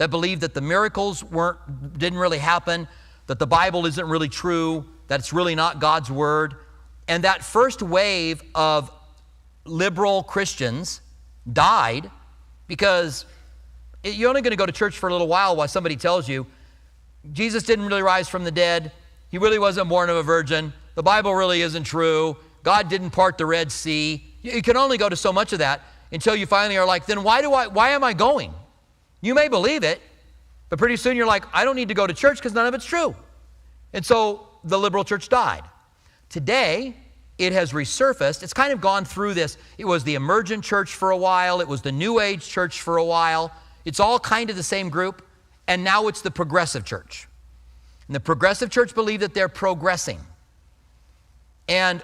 that 0.03 0.11
believed 0.11 0.41
that 0.41 0.53
the 0.53 0.61
miracles 0.61 1.23
weren't, 1.23 1.59
didn't 1.97 2.19
really 2.19 2.39
happen, 2.39 2.89
that 3.29 3.39
the 3.39 3.47
Bible 3.47 3.87
isn't 3.87 4.09
really 4.09 4.29
true, 4.29 4.85
that 5.07 5.21
it's 5.21 5.33
really 5.33 5.55
not 5.55 5.79
God's 5.79 6.11
word. 6.11 6.57
And 7.07 7.23
that 7.25 7.45
first 7.45 7.83
wave 7.83 8.43
of 8.53 8.91
liberal 9.65 10.25
Christians 10.25 11.01
died 11.53 12.11
because 12.67 13.27
you're 14.03 14.29
only 14.29 14.43
going 14.43 14.51
to 14.51 14.57
go 14.57 14.67
to 14.67 14.73
church 14.73 14.99
for 14.99 15.09
a 15.09 15.13
little 15.13 15.29
while 15.29 15.55
while 15.55 15.69
somebody 15.69 15.95
tells 15.95 16.29
you 16.29 16.47
Jesus 17.33 17.63
didn't 17.63 17.87
really 17.87 18.03
rise 18.03 18.29
from 18.29 18.43
the 18.43 18.51
dead. 18.51 18.91
He 19.31 19.39
really 19.39 19.61
wasn't 19.61 19.89
born 19.89 20.11
of 20.11 20.17
a 20.17 20.23
virgin. 20.25 20.73
The 20.97 21.03
Bible 21.05 21.33
really 21.33 21.63
isn't 21.63 21.85
true. 21.85 22.37
God 22.65 22.89
didn't 22.89 23.11
part 23.11 23.39
the 23.39 23.47
Red 23.47 23.71
Sea. 23.71 24.25
You 24.43 24.63
can 24.63 24.77
only 24.77 24.99
go 24.99 25.09
to 25.09 25.15
so 25.15 25.33
much 25.33 25.53
of 25.53 25.61
that 25.61 25.83
until 26.13 26.37
you 26.37 26.47
finally 26.47 26.77
are 26.77 26.87
like, 26.87 27.07
then 27.07 27.23
why 27.23 27.41
do 27.41 27.53
I 27.53 27.67
why 27.67 27.91
am 27.91 28.05
I 28.05 28.13
going? 28.13 28.55
You 29.21 29.35
may 29.35 29.49
believe 29.49 29.83
it, 29.83 30.01
but 30.69 30.79
pretty 30.79 30.97
soon 30.97 31.17
you're 31.17 31.27
like, 31.27 31.45
I 31.53 31.65
don't 31.65 31.77
need 31.77 31.89
to 31.89 31.95
go 31.95 32.07
to 32.07 32.15
church 32.15 32.39
because 32.39 32.53
none 32.53 32.67
of 32.67 32.75
it's 32.75 32.85
true. 32.85 33.17
And 33.93 34.05
so 34.05 34.47
the 34.65 34.79
liberal 34.79 35.05
church 35.05 35.29
died. 35.29 35.63
Today, 36.29 36.97
it 37.39 37.53
has 37.53 37.73
resurfaced. 37.73 38.43
It's 38.43 38.53
kind 38.53 38.73
of 38.73 38.81
gone 38.81 39.05
through 39.05 39.35
this. 39.35 39.59
It 39.79 39.85
was 39.85 40.05
the 40.05 40.15
emergent 40.15 40.65
church 40.65 40.95
for 40.95 41.11
a 41.11 41.17
while, 41.17 41.61
it 41.61 41.69
was 41.69 41.83
the 41.83 41.93
New 41.93 42.21
Age 42.21 42.47
church 42.47 42.81
for 42.83 42.99
a 42.99 43.05
while. 43.05 43.53
It's 43.85 44.01
all 44.01 44.19
kind 44.19 44.49
of 44.51 44.57
the 44.57 44.63
same 44.63 44.91
group. 44.91 45.27
And 45.67 45.85
now 45.85 46.09
it's 46.09 46.23
the 46.23 46.31
progressive 46.31 46.85
church. 46.85 47.29
And 48.07 48.15
the 48.15 48.21
progressive 48.21 48.71
church 48.71 48.95
believe 48.95 49.21
that 49.21 49.35
they're 49.35 49.49
progressing. 49.49 50.21
And 51.69 52.03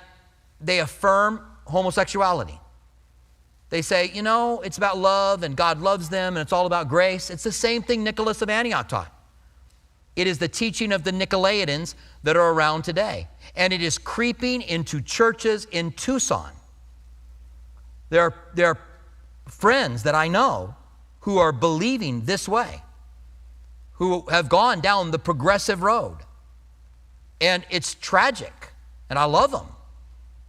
they 0.61 0.81
affirm 0.81 1.41
homosexuality. 1.67 2.59
They 3.71 3.83
say, 3.83 4.11
you 4.15 4.23
know, 4.23 4.61
it's 4.63 4.79
about 4.79 4.97
love 4.97 5.43
and 5.43 5.55
God 5.55 5.81
loves 5.81 6.09
them 6.09 6.37
and 6.37 6.43
it's 6.43 6.53
all 6.53 6.67
about 6.67 6.89
grace. 6.89 7.29
It's 7.31 7.43
the 7.43 7.53
same 7.53 7.83
thing 7.83 8.03
Nicholas 8.03 8.41
of 8.41 8.49
Antioch 8.49 8.89
taught. 8.89 9.13
It 10.17 10.27
is 10.27 10.39
the 10.39 10.49
teaching 10.49 10.91
of 10.91 11.05
the 11.05 11.13
Nicolaitans 11.13 11.95
that 12.23 12.37
are 12.37 12.53
around 12.53 12.83
today. 12.83 13.29
And 13.55 13.73
it 13.73 13.83
is 13.83 13.99
creeping 13.99 14.63
into 14.63 15.01
churches 15.01 15.67
in 15.71 15.93
Tucson. 15.93 16.51
There 18.11 18.23
are, 18.23 18.35
there 18.55 18.69
are 18.69 18.79
friends 19.47 20.03
that 20.05 20.15
I 20.15 20.29
know 20.29 20.75
who 21.21 21.39
are 21.39 21.53
believing 21.53 22.23
this 22.23 22.49
way, 22.49 22.83
who 23.93 24.25
have 24.31 24.49
gone 24.49 24.81
down 24.81 25.11
the 25.11 25.19
progressive 25.19 25.83
road. 25.83 26.19
And 27.41 27.65
it's 27.71 27.95
tragic. 27.95 28.73
And 29.11 29.19
I 29.19 29.25
love 29.25 29.51
them. 29.53 29.67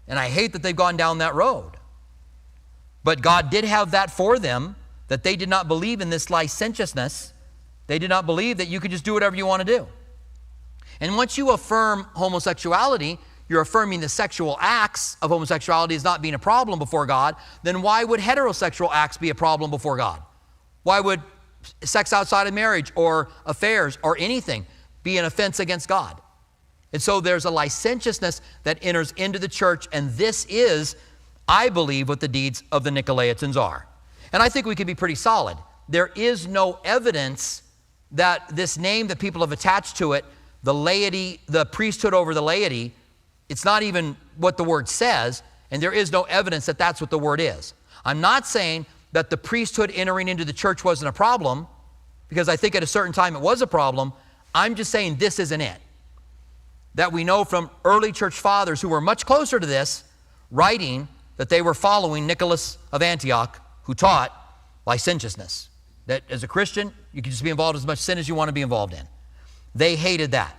And 0.07 0.17
I 0.17 0.29
hate 0.29 0.53
that 0.53 0.63
they've 0.63 0.75
gone 0.75 0.97
down 0.97 1.19
that 1.19 1.35
road. 1.35 1.73
But 3.09 3.23
God 3.23 3.49
did 3.49 3.65
have 3.65 3.89
that 3.89 4.11
for 4.11 4.37
them, 4.37 4.75
that 5.07 5.23
they 5.23 5.35
did 5.35 5.49
not 5.49 5.67
believe 5.67 5.99
in 5.99 6.11
this 6.11 6.29
licentiousness. 6.29 7.33
They 7.87 7.97
did 7.97 8.11
not 8.11 8.27
believe 8.27 8.57
that 8.57 8.67
you 8.67 8.79
could 8.79 8.91
just 8.91 9.03
do 9.03 9.15
whatever 9.15 9.35
you 9.35 9.47
want 9.47 9.61
to 9.61 9.77
do. 9.77 9.87
And 10.99 11.17
once 11.17 11.35
you 11.35 11.49
affirm 11.49 12.05
homosexuality, 12.13 13.17
you're 13.47 13.61
affirming 13.61 13.99
the 13.99 14.09
sexual 14.09 14.59
acts 14.61 15.17
of 15.23 15.31
homosexuality 15.31 15.95
as 15.95 16.03
not 16.03 16.21
being 16.21 16.35
a 16.35 16.37
problem 16.37 16.77
before 16.77 17.07
God, 17.07 17.35
then 17.63 17.81
why 17.81 18.03
would 18.03 18.19
heterosexual 18.19 18.91
acts 18.93 19.17
be 19.17 19.31
a 19.31 19.35
problem 19.35 19.71
before 19.71 19.97
God? 19.97 20.21
Why 20.83 20.99
would 20.99 21.23
sex 21.81 22.13
outside 22.13 22.45
of 22.45 22.53
marriage 22.53 22.91
or 22.93 23.29
affairs 23.47 23.97
or 24.03 24.17
anything 24.19 24.67
be 25.01 25.17
an 25.17 25.25
offense 25.25 25.59
against 25.59 25.87
God? 25.87 26.21
And 26.93 27.01
so 27.01 27.21
there's 27.21 27.45
a 27.45 27.49
licentiousness 27.49 28.41
that 28.65 28.77
enters 28.83 29.13
into 29.13 29.39
the 29.39 29.47
church, 29.47 29.87
and 29.91 30.11
this 30.11 30.45
is 30.47 30.95
I 31.49 31.69
believe 31.69 32.07
what 32.07 32.19
the 32.19 32.27
deeds 32.27 32.63
of 32.71 32.83
the 32.83 32.91
Nicolaitans 32.91 33.57
are. 33.57 33.87
And 34.31 34.43
I 34.43 34.49
think 34.49 34.67
we 34.67 34.75
can 34.75 34.85
be 34.85 34.93
pretty 34.93 35.15
solid. 35.15 35.57
There 35.89 36.11
is 36.15 36.47
no 36.47 36.79
evidence 36.85 37.63
that 38.11 38.55
this 38.55 38.77
name 38.77 39.07
that 39.07 39.17
people 39.17 39.41
have 39.41 39.51
attached 39.51 39.97
to 39.97 40.13
it, 40.13 40.23
the 40.61 40.73
laity, 40.73 41.41
the 41.47 41.65
priesthood 41.65 42.13
over 42.13 42.35
the 42.35 42.41
laity, 42.41 42.93
it's 43.49 43.65
not 43.65 43.81
even 43.81 44.15
what 44.37 44.57
the 44.57 44.63
word 44.63 44.87
says, 44.87 45.41
and 45.71 45.81
there 45.81 45.91
is 45.91 46.11
no 46.11 46.23
evidence 46.23 46.67
that 46.67 46.77
that's 46.77 47.01
what 47.01 47.09
the 47.09 47.17
word 47.17 47.41
is. 47.41 47.73
I'm 48.05 48.21
not 48.21 48.45
saying 48.45 48.85
that 49.11 49.31
the 49.31 49.37
priesthood 49.37 49.91
entering 49.95 50.27
into 50.27 50.45
the 50.45 50.53
church 50.53 50.83
wasn't 50.83 51.09
a 51.09 51.13
problem, 51.13 51.67
because 52.27 52.47
I 52.47 52.57
think 52.57 52.75
at 52.75 52.83
a 52.83 52.87
certain 52.87 53.13
time 53.13 53.35
it 53.35 53.41
was 53.41 53.63
a 53.63 53.67
problem. 53.67 54.13
I'm 54.53 54.75
just 54.75 54.91
saying 54.91 55.15
this 55.15 55.39
isn't 55.39 55.61
it. 55.61 55.77
That 56.93 57.11
we 57.11 57.23
know 57.23 57.43
from 57.43 57.71
early 57.83 58.11
church 58.11 58.39
fathers 58.39 58.81
who 58.81 58.89
were 58.89 59.01
much 59.01 59.25
closer 59.25 59.59
to 59.59 59.65
this, 59.65 60.03
writing 60.51 61.07
that 61.39 61.47
they 61.47 61.61
were 61.61 61.73
following 61.73 62.27
Nicholas 62.27 62.77
of 62.91 63.01
Antioch, 63.01 63.61
who 63.83 63.93
taught 63.93 64.29
licentiousness. 64.85 65.69
That 66.05 66.23
as 66.29 66.43
a 66.43 66.49
Christian, 66.49 66.93
you 67.13 67.21
can 67.21 67.31
just 67.31 67.45
be 67.45 67.49
involved 67.49 67.77
as 67.77 67.87
much 67.87 67.99
sin 67.99 68.17
as 68.17 68.27
you 68.27 68.35
want 68.35 68.49
to 68.49 68.53
be 68.53 68.61
involved 68.61 68.93
in. 68.93 69.07
They 69.73 69.95
hated 69.95 70.31
that. 70.31 70.53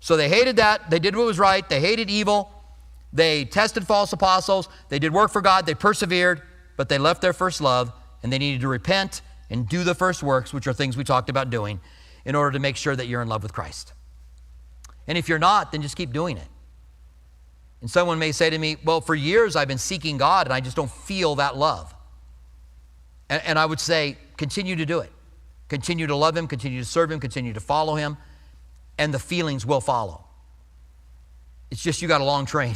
So 0.00 0.16
they 0.16 0.28
hated 0.28 0.56
that. 0.56 0.90
They 0.90 0.98
did 0.98 1.14
what 1.14 1.24
was 1.24 1.38
right. 1.38 1.66
They 1.68 1.78
hated 1.78 2.10
evil. 2.10 2.50
They 3.12 3.44
tested 3.44 3.86
false 3.86 4.12
apostles. 4.12 4.68
They 4.88 4.98
did 4.98 5.12
work 5.12 5.30
for 5.30 5.40
God. 5.40 5.66
They 5.66 5.74
persevered, 5.76 6.42
but 6.76 6.88
they 6.88 6.98
left 6.98 7.22
their 7.22 7.32
first 7.32 7.60
love 7.60 7.92
and 8.24 8.32
they 8.32 8.38
needed 8.38 8.62
to 8.62 8.68
repent 8.68 9.22
and 9.50 9.68
do 9.68 9.84
the 9.84 9.94
first 9.94 10.20
works, 10.24 10.52
which 10.52 10.66
are 10.66 10.72
things 10.72 10.96
we 10.96 11.04
talked 11.04 11.30
about 11.30 11.48
doing, 11.48 11.78
in 12.24 12.34
order 12.34 12.50
to 12.50 12.58
make 12.58 12.74
sure 12.74 12.96
that 12.96 13.06
you're 13.06 13.22
in 13.22 13.28
love 13.28 13.44
with 13.44 13.52
Christ. 13.52 13.92
And 15.06 15.16
if 15.16 15.28
you're 15.28 15.38
not, 15.38 15.70
then 15.70 15.80
just 15.80 15.96
keep 15.96 16.12
doing 16.12 16.38
it. 16.38 16.48
And 17.84 17.90
someone 17.90 18.18
may 18.18 18.32
say 18.32 18.48
to 18.48 18.56
me, 18.56 18.78
Well, 18.82 19.02
for 19.02 19.14
years 19.14 19.56
I've 19.56 19.68
been 19.68 19.76
seeking 19.76 20.16
God 20.16 20.46
and 20.46 20.54
I 20.54 20.60
just 20.60 20.74
don't 20.74 20.90
feel 20.90 21.34
that 21.34 21.54
love. 21.54 21.94
And, 23.28 23.42
and, 23.44 23.58
I 23.58 23.66
would 23.66 23.78
say, 23.78 24.16
Continue 24.38 24.74
to 24.76 24.86
do 24.86 25.00
it. 25.00 25.12
Continue 25.68 26.06
to 26.06 26.16
love 26.16 26.34
Him, 26.34 26.46
continue 26.46 26.78
to 26.78 26.86
serve 26.86 27.10
Him, 27.10 27.20
continue 27.20 27.52
to 27.52 27.60
follow 27.60 27.94
Him, 27.96 28.16
and 28.96 29.12
the 29.12 29.18
feelings 29.18 29.66
will 29.66 29.82
follow. 29.82 30.24
It's 31.70 31.82
just 31.82 32.00
you 32.00 32.08
got 32.08 32.22
a 32.22 32.24
long 32.24 32.46
train. 32.46 32.74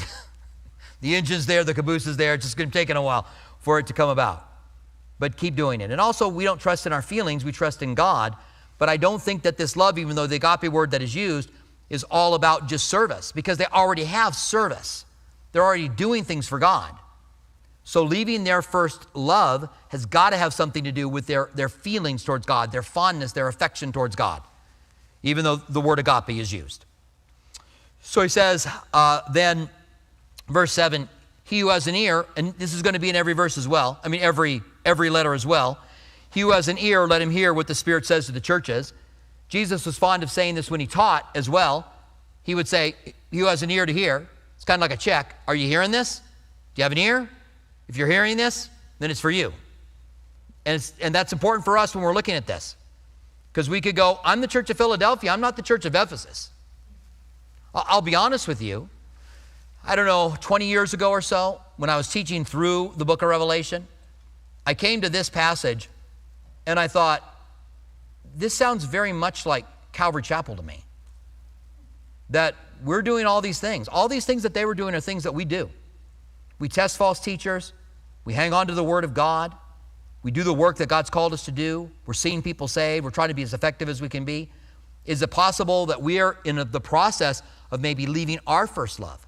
the 1.01 1.17
engine's 1.17 1.47
there, 1.47 1.65
the 1.65 1.73
caboose 1.73 2.07
is 2.07 2.19
there. 2.19 2.35
It's 2.35 2.45
just 2.45 2.59
going 2.59 2.69
to 2.69 2.79
take 2.79 2.91
a 2.91 3.01
while 3.01 3.27
for 3.61 3.79
it 3.79 3.87
to 3.87 3.95
come 3.95 4.11
about. 4.11 4.47
But 5.19 5.39
keep 5.39 5.55
doing 5.57 5.81
it. 5.81 5.91
And 5.91 6.03
also, 6.03 6.29
we 6.29 6.45
don't 6.45 6.61
trust 6.61 6.87
in 6.87 6.93
our 6.93 7.01
feelings, 7.01 7.47
we 7.47 7.53
trust 7.53 7.81
in 7.81 7.95
God. 7.95 8.37
But 8.77 8.91
I 8.91 8.99
don't 8.99 9.23
think 9.23 9.41
that 9.45 9.57
this 9.57 9.75
love, 9.75 9.99
even 9.99 10.17
though 10.17 10.27
the 10.27 10.37
agape 10.37 10.71
word 10.71 10.91
that 10.91 11.01
is 11.01 11.15
used, 11.15 11.51
is 11.91 12.05
all 12.05 12.35
about 12.35 12.69
just 12.69 12.89
service 12.89 13.33
because 13.33 13.59
they 13.59 13.67
already 13.67 14.05
have 14.05 14.35
service. 14.35 15.05
They're 15.53 15.65
already 15.65 15.89
doing 15.89 16.25
things 16.25 16.47
for 16.47 16.59
God. 16.59 16.95
So 17.85 18.03
leaving 18.03 18.45
their 18.45 18.61
first 18.61 19.07
love 19.15 19.71
has 19.89 20.05
got 20.05 20.31
to 20.31 20.37
have 20.37 20.53
something 20.53 20.85
to 20.85 20.93
do 20.93 21.09
with 21.09 21.27
their, 21.27 21.49
their 21.55 21.71
feelings 21.71 22.23
towards 22.23 22.45
God, 22.45 22.71
their 22.71 22.83
fondness, 22.83 23.33
their 23.33 23.49
affection 23.49 23.93
towards 23.93 24.15
God, 24.15 24.43
even 25.23 25.43
though 25.43 25.57
the 25.57 25.81
word 25.81 25.99
agape 25.99 26.39
is 26.39 26.53
used. 26.53 26.85
So 28.03 28.21
he 28.21 28.29
says, 28.29 28.69
uh, 28.93 29.23
then, 29.33 29.71
verse 30.49 30.73
7 30.73 31.09
He 31.45 31.61
who 31.61 31.69
has 31.69 31.87
an 31.87 31.95
ear, 31.95 32.27
and 32.37 32.53
this 32.59 32.75
is 32.75 32.83
going 32.83 32.93
to 32.93 33.01
be 33.01 33.09
in 33.09 33.17
every 33.17 33.33
verse 33.33 33.57
as 33.57 33.67
well, 33.67 33.99
I 34.05 34.09
mean, 34.09 34.21
every, 34.21 34.61
every 34.85 35.09
letter 35.09 35.33
as 35.33 35.47
well. 35.47 35.79
He 36.31 36.41
who 36.43 36.53
has 36.53 36.69
an 36.69 36.77
ear, 36.77 37.07
let 37.07 37.23
him 37.23 37.31
hear 37.31 37.55
what 37.55 37.69
the 37.69 37.75
Spirit 37.75 38.05
says 38.05 38.27
to 38.27 38.33
the 38.33 38.41
churches. 38.41 38.93
Jesus 39.49 39.87
was 39.87 39.97
fond 39.97 40.23
of 40.23 40.31
saying 40.31 40.55
this 40.55 40.71
when 40.71 40.81
he 40.81 40.87
taught 40.87 41.29
as 41.35 41.49
well. 41.49 41.91
He 42.43 42.55
would 42.55 42.69
say, 42.69 42.95
who 43.31 43.47
has 43.47 43.63
an 43.63 43.71
ear 43.71 43.87
to 43.87 43.93
hear, 43.93 44.29
it's 44.57 44.65
kind 44.65 44.81
of 44.81 44.83
like 44.83 44.97
a 44.97 45.01
check. 45.01 45.37
Are 45.47 45.55
you 45.55 45.67
hearing 45.67 45.91
this? 45.91 46.19
Do 46.75 46.81
you 46.81 46.83
have 46.85 46.93
an 46.93 46.99
ear? 46.99 47.29
If 47.89 47.97
you're 47.97 48.09
hearing 48.09 48.37
this, 48.37 48.69
then 48.99 49.11
it's 49.11 49.21
for 49.21 49.31
you. 49.31 49.53
And, 50.67 50.93
and 51.01 51.15
that's 51.15 51.33
important 51.33 51.65
for 51.65 51.79
us 51.79 51.95
when 51.95 52.05
we're 52.05 52.15
looking 52.15 52.35
at 52.35 52.47
this. 52.47 52.77
Because 53.53 53.71
we 53.71 53.81
could 53.81 53.97
go, 53.97 54.21
I'm 54.25 54.41
the 54.41 54.47
church 54.47 54.69
of 54.71 54.77
Philadelphia, 54.77 55.31
I'm 55.31 55.41
not 55.41 55.57
the 55.57 55.63
church 55.63 55.85
of 55.85 55.95
Ephesus. 55.95 56.51
I'll 57.75 58.03
be 58.03 58.15
honest 58.15 58.49
with 58.49 58.61
you. 58.61 58.89
I 59.85 59.97
don't 59.97 60.07
know, 60.07 60.37
20 60.41 60.67
years 60.67 60.93
ago 60.93 61.11
or 61.11 61.23
so, 61.23 61.61
when 61.77 61.89
I 61.89 61.97
was 61.97 62.09
teaching 62.09 62.45
through 62.45 62.95
the 62.97 63.05
book 63.05 63.23
of 63.23 63.29
Revelation, 63.29 63.87
I 64.67 64.75
came 64.75 65.01
to 65.01 65.09
this 65.09 65.31
passage 65.31 65.89
and 66.67 66.79
I 66.79 66.89
thought, 66.89 67.23
this 68.37 68.55
sounds 68.55 68.85
very 68.85 69.13
much 69.13 69.47
like 69.47 69.67
Calvary 69.93 70.23
Chapel 70.23 70.57
to 70.57 70.63
me. 70.63 70.85
That 72.31 72.55
we're 72.85 73.03
doing 73.03 73.27
all 73.27 73.41
these 73.41 73.61
things. 73.61 73.89
All 73.89 74.09
these 74.09 74.25
things 74.25 74.43
that 74.43 74.55
they 74.55 74.65
were 74.65 74.75
doing 74.75 74.95
are 74.95 75.01
things 75.01 75.25
that 75.25 75.35
we 75.35 75.45
do. 75.45 75.71
We 76.59 76.69
test 76.69 76.97
false 76.97 77.21
teachers, 77.21 77.73
we 78.25 78.35
hang 78.35 78.53
on 78.53 78.67
to 78.67 78.75
the 78.75 78.83
Word 78.83 79.05
of 79.05 79.15
God, 79.15 79.55
we 80.23 80.31
do 80.31 80.43
the 80.43 80.53
work 80.53 80.77
that 80.79 80.89
God's 80.89 81.09
called 81.09 81.33
us 81.33 81.45
to 81.45 81.53
do, 81.53 81.91
we're 82.05 82.15
seeing 82.15 82.43
people 82.43 82.67
saved, 82.67 83.05
we're 83.05 83.11
trying 83.11 83.29
to 83.29 83.35
be 83.35 83.43
as 83.43 83.55
effective 83.55 83.89
as 83.89 84.03
we 84.03 84.09
can 84.09 84.25
be. 84.25 84.51
Is 85.05 85.23
it 85.23 85.31
possible 85.31 85.87
that 85.87 86.03
we 86.03 86.21
are 86.21 86.39
in 86.45 86.57
the 86.57 86.81
process 86.81 87.43
of 87.71 87.81
maybe 87.81 88.07
leaving 88.07 88.41
our 88.47 88.67
first 88.67 88.99
love? 88.99 89.27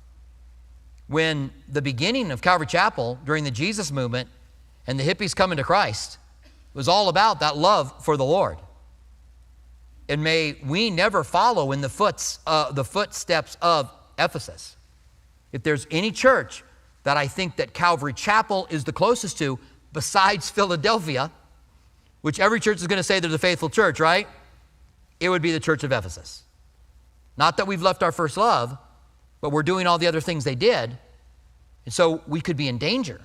When 1.07 1.53
the 1.69 1.83
beginning 1.83 2.31
of 2.31 2.43
Calvary 2.43 2.67
Chapel 2.67 3.19
during 3.25 3.45
the 3.45 3.51
Jesus 3.51 3.91
movement 3.91 4.29
and 4.87 4.99
the 4.99 5.05
hippies 5.05 5.35
coming 5.35 5.57
to 5.57 5.65
Christ 5.65 6.19
was 6.75 6.89
all 6.89 7.09
about 7.09 7.41
that 7.41 7.57
love 7.57 8.05
for 8.05 8.17
the 8.17 8.25
Lord 8.25 8.59
and 10.11 10.25
may 10.25 10.57
we 10.67 10.91
never 10.91 11.23
follow 11.23 11.71
in 11.71 11.81
the, 11.81 11.89
foots, 11.89 12.41
uh, 12.45 12.73
the 12.73 12.85
footsteps 12.85 13.57
of 13.63 13.91
Ephesus. 14.19 14.77
If 15.53 15.63
there's 15.63 15.87
any 15.89 16.11
church 16.11 16.65
that 17.05 17.17
I 17.17 17.29
think 17.29 17.57
that 17.57 17.73
Calvary 17.75 18.13
Chapel 18.13 18.67
is 18.71 18.83
the 18.83 18.93
closest 18.93 19.39
to, 19.39 19.59
besides 19.93 20.51
Philadelphia, 20.51 21.31
which 22.23 22.41
every 22.41 22.59
church 22.59 22.79
is 22.79 22.89
going 22.89 22.97
to 22.97 23.05
say 23.05 23.21
they're 23.21 23.31
the 23.31 23.39
faithful 23.39 23.71
church, 23.71 24.01
right? 24.01 24.27
It 25.21 25.29
would 25.29 25.43
be 25.43 25.53
the 25.53 25.61
church 25.61 25.85
of 25.85 25.93
Ephesus. 25.93 26.43
Not 27.37 27.57
that 27.59 27.69
we've 27.69 27.81
left 27.81 28.03
our 28.03 28.13
first 28.13 28.37
love, 28.37 28.77
but 29.41 29.51
we're 29.51 29.63
doing 29.63 29.87
all 29.87 29.97
the 29.97 30.09
other 30.09 30.21
things 30.21 30.43
they 30.43 30.57
did. 30.57 30.99
And 31.85 31.95
so 31.95 32.21
we 32.27 32.41
could 32.41 32.57
be 32.57 32.67
in 32.67 32.79
danger 32.79 33.21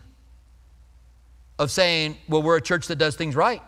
of 1.58 1.72
saying, 1.72 2.18
well, 2.30 2.44
we're 2.44 2.58
a 2.58 2.62
church 2.62 2.86
that 2.88 2.98
does 2.98 3.16
things 3.16 3.36
right. 3.36 3.64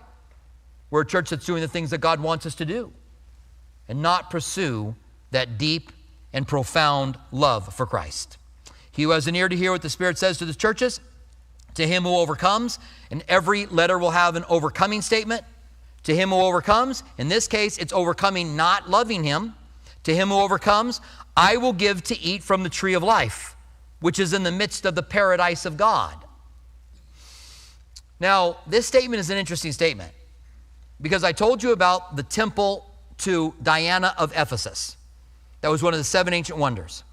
We're 0.92 1.02
a 1.02 1.06
church 1.06 1.32
that's 1.32 1.48
doing 1.48 1.62
the 1.62 1.68
things 1.68 1.90
that 1.90 1.98
God 1.98 2.20
wants 2.20 2.46
us 2.46 2.54
to 2.56 2.66
do 2.66 2.94
and 3.88 4.02
not 4.02 4.30
pursue 4.30 4.96
that 5.32 5.58
deep 5.58 5.92
and 6.34 6.48
profound 6.48 7.18
love 7.32 7.74
for 7.74 7.86
Christ. 7.86 8.38
He 8.92 9.04
who 9.04 9.12
has 9.12 9.28
an 9.28 9.36
ear 9.36 9.48
to 9.48 9.56
hear 9.56 9.72
what 9.72 9.82
the 9.82 9.90
Spirit 9.90 10.18
says 10.18 10.38
to 10.40 10.46
the 10.46 10.54
churches, 10.54 11.00
to 11.76 11.88
him 11.88 12.04
who 12.04 12.16
overcomes, 12.16 12.80
and 13.12 13.24
every 13.28 13.68
letter 13.68 13.98
will 13.98 14.12
have 14.12 14.36
an 14.36 14.44
overcoming 14.50 15.02
statement. 15.02 15.44
To 16.04 16.16
him 16.16 16.30
who 16.30 16.38
overcomes, 16.38 17.04
in 17.18 17.28
this 17.28 17.48
case, 17.48 17.78
it's 17.78 17.94
overcoming 17.94 18.56
not 18.56 18.90
loving 18.90 19.24
him. 19.24 19.54
To 20.04 20.16
him 20.16 20.30
who 20.30 20.40
overcomes, 20.40 21.02
I 21.36 21.58
will 21.58 21.74
give 21.74 22.04
to 22.06 22.20
eat 22.20 22.44
from 22.44 22.64
the 22.64 22.70
tree 22.70 22.94
of 22.94 23.04
life, 23.04 23.56
which 24.00 24.18
is 24.18 24.34
in 24.34 24.44
the 24.44 24.52
midst 24.52 24.86
of 24.86 24.96
the 24.96 25.04
paradise 25.04 25.66
of 25.66 25.78
God. 25.78 26.16
Now, 28.20 28.58
this 28.66 28.88
statement 28.88 29.20
is 29.20 29.30
an 29.30 29.38
interesting 29.38 29.72
statement 29.72 30.12
because 31.00 31.24
I 31.24 31.32
told 31.32 31.62
you 31.62 31.72
about 31.72 32.16
the 32.16 32.24
temple 32.24 32.90
to 33.20 33.54
Diana 33.62 34.14
of 34.18 34.32
Ephesus. 34.36 34.98
That 35.62 35.70
was 35.70 35.82
one 35.82 35.94
of 35.94 36.00
the 36.00 36.04
seven 36.04 36.34
ancient 36.34 36.58
wonders. 36.58 37.04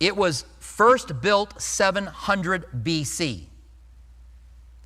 It 0.00 0.16
was 0.16 0.44
first 0.58 1.20
built 1.20 1.60
700 1.60 2.66
BC. 2.82 3.44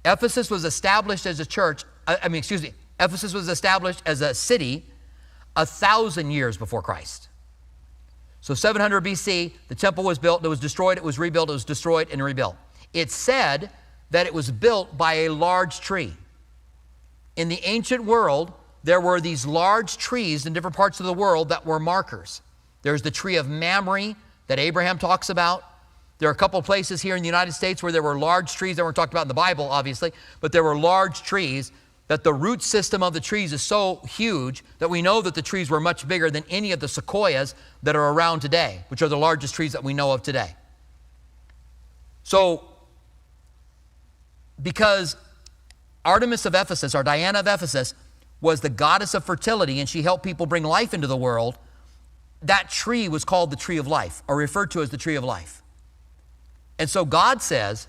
Ephesus 0.05 0.51
was 0.51 0.65
established 0.65 1.27
as 1.27 1.41
a 1.41 1.47
church, 1.47 1.85
uh, 2.07 2.17
I 2.23 2.29
mean, 2.29 2.39
excuse 2.39 2.63
me, 2.63 2.73
Ephesus 3.01 3.35
was 3.35 3.49
established 3.49 4.03
as 4.07 4.21
a 4.21 4.35
city 4.35 4.85
a 5.57 5.67
thousand 5.67 6.31
years 6.31 6.57
before 6.57 6.83
Christ. 6.83 7.29
So 8.41 8.55
700 8.55 9.03
BC, 9.03 9.53
the 9.69 9.75
temple 9.75 10.05
was 10.05 10.19
built, 10.19 10.45
it 10.45 10.49
was 10.49 10.61
destroyed, 10.61 10.99
it 10.99 11.05
was 11.05 11.19
rebuilt, 11.19 11.51
it 11.51 11.55
was 11.55 11.65
destroyed 11.65 12.09
and 12.13 12.23
rebuilt. 12.23 12.57
It 12.93 13.11
said 13.11 13.71
that 14.11 14.27
it 14.27 14.33
was 14.33 14.51
built 14.51 14.97
by 14.97 15.15
a 15.15 15.29
large 15.31 15.81
tree. 15.81 16.13
In 17.35 17.49
the 17.49 17.61
ancient 17.65 18.05
world, 18.05 18.53
there 18.87 19.01
were 19.01 19.21
these 19.21 19.45
large 19.45 19.99
trees 19.99 20.47
in 20.47 20.53
different 20.53 20.77
parts 20.77 21.01
of 21.01 21.07
the 21.07 21.13
world 21.13 21.49
that 21.49 21.67
were 21.67 21.81
markers. 21.81 22.41
There's 22.83 23.03
the 23.03 23.11
tree 23.11 23.35
of 23.35 23.49
Mamre 23.49 24.15
that 24.47 24.61
Abraham 24.61 24.97
talks 24.97 25.29
about. 25.29 25.65
There 26.19 26.29
are 26.29 26.33
a 26.33 26.37
couple 26.37 26.63
places 26.63 27.03
here 27.03 27.17
in 27.17 27.23
the 27.23 27.27
United 27.27 27.51
States 27.51 27.83
where 27.83 27.91
there 27.91 28.03
were 28.03 28.17
large 28.17 28.55
trees 28.55 28.77
that 28.77 28.85
weren't 28.85 28.95
talked 28.95 29.13
about 29.13 29.23
in 29.23 29.29
the 29.29 29.35
Bible, 29.35 29.69
obviously, 29.69 30.13
but 30.41 30.53
there 30.53 30.63
were 30.63 30.79
large 30.79 31.25
trees 31.25 31.73
that 32.07 32.23
the 32.23 32.33
root 32.33 32.63
system 32.63 33.03
of 33.03 33.13
the 33.13 33.19
trees 33.19 33.53
is 33.53 33.61
so 33.61 33.97
huge 34.09 34.63
that 34.79 34.89
we 34.89 35.03
know 35.03 35.21
that 35.21 35.35
the 35.35 35.43
trees 35.43 35.69
were 35.69 35.81
much 35.81 36.07
bigger 36.07 36.31
than 36.31 36.45
any 36.49 36.71
of 36.71 36.79
the 36.79 36.87
sequoias 36.87 37.57
that 37.83 37.97
are 37.97 38.13
around 38.13 38.39
today, 38.39 38.85
which 38.87 39.03
are 39.03 39.09
the 39.09 39.19
largest 39.19 39.57
trees 39.57 39.73
that 39.73 39.83
we 39.83 39.95
know 39.95 40.13
of 40.13 40.23
today. 40.23 40.55
So, 42.23 42.69
because 44.63 45.17
Artemis 46.05 46.47
of 46.47 46.55
Ephesus, 46.55 46.95
or 46.95 47.03
Diana 47.03 47.41
of 47.41 47.49
Ephesus, 47.49 47.93
was 48.47 48.61
the 48.61 48.69
goddess 48.69 49.13
of 49.13 49.25
fertility 49.25 49.81
and 49.81 49.89
she 49.89 50.03
helped 50.03 50.23
people 50.23 50.47
bring 50.47 50.63
life 50.63 50.95
into 50.95 51.09
the 51.09 51.17
world, 51.17 51.59
that 52.43 52.71
tree 52.71 53.09
was 53.09 53.25
called 53.25 53.51
the 53.51 53.57
tree 53.57 53.77
of 53.77 53.89
life, 53.89 54.23
or 54.29 54.37
referred 54.37 54.71
to 54.71 54.81
as 54.83 54.91
the 54.91 54.97
tree 54.97 55.17
of 55.17 55.25
life. 55.25 55.63
And 56.79 56.89
so 56.89 57.05
God 57.05 57.43
says, 57.43 57.89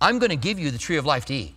I'm 0.00 0.20
going 0.20 0.30
to 0.30 0.36
give 0.36 0.60
you 0.60 0.70
the 0.70 0.78
tree 0.78 0.98
of 0.98 1.04
life 1.04 1.24
to 1.26 1.34
eat. 1.34 1.56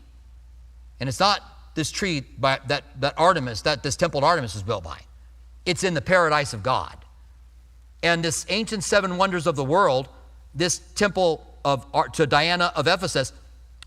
And 0.99 1.07
it's 1.07 1.19
not 1.19 1.41
this 1.75 1.91
tree 1.91 2.21
by, 2.21 2.59
that, 2.65 2.83
that 2.99 3.13
Artemis, 3.15 3.61
that 3.61 3.83
this 3.83 3.95
temple 3.95 4.25
Artemis 4.25 4.55
was 4.55 4.63
built 4.63 4.83
by. 4.83 5.01
It's 5.67 5.83
in 5.83 5.93
the 5.93 6.01
paradise 6.01 6.51
of 6.53 6.63
God. 6.63 6.97
And 8.01 8.25
this 8.25 8.43
ancient 8.49 8.83
seven 8.83 9.17
wonders 9.17 9.45
of 9.45 9.55
the 9.55 9.63
world, 9.63 10.09
this 10.55 10.79
temple 10.95 11.45
of 11.63 11.85
uh, 11.93 12.05
to 12.13 12.25
Diana 12.25 12.71
of 12.75 12.87
Ephesus, 12.87 13.33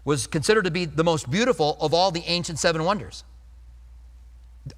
was 0.04 0.28
considered 0.28 0.66
to 0.66 0.70
be 0.70 0.84
the 0.84 1.02
most 1.02 1.28
beautiful 1.28 1.76
of 1.80 1.92
all 1.92 2.12
the 2.12 2.22
ancient 2.26 2.60
seven 2.60 2.84
wonders. 2.84 3.24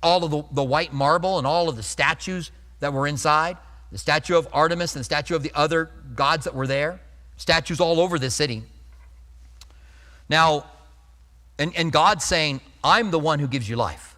All 0.02 0.24
of 0.24 0.30
the, 0.30 0.42
the 0.52 0.64
white 0.64 0.92
marble 0.92 1.38
and 1.38 1.46
all 1.46 1.68
of 1.68 1.76
the 1.76 1.82
statues 1.82 2.50
that 2.80 2.92
were 2.92 3.06
inside, 3.06 3.56
the 3.92 3.98
statue 3.98 4.36
of 4.36 4.48
Artemis 4.52 4.94
and 4.94 5.00
the 5.00 5.04
statue 5.04 5.34
of 5.36 5.42
the 5.42 5.52
other 5.54 5.90
gods 6.14 6.44
that 6.44 6.54
were 6.54 6.66
there, 6.66 7.00
statues 7.36 7.80
all 7.80 8.00
over 8.00 8.18
this 8.18 8.34
city. 8.34 8.62
Now, 10.28 10.66
and, 11.58 11.74
and 11.76 11.92
God's 11.92 12.24
saying, 12.24 12.60
I'm 12.82 13.10
the 13.10 13.18
one 13.18 13.38
who 13.38 13.46
gives 13.46 13.68
you 13.68 13.76
life. 13.76 14.16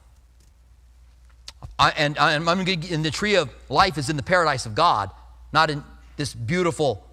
I, 1.79 1.91
and, 1.91 2.19
I'm 2.19 2.65
to, 2.65 2.95
and 2.95 3.05
the 3.05 3.11
tree 3.11 3.37
of 3.37 3.51
life 3.69 3.99
is 3.99 4.09
in 4.09 4.17
the 4.17 4.23
paradise 4.23 4.67
of 4.67 4.75
God, 4.75 5.11
not 5.53 5.71
in 5.71 5.85
this 6.17 6.33
beautiful 6.33 7.05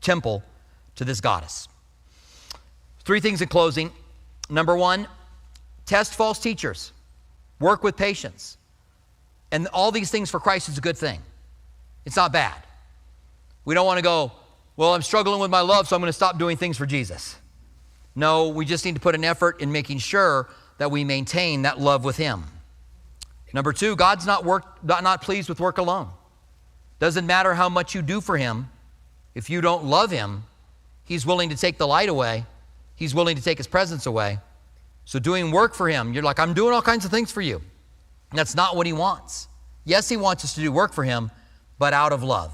temple 0.00 0.42
to 0.96 1.04
this 1.04 1.20
goddess. 1.20 1.68
Three 3.04 3.20
things 3.20 3.40
in 3.40 3.48
closing. 3.48 3.90
Number 4.50 4.76
one, 4.76 5.08
test 5.86 6.14
false 6.14 6.38
teachers, 6.38 6.92
work 7.60 7.82
with 7.82 7.96
patience. 7.96 8.56
And 9.50 9.66
all 9.68 9.92
these 9.92 10.10
things 10.10 10.30
for 10.30 10.40
Christ 10.40 10.68
is 10.68 10.78
a 10.78 10.80
good 10.80 10.96
thing. 10.96 11.20
It's 12.04 12.16
not 12.16 12.32
bad. 12.32 12.56
We 13.64 13.74
don't 13.74 13.86
want 13.86 13.98
to 13.98 14.02
go, 14.02 14.32
well, 14.76 14.94
I'm 14.94 15.02
struggling 15.02 15.40
with 15.40 15.50
my 15.50 15.60
love, 15.60 15.88
so 15.88 15.96
I'm 15.96 16.02
going 16.02 16.08
to 16.08 16.12
stop 16.12 16.38
doing 16.38 16.56
things 16.56 16.76
for 16.76 16.86
Jesus. 16.86 17.36
No, 18.14 18.48
we 18.48 18.64
just 18.64 18.84
need 18.84 18.94
to 18.94 19.00
put 19.00 19.14
an 19.14 19.24
effort 19.24 19.60
in 19.60 19.72
making 19.72 19.98
sure 19.98 20.48
that 20.78 20.90
we 20.90 21.04
maintain 21.04 21.62
that 21.62 21.80
love 21.80 22.04
with 22.04 22.16
Him. 22.16 22.44
Number 23.52 23.72
two, 23.72 23.94
God's 23.94 24.26
not, 24.26 24.44
work, 24.44 24.82
not 24.84 25.22
pleased 25.22 25.48
with 25.48 25.60
work 25.60 25.78
alone. 25.78 26.08
Doesn't 26.98 27.26
matter 27.26 27.54
how 27.54 27.68
much 27.68 27.94
you 27.94 28.02
do 28.02 28.20
for 28.20 28.36
Him, 28.36 28.68
if 29.34 29.48
you 29.48 29.60
don't 29.60 29.84
love 29.84 30.10
Him, 30.10 30.44
He's 31.04 31.24
willing 31.24 31.50
to 31.50 31.56
take 31.56 31.78
the 31.78 31.86
light 31.86 32.08
away, 32.08 32.44
He's 32.96 33.14
willing 33.14 33.36
to 33.36 33.42
take 33.42 33.58
His 33.58 33.66
presence 33.66 34.06
away. 34.06 34.38
So, 35.04 35.18
doing 35.18 35.50
work 35.50 35.74
for 35.74 35.88
Him, 35.88 36.12
you're 36.12 36.22
like, 36.22 36.38
I'm 36.38 36.54
doing 36.54 36.72
all 36.72 36.82
kinds 36.82 37.04
of 37.04 37.10
things 37.10 37.30
for 37.30 37.40
you. 37.40 37.60
And 38.30 38.38
that's 38.38 38.54
not 38.54 38.76
what 38.76 38.86
He 38.86 38.92
wants. 38.92 39.48
Yes, 39.84 40.08
He 40.08 40.16
wants 40.16 40.44
us 40.44 40.54
to 40.54 40.60
do 40.60 40.72
work 40.72 40.92
for 40.92 41.04
Him, 41.04 41.30
but 41.78 41.92
out 41.92 42.12
of 42.12 42.22
love. 42.22 42.52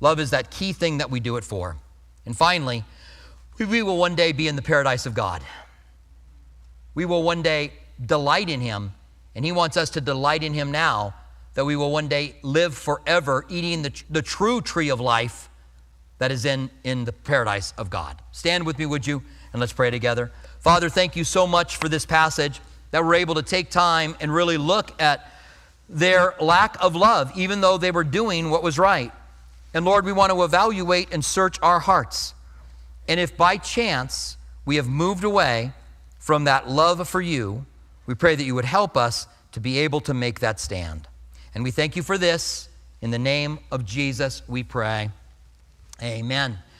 Love 0.00 0.20
is 0.20 0.30
that 0.30 0.50
key 0.50 0.72
thing 0.72 0.98
that 0.98 1.10
we 1.10 1.20
do 1.20 1.36
it 1.36 1.44
for. 1.44 1.76
And 2.24 2.36
finally, 2.36 2.84
we 3.58 3.82
will 3.82 3.98
one 3.98 4.14
day 4.14 4.32
be 4.32 4.48
in 4.48 4.56
the 4.56 4.62
paradise 4.62 5.06
of 5.06 5.14
God. 5.14 5.42
We 6.94 7.04
will 7.04 7.22
one 7.22 7.42
day 7.42 7.72
delight 8.04 8.48
in 8.48 8.60
Him, 8.60 8.92
and 9.34 9.44
He 9.44 9.52
wants 9.52 9.76
us 9.76 9.90
to 9.90 10.00
delight 10.00 10.42
in 10.42 10.54
Him 10.54 10.70
now 10.70 11.14
that 11.54 11.64
we 11.64 11.74
will 11.74 11.90
one 11.90 12.06
day 12.06 12.36
live 12.42 12.74
forever 12.74 13.44
eating 13.48 13.82
the, 13.82 14.02
the 14.10 14.22
true 14.22 14.60
tree 14.60 14.90
of 14.90 15.00
life 15.00 15.50
that 16.18 16.30
is 16.30 16.44
in, 16.44 16.70
in 16.84 17.04
the 17.04 17.12
paradise 17.12 17.72
of 17.76 17.90
God. 17.90 18.20
Stand 18.30 18.64
with 18.64 18.78
me, 18.78 18.86
would 18.86 19.06
you? 19.06 19.22
And 19.52 19.60
let's 19.60 19.72
pray 19.72 19.90
together. 19.90 20.30
Father, 20.60 20.88
thank 20.88 21.16
you 21.16 21.24
so 21.24 21.46
much 21.46 21.76
for 21.76 21.88
this 21.88 22.04
passage 22.04 22.60
that 22.90 23.04
we're 23.04 23.14
able 23.14 23.34
to 23.36 23.42
take 23.42 23.70
time 23.70 24.16
and 24.20 24.32
really 24.32 24.56
look 24.56 25.00
at 25.00 25.32
their 25.88 26.34
lack 26.40 26.76
of 26.82 26.94
love, 26.94 27.32
even 27.36 27.60
though 27.60 27.78
they 27.78 27.90
were 27.90 28.04
doing 28.04 28.50
what 28.50 28.62
was 28.62 28.78
right. 28.78 29.12
And 29.74 29.84
Lord, 29.84 30.04
we 30.04 30.12
want 30.12 30.32
to 30.32 30.42
evaluate 30.42 31.12
and 31.12 31.24
search 31.24 31.58
our 31.62 31.80
hearts. 31.80 32.34
And 33.06 33.18
if 33.20 33.36
by 33.36 33.56
chance 33.56 34.36
we 34.64 34.76
have 34.76 34.88
moved 34.88 35.24
away 35.24 35.72
from 36.18 36.44
that 36.44 36.68
love 36.68 37.08
for 37.08 37.20
you, 37.20 37.64
we 38.06 38.14
pray 38.14 38.34
that 38.34 38.44
you 38.44 38.54
would 38.54 38.64
help 38.64 38.96
us 38.96 39.26
to 39.52 39.60
be 39.60 39.78
able 39.78 40.00
to 40.00 40.14
make 40.14 40.40
that 40.40 40.60
stand. 40.60 41.06
And 41.54 41.64
we 41.64 41.70
thank 41.70 41.96
you 41.96 42.02
for 42.02 42.18
this. 42.18 42.68
In 43.00 43.10
the 43.10 43.18
name 43.18 43.60
of 43.70 43.84
Jesus, 43.84 44.42
we 44.48 44.62
pray. 44.62 45.10
Amen. 46.02 46.58